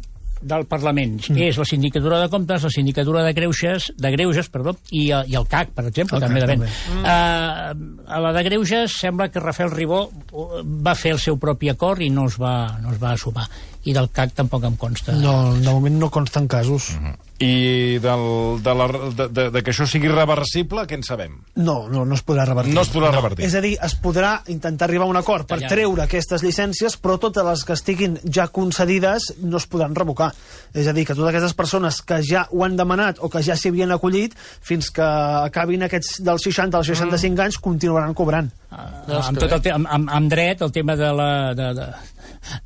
del 0.45 0.65
Parlament. 0.69 1.17
Mm. 1.31 1.41
És 1.47 1.57
la 1.57 1.65
Sindicatura 1.65 2.19
de 2.21 2.29
Comptes, 2.29 2.65
la 2.67 2.71
Sindicatura 2.73 3.23
de 3.25 3.33
Greuges, 3.33 3.89
de 3.97 4.11
Greuges 4.13 4.49
perdó, 4.53 4.75
i, 4.91 5.07
eh, 5.09 5.23
i 5.31 5.37
el 5.39 5.47
CAC, 5.49 5.73
per 5.75 5.87
exemple, 5.89 6.19
El 6.19 6.25
també 6.27 6.43
CAC, 6.43 6.51
també. 6.53 6.69
Uh, 7.01 8.01
a 8.05 8.21
la 8.21 8.33
de 8.35 8.43
Greuges 8.45 8.97
sembla 9.01 9.29
que 9.33 9.41
Rafael 9.41 9.73
Ribó 9.73 10.03
uh, 10.05 10.61
va 10.61 10.95
fer 10.99 11.15
el 11.15 11.21
seu 11.23 11.39
propi 11.41 11.71
acord 11.73 12.05
i 12.05 12.11
no 12.13 12.27
es 12.29 12.37
va, 12.41 12.77
no 12.83 12.93
es 12.93 13.01
va 13.01 13.15
assumar. 13.15 13.47
I 13.85 13.93
del 13.95 14.11
CAC 14.13 14.35
tampoc 14.37 14.65
em 14.69 14.77
consta. 14.81 15.15
No, 15.17 15.55
de 15.55 15.69
moment 15.71 15.97
no 16.01 16.11
consten 16.13 16.49
casos. 16.51 16.93
I 17.37 17.99
del, 17.99 18.63
de, 18.63 18.73
la, 18.73 18.87
de, 18.87 19.27
de, 19.27 19.45
de 19.51 19.61
que 19.61 19.73
això 19.73 19.83
sigui 19.89 20.07
reversible, 20.07 20.85
què 20.87 20.95
en 20.95 21.03
sabem? 21.03 21.33
No, 21.59 21.89
no, 21.91 22.05
no 22.07 22.15
es 22.15 22.23
podrà 22.23 22.45
revertir. 22.47 22.71
No 22.77 22.85
es 22.85 22.91
podrà 22.93 23.09
revertir. 23.11 23.43
És 23.43 23.57
a 23.59 23.61
dir, 23.65 23.73
es 23.83 23.95
podrà 23.99 24.37
intentar 24.53 24.87
arribar 24.87 25.09
a 25.09 25.11
un 25.11 25.19
acord 25.19 25.49
per 25.49 25.59
treure 25.65 26.05
aquestes 26.05 26.45
llicències, 26.45 26.95
però 27.03 27.17
totes 27.19 27.43
les 27.43 27.65
que 27.67 27.75
estiguin 27.75 28.15
ja 28.23 28.47
concedides 28.55 29.33
no 29.43 29.59
es 29.59 29.67
podran 29.67 29.97
revocar. 29.99 30.31
És 30.71 30.87
a 30.87 30.95
dir, 30.95 31.03
que 31.03 31.17
totes 31.17 31.33
aquestes 31.33 31.57
persones 31.59 31.99
que 32.07 32.21
ja 32.23 32.45
ho 32.51 32.63
han 32.63 32.79
demanat 32.79 33.19
o 33.19 33.27
que 33.33 33.43
ja 33.43 33.59
s'hi 33.59 33.73
havien 33.73 33.91
acollit, 33.91 34.39
fins 34.39 34.93
que 34.95 35.03
acabin 35.03 35.83
aquests 35.89 36.21
dels 36.23 36.47
60 36.47 36.79
als 36.79 36.93
65 36.95 37.49
anys, 37.49 37.59
continuaran 37.59 38.15
cobrant. 38.15 38.47
Uh, 38.71 39.19
amb, 39.19 39.39
tot 39.39 39.51
el 39.59 39.73
amb, 39.75 39.91
amb, 39.91 40.11
amb 40.21 40.31
dret, 40.31 40.63
el 40.63 40.71
tema 40.71 40.95
de 40.95 41.11
la... 41.11 41.31
De, 41.55 41.73
de, 41.75 41.91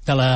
de 0.05 0.15
la, 0.15 0.29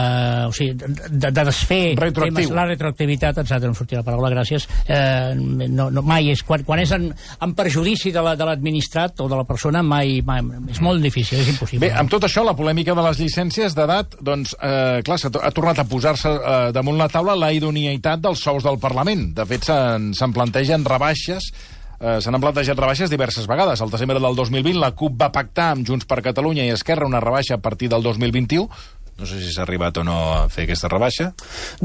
o 0.47 0.53
sigui, 0.56 0.73
de, 0.77 1.32
de 1.32 1.43
desfer 1.43 1.95
Retroactiu. 1.99 2.36
temes, 2.43 2.51
la 2.56 2.65
retroactivitat, 2.69 3.38
etc. 3.43 3.60
no 3.63 3.73
em 3.73 3.75
sortia 3.77 3.99
la 4.01 4.06
paraula, 4.08 4.29
gràcies 4.34 4.67
eh, 4.88 5.34
no, 5.36 5.89
no, 5.91 6.01
mai 6.01 6.32
és, 6.34 6.43
quan, 6.47 6.63
quan 6.67 6.79
és 6.84 6.91
en, 6.95 7.10
en 7.13 7.53
perjudici 7.58 8.12
de 8.15 8.21
la- 8.23 8.36
de 8.39 8.45
l'administrat 8.47 9.19
o 9.21 9.27
de 9.29 9.36
la 9.39 9.43
persona, 9.49 9.84
mai, 9.84 10.21
mai, 10.25 10.41
és 10.71 10.82
molt 10.82 11.01
difícil, 11.03 11.39
és 11.43 11.49
impossible. 11.53 11.88
Bé, 11.88 11.93
amb 11.97 12.10
tot 12.12 12.23
això, 12.27 12.43
la 12.45 12.56
polèmica 12.58 12.95
de 12.95 13.03
les 13.10 13.19
llicències 13.19 13.75
d'edat, 13.75 14.17
doncs, 14.21 14.56
eh, 14.62 15.01
clar, 15.06 15.19
ha 15.43 15.51
tornat 15.51 15.79
a 15.79 15.86
posar-se 15.89 16.29
eh, 16.34 16.71
damunt 16.75 16.97
la 16.99 17.10
taula 17.12 17.36
la 17.38 17.51
idoneïtat 17.53 18.21
dels 18.23 18.41
sous 18.43 18.63
del 18.65 18.79
Parlament. 18.82 19.29
De 19.38 19.45
fet, 19.49 19.65
se'n 19.69 20.12
se'n 20.17 20.34
plantegen 20.36 20.84
rebaixes 20.86 21.51
eh, 21.99 22.17
se 22.21 22.32
n'han 22.32 22.41
plantejat 22.43 22.77
rebaixes 22.79 23.10
diverses 23.12 23.45
vegades. 23.47 23.79
Al 23.82 23.89
desembre 23.93 24.19
del 24.19 24.36
2020 24.36 24.79
la 24.82 24.91
CUP 24.91 25.15
va 25.21 25.32
pactar 25.32 25.71
amb 25.73 25.88
Junts 25.88 26.06
per 26.10 26.21
Catalunya 26.25 26.65
i 26.67 26.73
Esquerra 26.73 27.08
una 27.08 27.21
rebaixa 27.23 27.56
a 27.56 27.62
partir 27.63 27.89
del 27.93 28.03
2021. 28.03 28.67
No 29.13 29.28
sé 29.30 29.38
si 29.43 29.52
s'ha 29.54 29.62
arribat 29.62 29.99
o 30.02 30.04
no 30.04 30.15
a 30.34 30.38
fer 30.49 30.63
aquesta 30.65 30.89
rebaixa. 30.89 31.28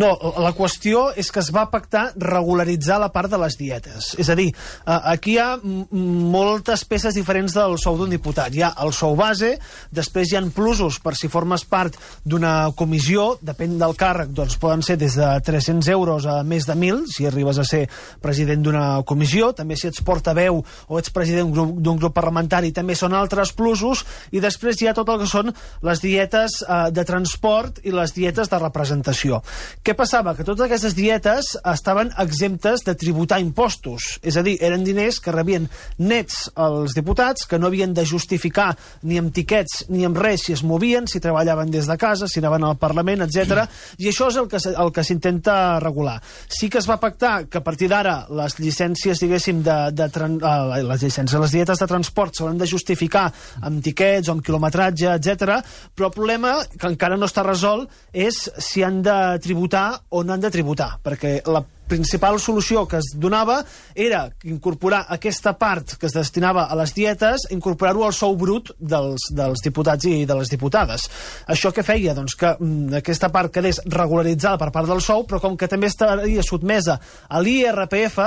No, 0.01 0.15
la 0.41 0.55
qüestió 0.57 1.11
és 1.21 1.29
que 1.29 1.43
es 1.43 1.51
va 1.53 1.67
pactar 1.69 2.07
regularitzar 2.17 2.97
la 3.03 3.11
part 3.13 3.29
de 3.29 3.41
les 3.43 3.59
dietes. 3.61 4.15
És 4.17 4.31
a 4.33 4.37
dir, 4.39 4.49
eh, 4.49 4.99
aquí 5.13 5.35
hi 5.35 5.39
ha 5.39 5.59
moltes 5.63 6.87
peces 6.89 7.15
diferents 7.15 7.53
del 7.53 7.77
sou 7.77 7.99
d'un 7.99 8.09
diputat. 8.11 8.55
Hi 8.55 8.63
ha 8.65 8.73
el 8.81 8.95
sou 8.97 9.15
base, 9.17 9.59
després 9.93 10.33
hi 10.33 10.39
ha 10.39 10.43
plusos 10.55 10.99
per 11.05 11.15
si 11.19 11.29
formes 11.29 11.67
part 11.69 11.99
d'una 12.25 12.73
comissió, 12.75 13.37
depèn 13.45 13.77
del 13.79 13.95
càrrec, 13.99 14.33
doncs 14.33 14.57
poden 14.57 14.83
ser 14.83 14.97
des 14.97 15.19
de 15.19 15.29
300 15.45 15.89
euros 15.93 16.25
a 16.25 16.43
més 16.43 16.65
de 16.65 16.73
1.000, 16.73 17.05
si 17.13 17.27
arribes 17.27 17.59
a 17.59 17.65
ser 17.65 17.85
president 18.23 18.63
d'una 18.65 19.03
comissió, 19.05 19.53
també 19.53 19.77
si 19.77 19.89
ets 19.89 20.01
portaveu 20.01 20.63
o 20.89 20.99
ets 20.99 21.13
president 21.13 21.53
d'un 21.53 21.99
grup, 21.99 22.15
parlamentari, 22.15 22.73
també 22.73 22.97
són 22.97 23.13
altres 23.13 23.53
plusos, 23.53 24.07
i 24.33 24.41
després 24.41 24.81
hi 24.81 24.89
ha 24.89 24.97
tot 24.97 25.09
el 25.13 25.21
que 25.21 25.29
són 25.29 25.53
les 25.83 26.01
dietes 26.01 26.63
eh, 26.65 26.89
de 26.91 27.05
transport 27.05 27.18
i 27.83 27.91
les 27.95 28.15
dietes 28.15 28.51
de 28.51 28.59
representació. 28.61 29.41
Què 29.83 29.95
passava? 29.99 30.35
Que 30.37 30.47
totes 30.47 30.67
aquestes 30.67 30.95
dietes 30.95 31.57
estaven 31.65 32.13
exemptes 32.19 32.85
de 32.87 32.95
tributar 32.95 33.41
impostos, 33.41 34.19
és 34.23 34.37
a 34.37 34.45
dir, 34.47 34.59
eren 34.63 34.85
diners 34.85 35.19
que 35.21 35.35
rebien 35.35 35.69
nets 35.99 36.49
els 36.57 36.95
diputats, 36.95 37.47
que 37.49 37.59
no 37.59 37.69
havien 37.69 37.95
de 37.95 38.05
justificar 38.07 38.75
ni 39.03 39.19
amb 39.19 39.33
tiquets 39.35 39.87
ni 39.89 40.05
amb 40.07 40.19
res 40.19 40.47
si 40.47 40.55
es 40.55 40.63
movien, 40.63 41.07
si 41.09 41.21
treballaven 41.21 41.71
des 41.71 41.89
de 41.89 41.97
casa, 41.99 42.29
si 42.29 42.43
anaven 42.43 42.65
al 42.65 42.79
Parlament, 42.79 43.25
etc. 43.27 43.65
I 43.99 44.11
això 44.11 44.29
és 44.31 44.39
el 44.41 44.49
que, 44.51 44.61
el 44.69 44.93
que 44.95 45.05
s'intenta 45.05 45.79
regular. 45.83 46.19
Sí 46.49 46.69
que 46.69 46.79
es 46.83 46.89
va 46.89 46.99
pactar 47.01 47.47
que 47.49 47.59
a 47.59 47.65
partir 47.65 47.89
d'ara 47.91 48.27
les 48.31 48.59
llicències, 48.61 49.21
diguéssim, 49.23 49.63
de, 49.65 49.79
de 49.97 50.09
tran, 50.13 50.39
eh, 50.39 50.83
les 50.87 51.03
llicències, 51.03 51.41
les 51.41 51.57
dietes 51.57 51.81
de 51.81 51.89
transport 51.91 52.37
s'hauran 52.37 52.59
de 52.61 52.69
justificar 52.69 53.29
amb 53.63 53.83
tiquets 53.85 54.29
o 54.29 54.37
amb 54.37 54.45
quilometratge, 54.45 55.15
etc. 55.17 55.61
però 55.95 56.11
el 56.11 56.15
problema, 56.15 56.55
que 56.79 56.91
encara 56.91 57.08
no 57.17 57.29
està 57.29 57.47
resolt, 57.47 57.89
és 58.13 58.37
si 58.59 58.85
han 58.85 59.01
de 59.03 59.39
tributar 59.43 60.03
o 60.11 60.25
no 60.25 60.35
han 60.35 60.45
de 60.45 60.51
tributar, 60.53 60.97
perquè 61.03 61.39
la 61.49 61.65
principal 61.89 62.37
solució 62.39 62.85
que 62.87 63.01
es 63.01 63.15
donava 63.17 63.63
era 63.97 64.27
incorporar 64.45 65.07
aquesta 65.15 65.55
part 65.59 65.97
que 65.99 66.07
es 66.07 66.15
destinava 66.15 66.67
a 66.69 66.77
les 66.79 66.93
dietes, 66.95 67.49
incorporar-ho 67.55 68.05
al 68.05 68.15
sou 68.15 68.37
brut 68.37 68.75
dels, 68.79 69.31
dels 69.35 69.65
diputats 69.65 70.07
i 70.07 70.27
de 70.29 70.37
les 70.39 70.53
diputades. 70.53 71.09
Això 71.49 71.73
què 71.73 71.83
feia? 71.87 72.15
Doncs 72.15 72.37
que 72.39 72.53
mm, 72.59 73.01
aquesta 73.01 73.33
part 73.35 73.55
quedés 73.55 73.81
regularitzada 73.89 74.61
per 74.61 74.71
part 74.75 74.91
del 74.91 75.03
sou, 75.05 75.25
però 75.27 75.41
com 75.41 75.57
que 75.57 75.71
també 75.71 75.89
estaria 75.89 76.45
sotmesa 76.45 76.99
a 77.29 77.41
l'IRPF, 77.41 78.21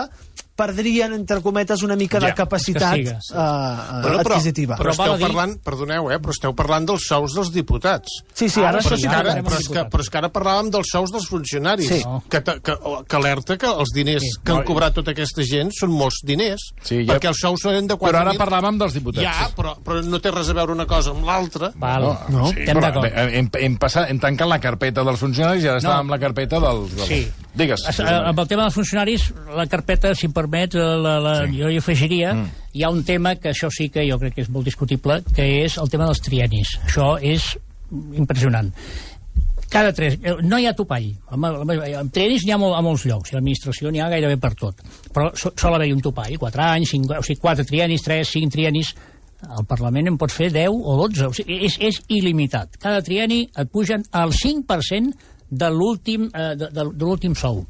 perdrien, 0.61 1.13
entre 1.17 1.39
cometes, 1.41 1.81
una 1.83 1.95
mica 1.97 2.19
Ja, 2.21 2.27
de 2.29 2.33
capacitat 2.37 2.97
uh, 2.99 3.17
sí, 3.19 3.33
uh, 3.33 4.19
adquisitiva. 4.21 4.77
Però, 4.77 4.91
Però 4.91 4.95
esteu 4.95 5.17
dir- 5.17 5.25
parlant, 5.27 5.55
perdoneu, 5.65 6.09
eh, 6.13 6.19
però 6.21 6.35
esteu 6.35 6.53
parlant 6.57 6.85
dels 6.91 7.07
sous 7.09 7.33
dels 7.37 7.51
diputats. 7.55 8.21
Sí, 8.33 8.47
sí, 8.49 8.59
ara, 8.61 8.69
Ara 8.71 8.79
això 8.83 8.91
Però 8.93 8.99
sí 9.01 9.07
ara, 9.07 9.17
parlem 9.17 9.45
però, 9.45 9.57
és 9.57 9.57
que, 9.57 9.73
diputats. 9.73 9.91
però 9.95 10.05
és 10.05 10.09
que 10.13 10.17
ara 10.21 10.29
parlàvem 10.31 10.69
dels 10.75 10.91
sous 10.93 11.11
dels 11.11 11.27
funcionaris, 11.31 11.89
Sí. 11.91 12.01
que, 12.29 12.43
que, 12.43 12.55
que, 12.61 13.15
alerta 13.17 13.57
que 13.57 13.67
els 13.67 13.91
diners 13.95 14.21
Sí. 14.23 14.31
que 14.45 14.51
han 14.53 14.63
cobrat 14.67 14.93
tota 14.93 15.11
aquesta 15.11 15.43
gent 15.43 15.71
són 15.77 15.91
molts 15.91 16.21
diners, 16.23 16.61
Sí, 16.83 17.01
ja- 17.05 17.13
perquè 17.15 17.27
els 17.33 17.39
sous 17.41 17.61
són 17.61 17.87
de 17.87 17.95
4.000... 17.95 18.11
Però 18.11 18.21
ara 18.21 18.33
parlàvem 18.37 18.77
dels 18.79 18.93
diputats. 18.93 19.23
Ja, 19.25 19.49
però, 19.55 19.75
però 19.83 20.01
no 20.03 20.19
té 20.21 20.31
res 20.31 20.49
a 20.49 20.53
veure 20.53 20.71
una 20.73 20.85
cosa 20.85 21.11
amb 21.11 21.25
l'altra. 21.25 21.71
Val. 21.75 22.03
No. 22.29 22.47
Sí, 22.51 22.59
Estem 22.61 22.77
però 22.77 22.81
d'acord. 22.81 23.11
hem, 23.15 23.49
hem, 23.53 23.77
passat, 23.77 24.09
hem 24.09 24.19
tancat 24.19 24.47
la 24.47 24.59
carpeta 24.59 25.03
dels 25.03 25.19
funcionaris 25.19 25.63
i 25.63 25.67
ara 25.67 25.79
No. 25.79 25.83
estàvem 25.83 25.99
amb 26.05 26.11
la 26.11 26.19
carpeta 26.19 26.59
dels... 26.59 26.95
dels... 26.95 27.07
Sí. 27.07 27.21
Digues. 27.53 27.81
Es- 27.89 27.99
eh, 27.99 28.05
Amb 28.07 28.39
el 28.39 28.47
tema 28.47 28.63
dels 28.63 28.75
funcionaris, 28.77 29.25
la 29.55 29.65
carpeta, 29.67 30.13
si 30.15 30.25
em 30.29 30.33
permets, 30.33 30.75
eh, 30.75 30.79
la, 30.79 31.19
la, 31.19 31.33
Sí. 31.47 31.57
jo 31.59 31.69
hi 31.69 31.77
afegiria, 31.77 32.33
mm. 32.33 32.49
hi 32.73 32.83
ha 32.83 32.89
un 32.89 33.03
tema 33.03 33.35
que 33.35 33.49
això 33.51 33.69
sí 33.69 33.89
que 33.89 34.05
jo 34.09 34.17
crec 34.19 34.35
que 34.35 34.41
és 34.45 34.49
molt 34.49 34.65
discutible, 34.65 35.21
que 35.35 35.63
és 35.65 35.77
el 35.77 35.89
tema 35.89 36.05
dels 36.07 36.21
trienis. 36.23 36.77
Això 36.85 37.17
és 37.21 37.57
impressionant. 38.15 38.71
Cada 39.71 39.93
tres... 39.93 40.17
eh, 40.21 40.35
No 40.43 40.57
hi 40.59 40.65
ha 40.67 40.73
topall. 40.75 41.09
Amb, 41.31 41.45
amb, 41.45 41.71
amb 41.71 42.11
trienis 42.11 42.43
n'hi 42.45 42.51
ha 42.51 42.57
molt, 42.59 42.75
a 42.75 42.81
molts 42.83 43.05
llocs, 43.07 43.31
i 43.31 43.35
a 43.35 43.39
l'administració 43.39 43.91
n'hi 43.91 44.01
ha 44.03 44.09
gairebé 44.11 44.37
per 44.39 44.53
tot. 44.55 44.79
Però 45.13 45.29
so, 45.35 45.51
sol 45.55 45.75
haver-hi 45.75 45.93
un 45.95 46.01
topall, 46.03 46.37
4 46.39 46.61
anys, 46.65 46.89
5, 46.91 47.19
o 47.19 47.23
sigui, 47.23 47.39
4 47.41 47.65
trienis, 47.65 48.01
3, 48.07 48.27
5 48.37 48.51
trienis... 48.51 48.95
Al 49.41 49.65
Parlament 49.65 50.05
en 50.05 50.19
pot 50.21 50.29
fer 50.29 50.51
10 50.53 50.69
o 50.69 50.93
12. 50.99 51.23
O 51.25 51.33
sigui, 51.33 51.55
és, 51.65 51.73
és 51.81 51.95
il·limitat. 52.13 52.75
Cada 52.77 52.99
trieni 53.01 53.39
et 53.57 53.71
pugen 53.73 54.03
al 54.13 54.29
5% 54.37 55.15
de 55.51 55.69
l'últim 55.69 56.29
eh, 56.31 56.55
de, 56.55 56.71
de, 56.71 56.87
de 56.95 57.05
l'últim 57.05 57.35
sou. 57.35 57.65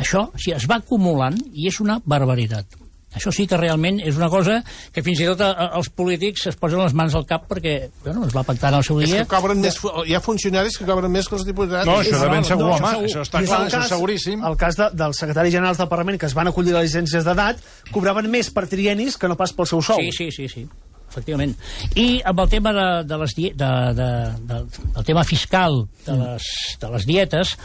Això 0.00 0.26
si 0.40 0.56
es 0.56 0.64
va 0.68 0.80
acumulant 0.82 1.36
i 1.52 1.68
és 1.70 1.78
una 1.84 2.00
barbaritat. 2.04 2.80
Això 3.16 3.30
sí 3.32 3.46
que 3.48 3.56
realment 3.56 3.96
és 4.04 4.16
una 4.18 4.26
cosa 4.28 4.58
que 4.92 5.00
fins 5.00 5.22
i 5.22 5.28
tot 5.28 5.40
a, 5.40 5.46
a, 5.54 5.66
els 5.78 5.88
polítics 5.88 6.42
es 6.50 6.56
posen 6.60 6.82
les 6.82 6.92
mans 6.92 7.14
al 7.16 7.24
cap 7.24 7.46
perquè 7.48 7.76
bueno, 8.04 8.26
es 8.26 8.34
va 8.36 8.42
pactar 8.44 8.74
en 8.74 8.80
el 8.82 8.84
seu 8.84 8.98
És 9.00 9.08
dia. 9.08 9.22
que 9.22 9.30
cobren 9.30 9.62
més, 9.62 9.78
hi 10.04 10.12
ha 10.12 10.20
funcionaris 10.20 10.76
que 10.76 10.84
cobren 10.84 11.12
més 11.14 11.28
que 11.30 11.38
els 11.38 11.46
diputats. 11.48 11.86
No, 11.88 11.94
això 12.02 12.18
de 12.20 12.28
ben 12.28 12.44
no, 12.44 12.50
segur, 12.50 12.66
no, 12.66 12.74
home. 12.74 12.82
això 12.82 12.92
segur. 12.98 13.08
Això 13.08 13.22
està 13.24 13.40
és 13.40 13.48
clar, 13.48 13.60
això 13.62 13.70
és 13.70 13.78
cas- 13.86 13.92
seguríssim. 13.94 14.44
El 14.44 14.58
cas 14.60 14.76
de, 14.76 14.90
dels 15.00 15.22
secretaris 15.22 15.54
generals 15.54 15.80
del 15.80 15.88
Parlament 15.88 16.20
que 16.20 16.28
es 16.28 16.36
van 16.36 16.50
acollir 16.52 16.74
a 16.74 16.82
les 16.82 16.90
llicències 16.90 17.24
d'edat 17.24 17.62
cobraven 17.94 18.28
més 18.28 18.50
per 18.52 18.66
trienis 18.68 19.16
que 19.16 19.32
no 19.32 19.38
pas 19.40 19.54
pel 19.56 19.70
seu 19.70 19.80
sou. 19.80 19.96
Sí, 20.02 20.12
sí, 20.12 20.28
sí, 20.34 20.48
sí 20.52 20.66
efectivament. 21.16 21.56
I 21.96 22.20
amb 22.28 22.44
el 22.44 22.52
tema 22.52 22.74
de, 22.76 22.86
de 23.08 23.20
les 23.24 23.36
de, 23.36 23.50
de, 23.64 23.72
de, 23.96 24.60
del 24.98 25.08
tema 25.08 25.24
fiscal 25.24 25.86
de 26.04 26.20
les, 26.20 26.52
de 26.80 26.92
les 26.92 27.08
dietes, 27.08 27.56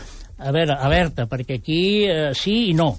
a 0.41 0.53
veure, 0.55 0.77
alerta, 0.79 1.27
perquè 1.29 1.59
aquí 1.59 1.81
eh, 2.09 2.31
sí 2.37 2.71
i 2.71 2.77
no. 2.77 2.95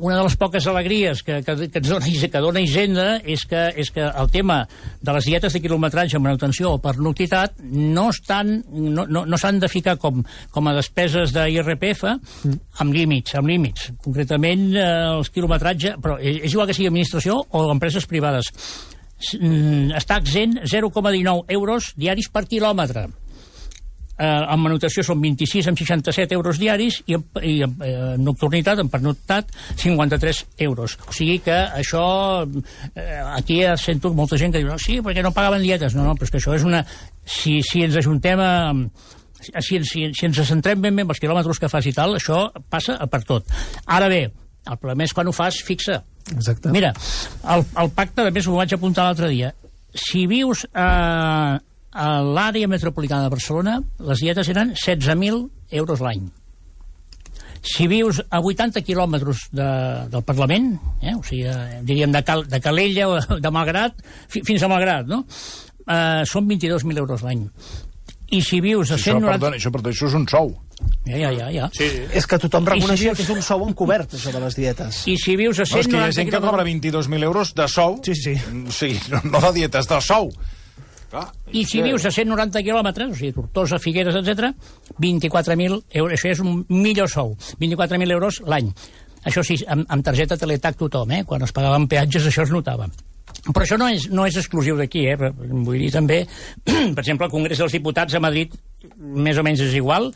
Una 0.00 0.16
de 0.16 0.22
les 0.24 0.34
poques 0.40 0.64
alegries 0.64 1.18
que, 1.20 1.42
que, 1.44 1.54
que, 1.68 1.80
ens 1.82 1.88
dona, 1.90 2.28
que 2.32 2.40
dona 2.40 2.60
Hisenda 2.64 3.06
és 3.20 3.42
que, 3.44 3.66
és 3.82 3.90
que 3.92 4.06
el 4.08 4.30
tema 4.32 4.62
de 4.96 5.12
les 5.12 5.26
dietes 5.28 5.52
de 5.52 5.60
quilometratge, 5.60 6.16
manutenció 6.24 6.70
o 6.72 6.78
per 6.80 6.94
noctitat 6.96 7.58
no 7.60 8.06
estan, 8.08 8.54
no, 8.72 9.04
no, 9.04 9.26
no 9.28 9.40
s'han 9.40 9.60
de 9.60 9.68
ficar 9.68 9.98
com, 10.00 10.22
com 10.54 10.70
a 10.70 10.74
despeses 10.78 11.34
d'IRPF 11.36 12.06
amb 12.08 12.96
límits, 12.96 13.36
amb 13.36 13.52
límits. 13.52 13.90
Concretament, 14.00 14.70
eh, 14.72 14.86
els 15.18 15.28
quilometratge, 15.34 15.98
però 16.00 16.16
és 16.16 16.48
igual 16.48 16.70
que 16.70 16.78
sigui 16.80 16.88
administració 16.88 17.36
o 17.44 17.66
empreses 17.68 18.08
privades. 18.08 18.48
Mm, 19.36 19.90
està 19.98 20.16
exempt 20.20 20.62
0,19 20.64 21.44
euros 21.52 21.92
diaris 21.96 22.30
per 22.32 22.46
quilòmetre. 22.48 23.08
Eh, 24.20 24.26
en 24.28 24.60
manutenció 24.60 25.00
són 25.06 25.20
26 25.22 25.70
amb 25.70 25.80
67 25.80 26.36
euros 26.36 26.58
diaris 26.60 26.98
i 27.08 27.16
en, 27.16 27.22
i 27.40 27.54
en 27.64 27.76
eh, 27.86 27.92
nocturnitat, 28.20 28.82
en 28.82 28.90
pernoctat, 28.92 29.48
53 29.80 30.42
euros. 30.66 30.98
O 31.08 31.14
sigui 31.16 31.38
que 31.44 31.56
això... 31.56 32.02
Eh, 32.92 33.22
aquí 33.38 33.62
sento 33.80 34.12
molta 34.12 34.36
gent 34.40 34.52
que 34.52 34.60
diu 34.60 34.68
no, 34.68 34.76
sí, 34.80 34.98
perquè 35.04 35.24
no 35.24 35.32
pagaven 35.36 35.64
dietes. 35.64 35.96
No, 35.96 36.04
no, 36.04 36.12
però 36.18 36.28
és 36.28 36.34
que 36.34 36.40
això 36.42 36.56
és 36.58 36.68
una... 36.68 36.82
Si, 37.24 37.60
si 37.64 37.86
ens 37.86 37.96
ajuntem 37.96 38.44
a... 38.44 38.52
Si, 39.40 39.80
si, 39.88 40.10
si 40.12 40.28
ens 40.28 40.42
centrem 40.44 40.82
ben 40.84 40.96
bé 40.96 41.06
en 41.06 41.14
els 41.14 41.20
quilòmetres 41.22 41.62
que 41.62 41.72
fas 41.72 41.88
i 41.88 41.96
tal, 41.96 42.18
això 42.18 42.42
passa 42.68 42.98
per 43.08 43.22
tot. 43.24 43.48
Ara 43.88 44.10
bé, 44.12 44.26
el 44.68 44.76
problema 44.76 45.08
és 45.08 45.16
quan 45.16 45.30
ho 45.30 45.32
fas 45.32 45.62
fixa. 45.64 46.02
Exacte. 46.34 46.70
Mira, 46.74 46.92
el, 47.54 47.64
el 47.82 47.90
pacte, 47.96 48.26
a 48.26 48.34
més, 48.34 48.46
ho 48.46 48.58
vaig 48.58 48.74
apuntar 48.76 49.06
l'altre 49.08 49.30
dia. 49.32 49.52
Si 49.90 50.26
vius 50.30 50.64
a, 50.72 50.90
a 51.58 52.10
l'àrea 52.22 52.68
metropolitana 52.70 53.26
de 53.26 53.32
Barcelona, 53.32 53.80
les 54.06 54.22
dietes 54.22 54.50
eren 54.52 54.74
16.000 54.76 55.42
euros 55.80 56.04
l'any. 56.04 56.28
Si 57.60 57.84
vius 57.90 58.22
a 58.30 58.40
80 58.40 58.80
quilòmetres 58.86 59.48
de, 59.52 59.70
del 60.12 60.24
Parlament, 60.24 60.72
eh, 61.02 61.12
o 61.12 61.20
sigui, 61.26 61.50
diríem 61.84 62.14
de, 62.14 62.22
Cal, 62.24 62.46
de 62.48 62.60
Calella 62.64 63.10
o 63.10 63.18
de 63.36 63.52
Malgrat, 63.52 64.00
fi, 64.32 64.40
fins 64.46 64.64
a 64.64 64.70
Malgrat, 64.72 65.10
no? 65.10 65.26
Eh, 65.84 66.22
són 66.30 66.48
22.000 66.48 67.02
euros 67.02 67.26
l'any. 67.26 67.44
I 68.30 68.40
si 68.46 68.60
vius 68.62 68.90
a 68.92 68.94
Això, 68.94 69.16
190... 69.16 69.30
perdona, 69.32 69.56
això, 69.58 69.72
perdona, 69.74 69.94
això 69.96 70.06
és 70.06 70.14
un 70.14 70.26
sou. 70.30 70.52
Ja, 71.06 71.16
ja, 71.18 71.30
ja. 71.34 71.48
ja. 71.50 71.66
Sí. 71.74 71.88
És 72.14 72.26
que 72.30 72.38
tothom 72.38 72.62
I 72.62 72.68
si 72.68 72.74
reconeixia 72.76 73.10
vius- 73.10 73.18
que 73.18 73.24
és 73.26 73.32
un 73.34 73.42
sou 73.42 73.64
encobert, 73.66 74.14
això 74.14 74.30
de 74.32 74.40
les 74.44 74.56
dietes. 74.56 75.02
I 75.10 75.16
si 75.18 75.34
vius 75.36 75.58
a 75.58 75.66
No, 75.66 75.80
és 75.82 75.90
que 75.90 75.96
hi 75.98 76.00
ha 76.00 76.12
190 76.12 76.16
gent 76.20 76.30
que 76.30 76.40
cobra 76.40 76.64
quilòmetres... 76.64 77.10
22.000 77.10 77.28
euros 77.28 77.52
de 77.58 77.68
sou. 77.68 77.98
Sí, 78.06 78.14
sí. 78.14 78.34
O 78.38 78.72
sigui, 78.72 79.00
no, 79.10 79.20
no 79.32 79.42
de 79.48 79.52
dietes, 79.58 79.90
de 79.90 80.00
sou. 80.06 80.30
Clar. 81.10 81.26
I 81.50 81.64
si 81.66 81.82
vius 81.82 82.04
a 82.06 82.12
190 82.14 82.62
quilòmetres, 82.62 83.10
o 83.10 83.18
sigui, 83.18 83.32
Tortosa, 83.34 83.80
Figueres, 83.82 84.14
etc, 84.14 84.52
24.000 85.02 85.82
euros, 85.90 86.14
això 86.14 86.30
és 86.30 86.40
un 86.44 86.64
millor 86.70 87.10
sou, 87.10 87.34
24.000 87.58 88.14
euros 88.14 88.38
l'any. 88.46 88.70
Això 89.26 89.42
sí, 89.44 89.58
amb, 89.68 89.84
amb 89.90 90.04
targeta 90.06 90.38
Teletac 90.38 90.78
tothom, 90.78 91.10
eh? 91.18 91.24
quan 91.26 91.42
es 91.42 91.50
pagaven 91.52 91.88
peatges 91.90 92.30
això 92.30 92.46
es 92.46 92.52
notava. 92.54 92.86
Però 93.54 93.64
això 93.64 93.78
no 93.80 93.88
és, 93.92 94.08
no 94.12 94.26
és 94.28 94.36
exclusiu 94.40 94.76
d'aquí, 94.78 95.06
eh? 95.12 95.16
vull 95.16 95.78
dir 95.80 95.90
també, 95.94 96.22
per 96.64 97.02
exemple, 97.02 97.26
el 97.26 97.32
Congrés 97.32 97.58
dels 97.60 97.74
Diputats 97.76 98.14
a 98.14 98.22
Madrid 98.22 98.54
més 98.98 99.38
o 99.38 99.44
menys 99.46 99.62
és 99.64 99.74
igual, 99.78 100.10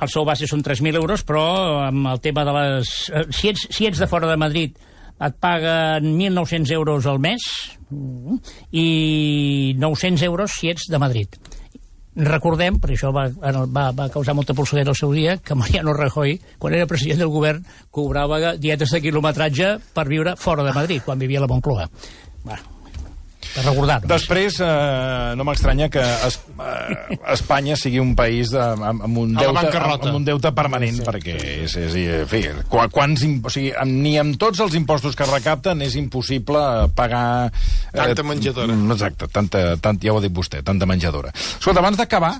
el 0.00 0.10
sou 0.12 0.26
base 0.28 0.48
són 0.50 0.64
3.000 0.66 0.98
euros, 0.98 1.22
però 1.24 1.46
amb 1.86 2.10
el 2.10 2.20
tema 2.20 2.44
de 2.44 2.54
les... 2.56 2.92
eh, 3.14 3.24
Si 3.32 3.48
ets, 3.52 3.68
si 3.70 3.86
ets 3.88 4.02
de 4.02 4.08
fora 4.10 4.28
de 4.28 4.36
Madrid 4.36 4.76
et 5.16 5.36
paguen 5.40 6.10
1.900 6.18 6.74
euros 6.76 7.06
al 7.08 7.22
mes 7.22 7.40
i 8.72 9.74
900 9.78 10.22
euros 10.26 10.52
si 10.58 10.68
ets 10.68 10.90
de 10.92 10.98
Madrid. 11.00 11.38
Recordem, 12.16 12.78
per 12.80 12.94
això 12.94 13.10
va, 13.12 13.26
va, 13.28 13.90
va 13.92 14.06
causar 14.12 14.32
molta 14.36 14.54
polseguera 14.56 14.92
el 14.92 14.96
seu 14.96 15.10
dia, 15.12 15.36
que 15.36 15.56
Mariano 15.56 15.92
Rajoy, 15.92 16.38
quan 16.58 16.72
era 16.72 16.88
president 16.88 17.20
del 17.20 17.32
govern, 17.32 17.64
cobrava 17.92 18.54
dietes 18.56 18.94
de 18.94 19.02
quilometratge 19.04 19.74
per 19.92 20.06
viure 20.08 20.32
fora 20.40 20.64
de 20.64 20.72
Madrid, 20.72 21.04
quan 21.04 21.20
vivia 21.20 21.42
a 21.42 21.44
la 21.44 21.50
Moncloa. 21.52 21.90
Bueno, 22.46 22.62
per 23.56 23.62
recordar-ho. 23.64 24.08
Després, 24.10 24.58
eh, 24.60 25.32
no 25.38 25.44
m'estranya 25.48 25.86
que 25.88 26.02
es, 26.26 26.34
eh, 26.60 27.16
Espanya 27.32 27.76
sigui 27.80 27.98
un 28.02 28.10
país 28.18 28.50
de, 28.52 28.60
amb, 28.60 29.00
amb, 29.06 29.18
un 29.22 29.32
deute, 29.32 29.62
amb, 29.80 30.04
amb 30.10 30.18
un 30.18 30.26
deute 30.26 30.50
permanent, 30.52 30.98
sí. 30.98 31.04
perquè 31.06 31.36
és, 31.64 31.76
és, 31.80 31.96
en 32.20 32.28
fi, 32.28 32.42
qua- 32.68 32.84
quants, 32.92 33.24
o 33.24 33.52
sigui, 33.54 33.70
amb, 33.80 33.96
ni 34.04 34.12
amb 34.20 34.36
tots 34.40 34.60
els 34.60 34.76
impostos 34.76 35.16
que 35.16 35.24
es 35.24 35.32
recapten 35.32 35.80
és 35.86 35.96
impossible 35.96 36.60
pagar... 36.98 37.24
Tanta 37.96 38.26
menjadora. 38.28 38.74
mm, 38.76 38.92
Exacte, 38.98 39.30
tanta, 39.32 39.64
tant, 39.80 39.98
ja 40.04 40.12
ho 40.12 40.20
ha 40.20 40.24
dit 40.26 40.36
vostè, 40.36 40.60
tanta 40.66 40.84
menjadora. 40.90 41.32
Escolta, 41.32 41.80
abans 41.80 41.96
d'acabar, 41.96 42.34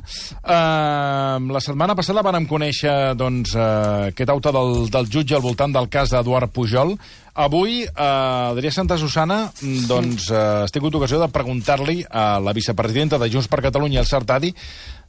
eh, 0.44 1.52
la 1.56 1.64
setmana 1.64 1.96
passada 1.96 2.22
vàrem 2.26 2.44
conèixer 2.50 3.14
doncs, 3.16 3.54
eh, 3.56 4.10
aquest 4.12 4.30
auto 4.36 4.52
del, 4.52 4.90
del 4.92 5.08
jutge 5.08 5.38
al 5.38 5.44
voltant 5.48 5.72
del 5.72 5.88
cas 5.88 6.12
d'Eduard 6.12 6.52
Pujol. 6.52 6.98
Avui, 7.36 7.82
eh, 7.84 7.90
Adrià 7.92 8.72
Santa 8.72 8.96
Susana, 8.96 9.52
mm, 9.60 9.86
doncs, 9.86 10.30
eh, 10.30 10.36
has 10.64 10.72
tingut 10.72 10.94
ocasió 10.94 11.20
de 11.20 11.28
preguntar-li 11.28 12.02
a 12.08 12.40
la 12.40 12.54
vicepresidenta 12.56 13.18
de 13.18 13.28
Junts 13.28 13.48
per 13.48 13.60
Catalunya, 13.60 14.00
el 14.00 14.06
Sartadi, 14.06 14.54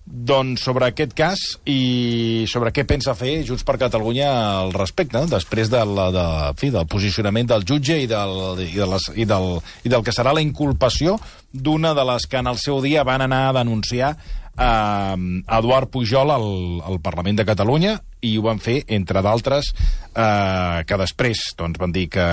doncs, 0.08 0.62
sobre 0.64 0.88
aquest 0.88 1.14
cas 1.14 1.40
i 1.68 2.46
sobre 2.48 2.72
què 2.72 2.86
pensa 2.88 3.16
fer 3.16 3.46
Junts 3.48 3.64
per 3.64 3.78
Catalunya 3.78 4.28
al 4.62 4.74
respecte, 4.74 5.20
no? 5.20 5.28
després 5.28 5.70
de 5.70 5.84
la, 5.86 6.08
de, 6.12 6.26
fi, 6.60 6.70
del 6.70 6.88
posicionament 6.88 7.48
del 7.48 7.64
jutge 7.68 8.00
i 8.00 8.08
del, 8.08 8.60
i, 8.64 8.76
de 8.76 8.88
les, 8.88 9.10
i, 9.16 9.26
del, 9.28 9.60
i 9.84 9.92
del 9.92 10.04
que 10.04 10.16
serà 10.16 10.34
la 10.34 10.44
inculpació 10.44 11.18
d'una 11.52 11.94
de 11.94 12.08
les 12.08 12.28
que 12.28 12.40
en 12.40 12.48
el 12.48 12.60
seu 12.60 12.82
dia 12.82 13.04
van 13.08 13.22
anar 13.22 13.50
a 13.50 13.56
denunciar 13.60 14.16
a 14.58 15.16
Eduard 15.60 15.92
Pujol 15.94 16.34
al, 16.34 16.48
al 16.82 17.00
Parlament 17.06 17.38
de 17.38 17.46
Catalunya 17.46 17.98
i 18.26 18.34
ho 18.38 18.46
van 18.46 18.60
fer, 18.60 18.82
entre 18.98 19.22
d'altres, 19.22 19.70
eh, 20.14 20.84
que 20.90 20.98
després 21.00 21.52
doncs, 21.58 21.78
van 21.80 21.94
dir 21.94 22.08
que, 22.10 22.28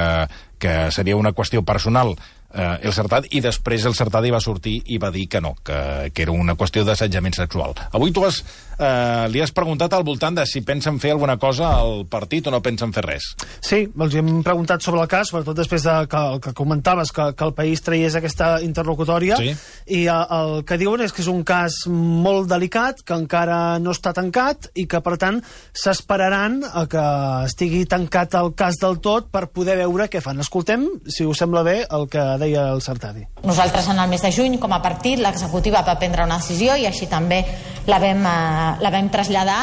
que 0.59 0.75
seria 0.95 1.21
una 1.21 1.35
qüestió 1.37 1.63
personal 1.65 2.17
eh, 2.55 2.79
el 2.87 2.93
Sartadi, 2.95 3.29
i 3.37 3.41
després 3.45 3.85
el 3.85 3.95
Sartadi 3.99 4.31
va 4.31 4.41
sortir 4.41 4.79
i 4.87 4.99
va 5.03 5.11
dir 5.11 5.27
que 5.29 5.41
no, 5.43 5.55
que, 5.65 6.11
que 6.15 6.23
era 6.23 6.33
una 6.33 6.55
qüestió 6.57 6.85
d'assetjament 6.87 7.35
sexual. 7.35 7.75
Avui 7.93 8.13
tu 8.15 8.25
has, 8.25 8.43
eh, 8.79 9.27
li 9.33 9.43
has 9.43 9.53
preguntat 9.53 9.93
al 9.93 10.05
voltant 10.07 10.39
de 10.39 10.47
si 10.47 10.63
pensen 10.63 11.01
fer 11.03 11.11
alguna 11.15 11.37
cosa 11.43 11.73
al 11.81 12.07
partit 12.11 12.47
o 12.47 12.55
no 12.55 12.63
pensen 12.63 12.93
fer 12.95 13.05
res. 13.07 13.33
Sí, 13.61 13.85
els 13.99 14.15
hem 14.15 14.43
preguntat 14.47 14.83
sobre 14.87 15.03
el 15.03 15.11
cas, 15.11 15.33
sobretot 15.33 15.59
després 15.59 15.83
de 15.83 15.97
que, 16.11 16.23
el 16.35 16.41
que 16.45 16.55
comentaves, 16.55 17.11
que, 17.13 17.33
que 17.35 17.45
el 17.49 17.55
país 17.59 17.83
traiés 17.83 18.15
aquesta 18.15 18.61
interlocutòria, 18.63 19.37
Sí. 19.41 19.55
i 19.87 20.05
eh, 20.07 20.21
el 20.39 20.63
que 20.69 20.79
diuen 20.79 21.03
és 21.05 21.13
que 21.13 21.23
és 21.25 21.29
un 21.33 21.43
cas 21.45 21.83
molt 21.91 22.49
delicat, 22.51 23.03
que 23.03 23.17
encara 23.19 23.79
no 23.83 23.91
està 23.91 24.13
tancat, 24.15 24.71
i 24.79 24.87
que, 24.87 25.01
per 25.03 25.17
tant, 25.19 25.41
s'esperaran 25.75 26.61
a 26.65 26.87
que 26.91 27.05
estigui 27.49 27.85
tancat 27.91 28.35
el 28.39 28.53
cas 28.55 28.79
del 28.81 29.01
tot 29.05 29.29
per 29.33 29.49
poder 29.53 29.77
veure 29.83 30.09
què 30.13 30.21
fan. 30.25 30.41
Escoltem, 30.45 30.87
si 31.11 31.27
us 31.27 31.41
sembla 31.43 31.65
bé, 31.67 31.81
el 31.91 32.07
que 32.13 32.23
deia 32.39 32.44
el 32.53 32.83
Sartadi. 32.85 33.25
Nosaltres 33.43 33.89
en 33.89 33.99
el 33.99 34.11
mes 34.11 34.23
de 34.23 34.33
juny, 34.33 34.59
com 34.61 34.73
a 34.77 34.83
partit, 34.85 35.19
l'executiva 35.19 35.81
va 35.87 35.97
prendre 35.99 36.27
una 36.29 36.37
decisió 36.43 36.77
i 36.77 36.85
així 36.87 37.09
també 37.09 37.41
la 37.87 37.99
vam, 37.99 38.21
eh, 38.27 38.77
la 38.85 38.93
vam 38.93 39.09
traslladar 39.09 39.61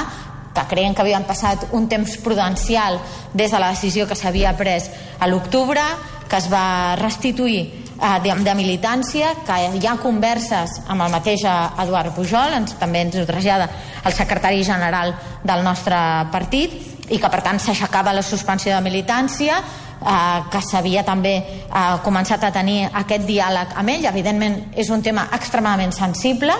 que 0.52 0.66
creiem 0.68 0.96
que 0.96 1.04
havien 1.04 1.24
passat 1.24 1.70
un 1.78 1.88
temps 1.88 2.18
prudencial 2.24 3.00
des 3.34 3.52
de 3.52 3.60
la 3.60 3.70
decisió 3.72 4.08
que 4.08 4.18
s'havia 4.18 4.56
pres 4.58 4.90
a 5.20 5.28
l'octubre, 5.28 5.84
que 6.28 6.38
es 6.40 6.48
va 6.52 6.96
restituir 7.00 7.62
eh, 7.62 8.20
de, 8.24 8.36
de 8.44 8.56
militància, 8.56 9.34
que 9.48 9.60
hi 9.78 9.88
ha 9.88 9.98
converses 10.02 10.82
amb 10.88 11.06
el 11.06 11.14
mateix 11.14 11.46
eh, 11.46 11.84
Eduard 11.84 12.16
Pujol, 12.16 12.58
ens, 12.60 12.76
també 12.80 13.06
ens 13.06 13.20
ho 13.20 13.28
trasllada 13.28 13.70
el 14.06 14.16
secretari 14.18 14.64
general 14.64 15.14
del 15.44 15.64
nostre 15.64 16.00
partit, 16.32 16.76
i 17.12 17.20
que 17.20 17.30
per 17.32 17.42
tant 17.44 17.60
s'aixecava 17.60 18.14
la 18.16 18.24
suspensió 18.24 18.74
de 18.76 18.84
militància, 18.86 19.60
eh, 20.02 20.42
que 20.52 20.62
s'havia 20.66 21.06
també 21.08 21.36
eh, 21.38 21.86
començat 22.04 22.44
a 22.44 22.52
tenir 22.52 22.84
aquest 22.88 23.28
diàleg 23.28 23.78
amb 23.78 23.94
ell. 23.94 24.10
Evidentment, 24.10 24.58
és 24.76 24.90
un 24.90 25.02
tema 25.02 25.28
extremadament 25.38 25.94
sensible, 25.96 26.56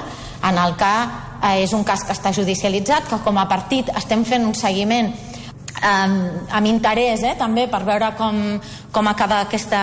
en 0.48 0.58
el 0.58 0.78
que 0.78 0.94
eh, 1.42 1.64
és 1.66 1.74
un 1.74 1.84
cas 1.84 2.06
que 2.06 2.14
està 2.14 2.34
judicialitzat, 2.34 3.10
que 3.10 3.22
com 3.26 3.38
a 3.38 3.48
partit 3.50 3.90
estem 3.98 4.26
fent 4.26 4.48
un 4.48 4.58
seguiment 4.58 5.12
amb, 5.82 6.48
amb 6.52 6.70
interès 6.70 7.24
eh, 7.26 7.36
també 7.40 7.68
per 7.72 7.84
veure 7.88 8.14
com, 8.18 8.38
com 8.94 9.10
acaba 9.10 9.42
aquesta, 9.48 9.82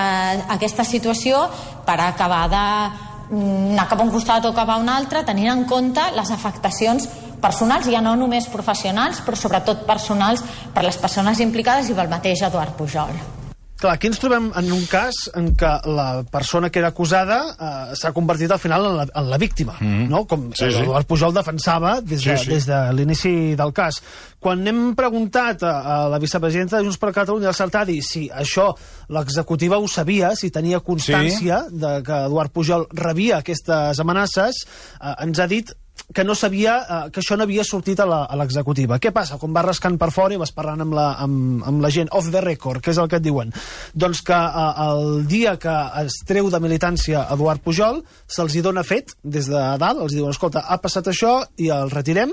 aquesta 0.55 0.87
situació 0.87 1.43
per 1.87 1.99
acabar 2.05 2.45
de 2.53 2.65
mm, 3.35 3.73
anar 3.75 3.89
cap 3.91 4.01
a 4.01 4.07
un 4.07 4.13
costat 4.15 4.47
o 4.47 4.55
cap 4.57 4.71
a 4.71 4.79
un 4.81 4.89
altre 4.93 5.25
tenint 5.27 5.51
en 5.55 5.65
compte 5.71 6.05
les 6.15 6.31
afectacions 6.35 7.09
personals, 7.39 7.87
ja 7.87 8.03
no 8.03 8.17
només 8.19 8.49
professionals, 8.51 9.23
però 9.23 9.39
sobretot 9.39 9.87
personals 9.87 10.43
per 10.75 10.83
les 10.87 10.99
persones 10.99 11.39
implicades 11.41 11.91
i 11.91 11.99
pel 11.99 12.11
mateix 12.11 12.43
Eduard 12.49 12.75
Pujol. 12.79 13.15
Clar, 13.79 13.93
aquí 13.95 14.09
ens 14.11 14.19
trobem 14.19 14.49
en 14.59 14.73
un 14.75 14.81
cas 14.91 15.29
en 15.39 15.53
què 15.59 15.69
la 15.87 16.25
persona 16.27 16.67
que 16.67 16.81
era 16.81 16.89
acusada 16.91 17.37
eh, 17.53 17.95
s'ha 17.95 18.11
convertit 18.17 18.51
al 18.51 18.59
final 18.59 18.89
en 18.89 18.97
la, 18.99 19.05
en 19.07 19.29
la 19.31 19.39
víctima, 19.39 19.77
mm 19.79 19.87
-hmm. 19.87 20.09
no? 20.11 20.25
Com 20.27 20.49
Sí, 20.53 20.71
sí. 20.73 20.81
Eduard 20.83 21.07
Pujol 21.07 21.33
defensava 21.33 22.01
des 22.01 22.25
de, 22.25 22.37
Sí, 22.37 22.45
sí. 22.45 22.51
des 22.51 22.67
de 22.67 22.93
l'inici 22.93 23.55
del 23.55 23.73
cas. 23.73 24.03
Quan 24.41 24.67
hem 24.67 24.95
preguntat 24.97 25.63
a, 25.63 26.05
a 26.05 26.09
la 26.09 26.19
vicepresidenta 26.19 26.77
de 26.79 26.83
Junts 26.83 26.99
per 26.99 27.13
Catalunya, 27.13 27.53
Sartadi, 27.53 28.03
si 28.03 28.29
això 28.29 28.75
l'executiva 29.09 29.79
ho 29.79 29.87
sabia, 29.87 30.35
si 30.35 30.51
tenia 30.51 30.81
constància 30.81 31.65
sí. 31.69 31.79
de 31.79 32.03
que 32.03 32.25
Eduard 32.27 32.51
Pujol 32.51 32.87
rebia 32.91 33.39
aquestes 33.39 33.99
amenaces, 34.01 34.67
eh, 35.01 35.15
ens 35.25 35.39
ha 35.39 35.47
dit 35.47 35.71
que 36.15 36.25
no 36.25 36.35
sabia 36.35 36.75
eh, 36.79 37.01
que 37.13 37.21
això 37.21 37.37
no 37.37 37.45
havia 37.45 37.65
sortit 37.67 38.01
a 38.01 38.07
l'executiva. 38.39 38.99
Què 39.03 39.13
passa? 39.15 39.39
Quan 39.41 39.53
vas 39.57 39.67
rascant 39.67 39.99
per 40.01 40.11
fora 40.15 40.35
i 40.35 40.41
vas 40.41 40.55
parlant 40.57 40.85
amb 40.85 40.97
la, 40.97 41.09
amb, 41.25 41.65
amb 41.69 41.85
la 41.85 41.91
gent 41.95 42.11
off 42.17 42.31
the 42.33 42.43
record, 42.45 42.83
que 42.85 42.95
és 42.95 43.01
el 43.01 43.11
que 43.11 43.21
et 43.21 43.27
diuen, 43.27 43.53
doncs 43.95 44.23
que 44.27 44.39
eh, 44.39 44.89
el 44.89 45.27
dia 45.29 45.57
que 45.61 45.77
es 46.05 46.21
treu 46.29 46.51
de 46.53 46.63
militància 46.65 47.27
Eduard 47.35 47.63
Pujol, 47.65 48.03
se'ls 48.27 48.57
hi 48.57 48.65
dona 48.65 48.87
fet 48.87 49.15
des 49.23 49.51
de 49.51 49.65
dalt, 49.81 50.03
els 50.05 50.17
diuen, 50.17 50.33
escolta, 50.33 50.65
ha 50.65 50.81
passat 50.83 51.13
això 51.13 51.41
i 51.61 51.71
el 51.75 51.93
retirem, 51.93 52.33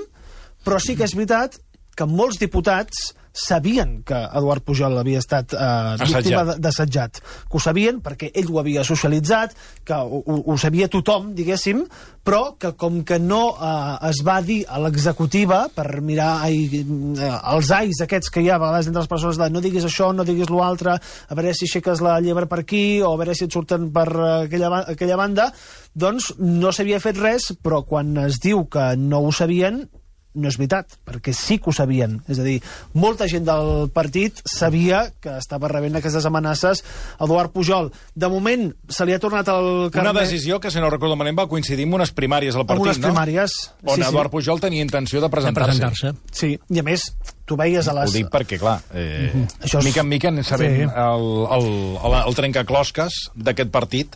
però 0.64 0.80
sí 0.82 0.96
que 0.96 1.06
és 1.06 1.14
veritat 1.14 1.60
que 1.96 2.08
molts 2.08 2.40
diputats 2.40 3.14
sabien 3.36 4.00
que 4.06 4.16
Eduard 4.16 4.64
Pujol 4.64 4.96
havia 4.98 5.20
estat 5.20 5.52
eh, 5.52 5.96
víctima 6.00 6.56
d'assetjat. 6.56 7.20
Que 7.46 7.58
ho 7.58 7.62
sabien 7.62 8.00
perquè 8.04 8.32
ell 8.34 8.48
ho 8.50 8.60
havia 8.62 8.84
socialitzat, 8.86 9.54
que 9.86 9.96
ho, 9.96 10.22
ho, 10.24 10.38
ho 10.52 10.56
sabia 10.60 10.88
tothom, 10.92 11.34
diguéssim, 11.36 11.84
però 12.26 12.56
que 12.58 12.72
com 12.80 13.02
que 13.06 13.18
no 13.22 13.42
eh, 13.54 14.08
es 14.08 14.22
va 14.26 14.40
dir 14.42 14.62
a 14.66 14.80
l'executiva 14.82 15.66
per 15.74 16.00
mirar 16.00 16.30
ai, 16.46 16.64
eh, 16.72 17.32
els 17.52 17.70
ais 17.76 18.00
aquests 18.02 18.32
que 18.32 18.42
hi 18.42 18.50
ha 18.50 18.56
a 18.56 18.62
vegades 18.62 18.88
entre 18.90 19.04
les 19.04 19.12
persones 19.12 19.38
de 19.38 19.50
no 19.52 19.62
diguis 19.62 19.86
això, 19.86 20.10
no 20.16 20.26
diguis 20.26 20.50
l'altre, 20.50 20.96
a 20.96 21.38
veure 21.38 21.54
si 21.54 21.68
aixeques 21.68 22.02
la 22.02 22.18
llebre 22.24 22.48
per 22.50 22.62
aquí 22.64 23.02
o 23.02 23.12
a 23.12 23.20
veure 23.20 23.36
si 23.36 23.46
et 23.46 23.54
surten 23.54 23.90
per 23.94 24.08
eh, 24.16 24.32
aquella, 24.46 24.82
aquella 24.96 25.20
banda, 25.20 25.52
doncs 25.94 26.32
no 26.40 26.72
s'havia 26.72 27.02
fet 27.04 27.20
res, 27.20 27.52
però 27.62 27.84
quan 27.86 28.16
es 28.26 28.40
diu 28.42 28.64
que 28.72 28.94
no 28.98 29.22
ho 29.22 29.30
sabien, 29.32 29.84
no 30.36 30.50
és 30.52 30.58
veritat, 30.60 30.94
perquè 31.08 31.32
sí 31.34 31.56
que 31.58 31.70
ho 31.70 31.74
sabien. 31.74 32.18
És 32.28 32.38
a 32.38 32.44
dir, 32.46 32.58
molta 32.94 33.26
gent 33.28 33.46
del 33.48 33.88
partit 33.94 34.38
sabia 34.46 35.06
que 35.20 35.32
estava 35.40 35.68
rebent 35.72 35.96
aquestes 35.98 36.26
amenaces 36.28 36.84
Eduard 37.20 37.50
Pujol. 37.54 37.90
De 38.14 38.28
moment, 38.30 38.68
se 38.88 39.06
li 39.08 39.14
ha 39.16 39.20
tornat 39.22 39.48
el 39.48 39.64
Una 39.88 39.90
carnet... 39.90 40.22
decisió 40.26 40.60
que, 40.60 40.70
si 40.70 40.78
no 40.82 40.90
recordo 40.92 41.16
malament, 41.16 41.38
va 41.40 41.48
coincidir 41.50 41.88
amb 41.88 41.98
unes 41.98 42.12
primàries 42.14 42.54
al 42.54 42.66
amb 42.66 42.70
partit, 42.74 42.86
unes 42.86 43.00
no? 43.02 43.08
primàries. 43.10 43.56
On 43.84 43.96
sí, 43.96 44.02
sí. 44.02 44.08
Eduard 44.10 44.30
Pujol 44.30 44.60
tenia 44.62 44.84
intenció 44.84 45.20
de 45.20 45.26
de 45.26 45.30
presentar-se. 45.32 45.80
presentar-se. 45.80 46.14
Sí, 46.30 46.52
i 46.70 46.78
a 46.78 46.84
més, 46.86 47.08
tu 47.46 47.56
veies 47.58 47.88
a 47.88 47.94
Ho 47.94 48.00
les... 48.02 48.12
dic 48.14 48.28
perquè, 48.30 48.58
clar, 48.60 48.78
eh, 48.94 49.32
Això 49.62 49.80
és- 49.80 49.84
mica 49.88 50.02
en 50.04 50.08
mica 50.12 50.28
anem 50.28 50.44
sabent 50.44 50.76
Sí. 50.76 50.82
el, 50.82 51.26
el, 51.56 51.70
el, 52.04 52.14
el 52.26 52.34
trencaclosques 52.38 53.12
d'aquest 53.34 53.70
partit 53.74 54.14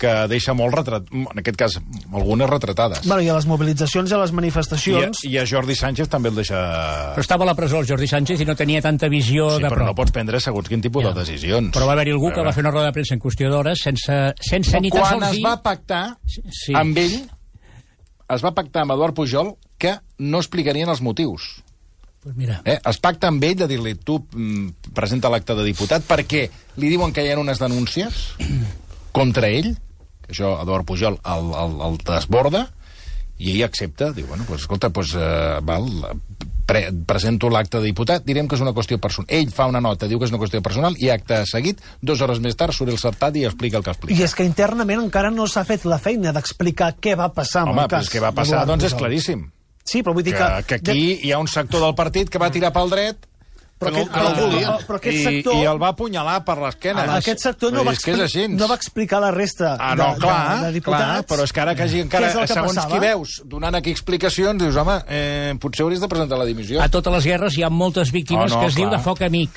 que 0.00 0.12
deixa 0.32 0.54
molt 0.56 0.74
retrat... 0.78 1.06
En 1.12 1.40
aquest 1.42 1.58
cas, 1.60 1.76
algunes 2.12 2.48
retratades. 2.50 3.02
Bueno, 3.06 3.20
i 3.22 3.28
a 3.28 3.36
les 3.36 3.46
mobilitzacions 3.50 4.10
i 4.10 4.16
a 4.16 4.20
les 4.22 4.30
I, 4.30 4.34
a, 4.34 4.36
manifestacions... 4.40 5.22
I 5.28 5.34
a 5.38 5.44
Jordi 5.48 5.76
Sánchez 5.78 6.08
també 6.12 6.32
el 6.32 6.38
deixa... 6.40 6.58
Però 7.14 7.24
estava 7.24 7.44
a 7.44 7.50
la 7.50 7.54
presó 7.58 7.78
el 7.82 7.88
Jordi 7.90 8.08
Sánchez 8.10 8.40
i 8.40 8.48
no 8.48 8.56
tenia 8.58 8.80
tanta 8.84 9.10
visió 9.12 9.50
Sí, 9.58 9.62
de 9.64 9.70
però 9.72 9.86
no 9.90 9.94
pots 9.98 10.14
prendre 10.16 10.40
segons 10.40 10.68
quin 10.72 10.80
tipus 10.84 11.04
Ja. 11.04 11.12
de 11.12 11.20
decisions. 11.22 11.70
Però 11.76 11.86
va 11.88 11.94
haver-hi 11.98 12.14
algú 12.16 12.32
que 12.32 12.40
A 12.40 12.46
va 12.48 12.52
fer 12.56 12.64
una 12.64 12.72
roda 12.74 12.88
de 12.90 12.96
premsa 12.96 13.14
en 13.14 13.20
qüestió 13.22 13.50
d'hores 13.52 13.84
sense, 13.84 14.18
sense 14.40 14.80
ni 14.80 14.90
tan 14.90 15.00
Quan 15.04 15.18
sols 15.20 15.28
es 15.30 15.36
dir... 15.38 15.44
va 15.46 15.56
pactar 15.62 16.04
Sí. 16.64 16.74
amb 16.74 16.98
ell, 16.98 17.18
es 18.30 18.44
va 18.44 18.52
pactar 18.56 18.82
amb 18.86 18.96
Eduard 18.96 19.14
Pujol 19.16 19.54
que 19.80 19.96
no 20.18 20.38
explicarien 20.38 20.88
els 20.92 21.00
motius. 21.02 21.58
Pues 22.20 22.36
mira, 22.36 22.58
Eh? 22.68 22.76
Es 22.84 22.98
pacta 23.00 23.30
amb 23.32 23.42
ell 23.48 23.54
de 23.56 23.66
dir-li 23.70 23.94
tu 24.04 24.18
mm, 24.20 24.92
presenta 24.92 25.30
l'acte 25.32 25.54
de 25.56 25.64
diputat 25.64 26.04
perquè 26.04 26.42
li 26.76 26.90
diuen 26.92 27.14
que 27.16 27.24
hi 27.24 27.30
ha 27.32 27.38
unes 27.40 27.58
denúncies 27.62 28.34
contra 29.16 29.48
ell, 29.48 29.72
això 30.30 30.56
Eduard 30.62 30.86
Pujol 30.88 31.18
el, 31.20 31.50
el, 31.64 31.80
el 31.88 31.98
desborda, 32.06 32.68
i 33.40 33.54
ell 33.54 33.64
accepta, 33.64 34.10
diu, 34.12 34.26
bueno, 34.28 34.44
pues, 34.46 34.62
escolta, 34.66 34.90
pues, 34.92 35.14
uh, 35.16 35.62
val, 35.64 35.86
pre 36.68 36.90
presento 37.08 37.48
l'acte 37.50 37.80
de 37.80 37.88
diputat, 37.88 38.22
direm 38.26 38.46
que 38.46 38.54
és 38.58 38.60
una 38.62 38.74
qüestió 38.76 38.98
personal. 39.00 39.30
Ell 39.32 39.48
fa 39.54 39.64
una 39.66 39.80
nota, 39.80 40.06
diu 40.10 40.20
que 40.20 40.28
és 40.28 40.34
una 40.34 40.38
qüestió 40.42 40.60
personal, 40.62 40.94
i 41.00 41.08
acte 41.10 41.40
seguit, 41.48 41.80
dues 42.04 42.20
hores 42.20 42.42
més 42.44 42.58
tard, 42.60 42.76
surt 42.76 42.92
el 42.92 43.00
certat 43.00 43.38
i 43.40 43.46
explica 43.48 43.80
el 43.80 43.86
que 43.86 43.94
explica. 43.94 44.18
I 44.20 44.26
és 44.28 44.36
que 44.36 44.44
internament 44.46 45.00
encara 45.02 45.32
no 45.32 45.48
s'ha 45.48 45.64
fet 45.64 45.88
la 45.88 45.98
feina 45.98 46.34
d'explicar 46.36 46.92
què 47.00 47.16
va 47.18 47.30
passar 47.32 47.64
amb 47.64 47.72
Home, 47.72 47.88
el 47.88 47.94
cas. 47.94 48.04
pues 48.04 48.12
què 48.12 48.22
va 48.22 48.34
passar, 48.36 48.66
doncs 48.68 48.90
és 48.90 48.94
claríssim. 48.94 49.48
Sí, 49.88 50.04
però 50.04 50.12
vull 50.14 50.22
dir 50.22 50.36
Que, 50.36 50.50
que... 50.68 50.78
que 50.84 50.92
aquí 50.92 51.18
hi 51.24 51.32
ha 51.32 51.40
un 51.40 51.48
sector 51.48 51.80
del 51.80 51.96
partit 51.98 52.28
que 52.30 52.38
va 52.38 52.52
tirar 52.52 52.70
pel 52.76 52.92
dret 52.92 53.24
Però 53.80 53.90
que 53.94 54.00
aquest- 54.02 54.10
no, 54.10 54.12
que 54.12 54.20
no 54.20 54.30
però- 54.36 54.44
volia. 54.52 54.68
però- 54.68 54.86
però 54.86 54.96
aquest 54.96 55.16
I, 55.16 55.22
sector- 55.24 55.54
I 55.56 55.64
el 55.64 55.78
va 55.82 55.88
apunyalar 55.88 56.44
per 56.44 56.58
l'esquena. 56.58 57.00
Ah, 57.08 57.16
aquest 57.16 57.38
sector 57.40 57.72
no 57.72 57.82
va, 57.82 57.92
expli- 57.94 58.48
no 58.50 58.68
va 58.68 58.74
explicar 58.74 59.20
la 59.22 59.30
resta 59.30 59.76
Ah, 59.80 59.94
no, 59.96 60.12
de, 60.14 60.20
clar, 60.20 60.58
de, 60.60 60.66
de 60.66 60.72
diputats. 60.72 61.02
clar, 61.04 61.26
però 61.26 61.44
és 61.44 61.52
que 61.52 61.60
ara 61.60 61.74
que 61.74 61.82
hagi 61.84 62.00
encara, 62.00 62.26
Què 62.26 62.30
és 62.30 62.36
el 62.36 62.40
que 62.42 62.52
segons 62.52 62.74
passava? 62.76 62.92
qui 62.92 62.98
veus, 63.00 63.42
donant 63.46 63.74
aquí 63.74 63.90
explicacions, 63.90 64.60
dius, 64.62 64.76
home, 64.76 64.98
eh, 65.08 65.54
potser 65.58 65.84
hauries 65.84 66.00
de 66.00 66.08
presentar 66.08 66.36
la 66.38 66.44
dimissió. 66.44 66.82
a 66.82 66.88
totes 66.90 67.10
les 67.14 67.24
guerres 67.24 67.56
hi 67.56 67.62
ha 67.62 67.70
moltes 67.70 68.12
víctimes 68.12 68.52
Oh, 68.52 68.56
no, 68.56 68.60
que 68.60 68.66
es 68.66 68.74
diu 68.74 68.86
clar. 68.86 68.98
de 68.98 69.04
foc 69.04 69.22
amic. 69.22 69.50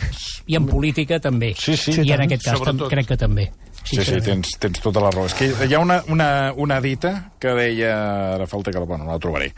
I 0.47 0.55
en 0.55 0.65
política 0.67 1.19
també. 1.19 1.53
Sí, 1.59 1.75
sí. 1.75 1.91
I 1.91 1.93
Sí, 1.95 1.99
en 2.01 2.07
tant. 2.07 2.21
aquest 2.21 2.43
cas 2.45 2.57
Sobretot. 2.57 2.89
crec 2.89 3.07
que 3.07 3.17
també. 3.17 3.51
Sí, 3.83 3.99
sí, 4.03 4.19
tens, 4.23 4.55
tens 4.63 4.79
tota 4.83 5.01
la 5.03 5.11
raó. 5.11 5.27
És 5.27 5.35
que 5.37 5.49
hi 5.67 5.75
ha 5.75 5.81
una, 5.83 5.99
una, 6.11 6.27
una 6.55 6.79
dita 6.81 7.13
que 7.39 7.51
deia... 7.57 7.93
Ara 8.37 8.47
falta 8.47 8.71
que... 8.71 8.79
Bueno, 8.79 9.03
no 9.05 9.11
la 9.11 9.19
trobaré. 9.19 9.51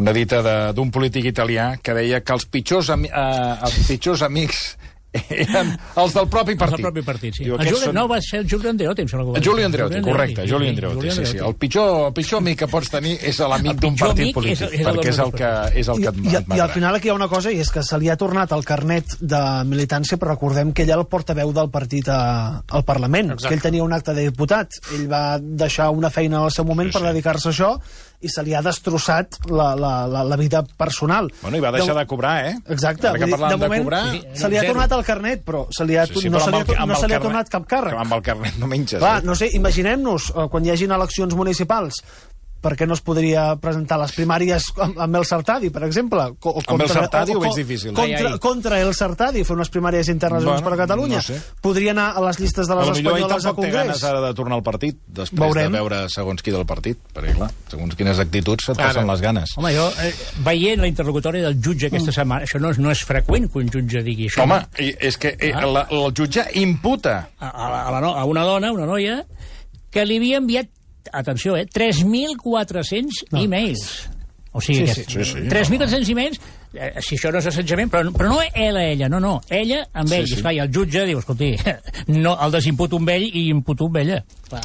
Una 0.00 0.12
dita 0.16 0.42
d'un 0.76 0.90
polític 0.90 1.30
italià 1.30 1.72
que 1.82 1.94
deia 1.94 2.20
que 2.24 2.34
els 2.34 2.46
pitjors, 2.50 2.90
ami, 2.94 3.10
eh, 3.10 3.54
els 3.66 3.78
pitjors 3.88 4.26
amics 4.26 4.64
eren 5.12 5.72
els 5.98 6.12
del 6.14 6.28
propi 6.30 6.54
partit. 6.54 6.78
el 6.78 6.84
propi 6.86 7.02
partit, 7.02 7.34
sí. 7.34 7.44
Diu, 7.44 7.56
el 7.56 7.66
Giulio, 7.66 7.86
són- 7.88 7.94
no, 7.96 8.06
va 8.08 8.20
ser 8.22 8.40
el 8.40 8.46
Giulio 8.48 8.70
Andreotti, 8.70 9.02
em 9.02 9.08
sembla 9.08 9.24
que 9.24 9.30
ho 9.30 9.32
va 9.34 9.38
dir. 9.40 9.44
Giulio 9.48 9.66
Andreotti, 9.66 10.00
correcte, 10.06 10.46
Giulio 10.46 10.68
Andreotti, 10.70 11.10
sí, 11.10 11.26
sí. 11.26 11.38
El 11.38 11.54
pitjor, 11.56 12.06
el 12.08 12.12
pitjor 12.14 12.38
amic 12.40 12.58
que 12.60 12.68
pots 12.70 12.90
tenir 12.90 13.16
és 13.26 13.38
l'amic 13.40 13.80
d'un 13.80 13.96
partit 13.96 14.22
amic 14.26 14.34
polític, 14.34 14.60
és- 14.68 14.80
és 14.80 14.86
perquè 14.86 15.08
és 15.10 15.18
el 15.18 15.30
del 15.30 15.34
que, 15.40 15.50
és 15.80 15.88
el 15.88 16.00
que 16.00 16.08
et, 16.08 16.20
i, 16.24 16.36
et 16.36 16.54
I 16.56 16.60
al 16.60 16.70
final 16.70 16.94
aquí 16.94 17.08
hi 17.08 17.10
ha 17.10 17.14
una 17.14 17.28
cosa, 17.28 17.50
i 17.50 17.58
és 17.60 17.70
que 17.70 17.82
se 17.82 17.98
li 17.98 18.08
ha 18.08 18.16
tornat 18.16 18.52
el 18.52 18.64
carnet 18.64 19.16
de 19.20 19.42
militància, 19.66 20.16
però 20.18 20.30
recordem 20.36 20.72
que 20.72 20.82
ell 20.86 20.90
era 20.94 21.00
el 21.00 21.06
portaveu 21.10 21.52
del 21.52 21.70
partit 21.70 22.08
a, 22.08 22.62
al 22.68 22.84
Parlament, 22.84 23.32
Exacte. 23.32 23.48
que 23.48 23.54
ell 23.54 23.62
tenia 23.62 23.82
un 23.82 23.92
acte 23.92 24.14
de 24.14 24.28
diputat. 24.30 24.78
Ell 24.94 25.08
va 25.10 25.38
deixar 25.40 25.90
una 25.90 26.10
feina 26.10 26.44
al 26.44 26.52
seu 26.52 26.64
moment 26.64 26.88
Sí, 26.90 26.92
sí, 26.92 26.98
per 27.02 27.08
dedicar-se 27.12 27.48
a 27.48 27.52
això, 27.52 27.80
i 28.20 28.28
se 28.28 28.42
li 28.44 28.52
ha 28.54 28.60
destrossat 28.60 29.38
la, 29.48 29.70
la, 29.74 29.92
la, 30.06 30.22
la 30.28 30.36
vida 30.36 30.60
personal. 30.76 31.30
Bueno, 31.40 31.56
i 31.56 31.60
va 31.64 31.70
deixar 31.72 31.94
de 31.96 32.04
cobrar, 32.06 32.34
eh? 32.50 32.54
Exacte. 32.68 33.08
Ara 33.08 33.18
que 33.22 33.28
parlàvem 33.32 33.56
de 33.56 33.66
moment, 33.66 33.84
cobrar... 33.86 34.02
Sí, 34.12 34.20
se 34.42 34.50
li 34.52 34.58
ha 34.58 34.64
zero. 34.66 34.74
tornat 34.74 34.92
el 34.98 35.04
carnet, 35.08 35.44
però 35.46 35.62
se 35.72 35.86
li 35.88 35.96
ha, 35.96 36.04
Sí, 36.06 36.20
sí, 36.26 36.28
no, 36.30 36.36
però 36.38 36.44
se 36.44 36.50
li 36.50 36.58
ha, 36.60 36.82
el- 36.82 36.88
no 36.90 36.98
se 37.00 37.08
li 37.08 37.14
ha 37.14 37.18
carnet- 37.18 37.22
tornat 37.28 37.48
cap 37.54 37.64
càrrec. 37.70 37.96
Amb 37.96 38.12
el 38.18 38.22
carnet 38.26 38.58
no 38.60 38.68
menges, 38.68 38.98
Clar, 39.00 39.14
eh? 39.22 39.26
no 39.26 39.34
sé, 39.40 39.48
imaginem-nos, 39.56 40.30
eh, 40.36 40.48
quan 40.52 40.66
hi 40.68 40.74
hagin 40.74 40.92
eleccions 40.92 41.34
municipals, 41.34 42.02
per 42.60 42.74
què 42.76 42.86
no 42.86 42.94
es 42.94 43.00
podria 43.00 43.56
presentar 43.56 43.98
les 44.00 44.12
primàries 44.12 44.64
amb, 44.76 44.98
amb 45.00 45.16
el 45.16 45.24
Sartadi, 45.24 45.70
per 45.70 45.84
exemple? 45.84 46.34
Co- 46.38 46.50
o 46.50 46.62
Amb 46.66 46.82
el 46.82 46.88
Sartadi 46.88 47.32
o- 47.32 47.38
ho 47.38 47.40
veig 47.40 47.52
o- 47.52 47.56
difícil. 47.56 47.92
Contra, 47.94 48.18
Ai, 48.18 48.26
ai. 48.34 48.38
contra 48.38 48.80
el 48.80 48.94
Sartadi, 48.94 49.44
fer 49.44 49.56
unes 49.56 49.70
primàries 49.70 50.08
internes 50.08 50.44
Bueno, 50.44 50.62
per 50.62 50.72
a 50.74 50.76
Catalunya. 50.76 51.16
no 51.16 51.22
sé. 51.22 51.40
Podria 51.60 51.90
anar 51.92 52.16
a 52.16 52.20
les 52.20 52.38
llistes 52.40 52.68
de 52.68 52.74
les 52.76 52.86
Potser 52.88 53.00
ell 53.00 53.06
espanyoles 53.06 53.44
a 53.44 53.48
tampoc 53.48 53.64
té 53.64 53.70
ganes 53.70 53.86
Congrés. 54.00 54.04
ara 54.04 54.20
de 54.26 54.34
tornar 54.34 54.56
al 54.56 54.62
partit, 54.62 54.98
després 55.06 55.40
Veurem. 55.40 55.72
de 55.72 55.78
veure 55.78 56.08
segons 56.08 56.42
qui 56.42 56.50
del 56.50 56.66
partit, 56.66 56.98
perquè, 57.14 57.34
clar, 57.34 57.50
segons 57.68 57.94
quines 57.96 58.18
actituds 58.18 58.68
et 58.68 58.76
passen 58.76 59.06
les 59.06 59.20
ganes. 59.20 59.50
Home, 59.56 59.72
jo, 59.74 59.88
eh, 60.02 60.14
veient 60.44 60.80
la 60.80 60.86
interlocutòria 60.86 61.42
del 61.42 61.60
jutge 61.60 61.86
aquesta 61.86 62.12
setmana, 62.12 62.44
això 62.44 62.60
no 62.60 62.70
és, 62.70 62.78
no 62.78 62.90
és 62.90 63.04
freqüent 63.04 63.50
que 63.50 63.58
un 63.58 63.68
jutge 63.70 64.02
digui 64.02 64.28
això. 64.28 64.42
Home, 64.42 64.60
i- 64.78 64.94
és 65.00 65.16
que 65.16 65.36
eh, 65.38 65.52
Ah. 65.54 65.66
la, 65.66 65.86
el 65.90 66.12
jutge 66.14 66.44
imputa 66.54 67.30
a, 67.38 67.46
a, 67.48 67.88
a, 67.88 67.90
la, 67.90 68.00
no- 68.00 68.14
a 68.16 68.24
una 68.24 68.42
dona, 68.44 68.70
una 68.72 68.86
noia, 68.86 69.24
que 69.90 70.04
li 70.06 70.16
havia 70.18 70.38
enviat, 70.38 70.68
atenció, 71.12 71.56
eh, 71.56 71.66
3.400 71.66 73.08
no. 73.30 73.40
e-mails. 73.42 74.08
O 74.52 74.60
sigui, 74.60 74.86
Sí, 74.88 75.04
que, 75.04 75.24
sí, 75.24 75.24
sí. 75.24 75.38
3.400 75.48 76.08
e-mails, 76.10 76.40
eh, 76.74 76.92
si 77.06 77.14
això 77.16 77.30
no 77.30 77.38
és 77.38 77.46
assetjament, 77.46 77.90
però, 77.92 78.10
però 78.10 78.28
no 78.32 78.40
ell 78.42 78.76
a 78.76 78.82
ella, 78.88 79.08
no, 79.08 79.20
no, 79.22 79.36
ella 79.48 79.84
amb 79.92 80.08
Sí, 80.10 80.14
ell. 80.16 80.24
sí. 80.26 80.32
Sí, 80.32 80.38
Esclar, 80.40 80.54
I 80.54 80.58
el 80.64 80.72
jutge 80.74 81.04
diu, 81.06 81.18
escolti, 81.22 81.52
no, 82.24 82.34
el 82.42 82.50
desimputo 82.50 82.98
amb 82.98 83.08
ell 83.14 83.28
i 83.30 83.48
imputo 83.52 83.86
amb 83.86 83.96
ella. 84.02 84.24
Clar. 84.48 84.64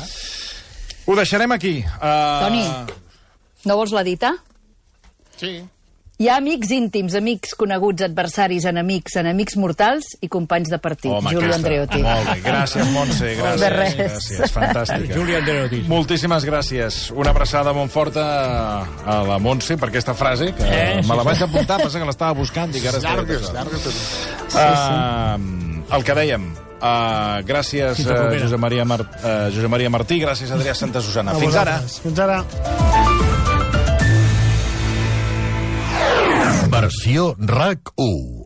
Ho 1.06 1.16
deixarem 1.16 1.52
aquí. 1.54 1.76
Uh, 2.02 2.42
Toni. 2.42 2.64
No 3.66 3.76
vols 3.78 3.92
la 3.94 4.02
dita? 4.04 4.34
Sí. 5.38 5.60
Hi 6.18 6.30
ha 6.32 6.38
amics 6.40 6.70
íntims, 6.72 7.12
amics 7.20 7.52
coneguts, 7.60 8.06
adversaris, 8.06 8.64
enemics, 8.70 9.18
enemics 9.20 9.58
mortals 9.60 10.14
i 10.24 10.30
companys 10.32 10.70
de 10.72 10.78
partit. 10.80 11.10
Home, 11.12 11.28
Julio 11.34 11.50
aquesta. 11.50 11.58
Andreotti. 11.60 12.00
Molt 12.06 12.30
bé, 12.30 12.36
gràcies, 12.46 12.92
Montse, 12.94 13.32
gràcies. 13.42 13.60
De 13.66 13.72
res. 13.74 13.98
Gràcies, 14.00 14.54
fantàstica. 14.56 15.10
Julio 15.18 15.42
Andreotti. 15.42 15.82
Moltíssimes 15.92 16.48
gràcies. 16.48 17.02
Una 17.20 17.34
abraçada 17.36 17.74
molt 17.76 17.92
forta 17.92 18.24
a 19.04 19.18
la 19.28 19.42
Montse 19.44 19.76
per 19.82 19.90
aquesta 19.92 20.16
frase, 20.16 20.54
que 20.56 20.64
Eh, 20.72 21.02
sí, 21.02 21.10
me 21.10 21.18
la 21.20 21.26
sí. 21.26 21.28
vaig 21.34 21.44
apuntar, 21.50 21.82
passa 21.84 22.00
que 22.00 22.08
l'estava 22.08 22.38
buscant 22.40 22.72
i 22.72 22.80
que 22.80 22.88
ara 22.94 23.02
estava 23.04 23.20
Llargues, 23.20 23.50
pensant. 23.52 23.60
llargues. 23.60 23.96
Uh, 24.56 25.96
el 26.00 26.04
que 26.08 26.16
dèiem, 26.16 26.48
uh, 26.80 27.44
gràcies 27.44 28.06
uh. 28.08 28.40
Josep, 28.40 28.56
Maria 28.64 28.86
Mar 28.88 29.02
uh, 29.04 29.50
Josep 29.52 29.68
Maria 29.70 29.92
Martí, 29.92 30.22
gràcies 30.24 30.48
Adrià 30.56 30.74
Santa 30.80 31.04
Susana. 31.04 31.36
A 31.36 31.44
Fins 31.44 31.60
ara. 31.60 31.76
Fins 31.84 32.24
ara. 32.24 32.40
Versió 36.76 37.38
RAC 37.40 37.94
1. 37.96 38.45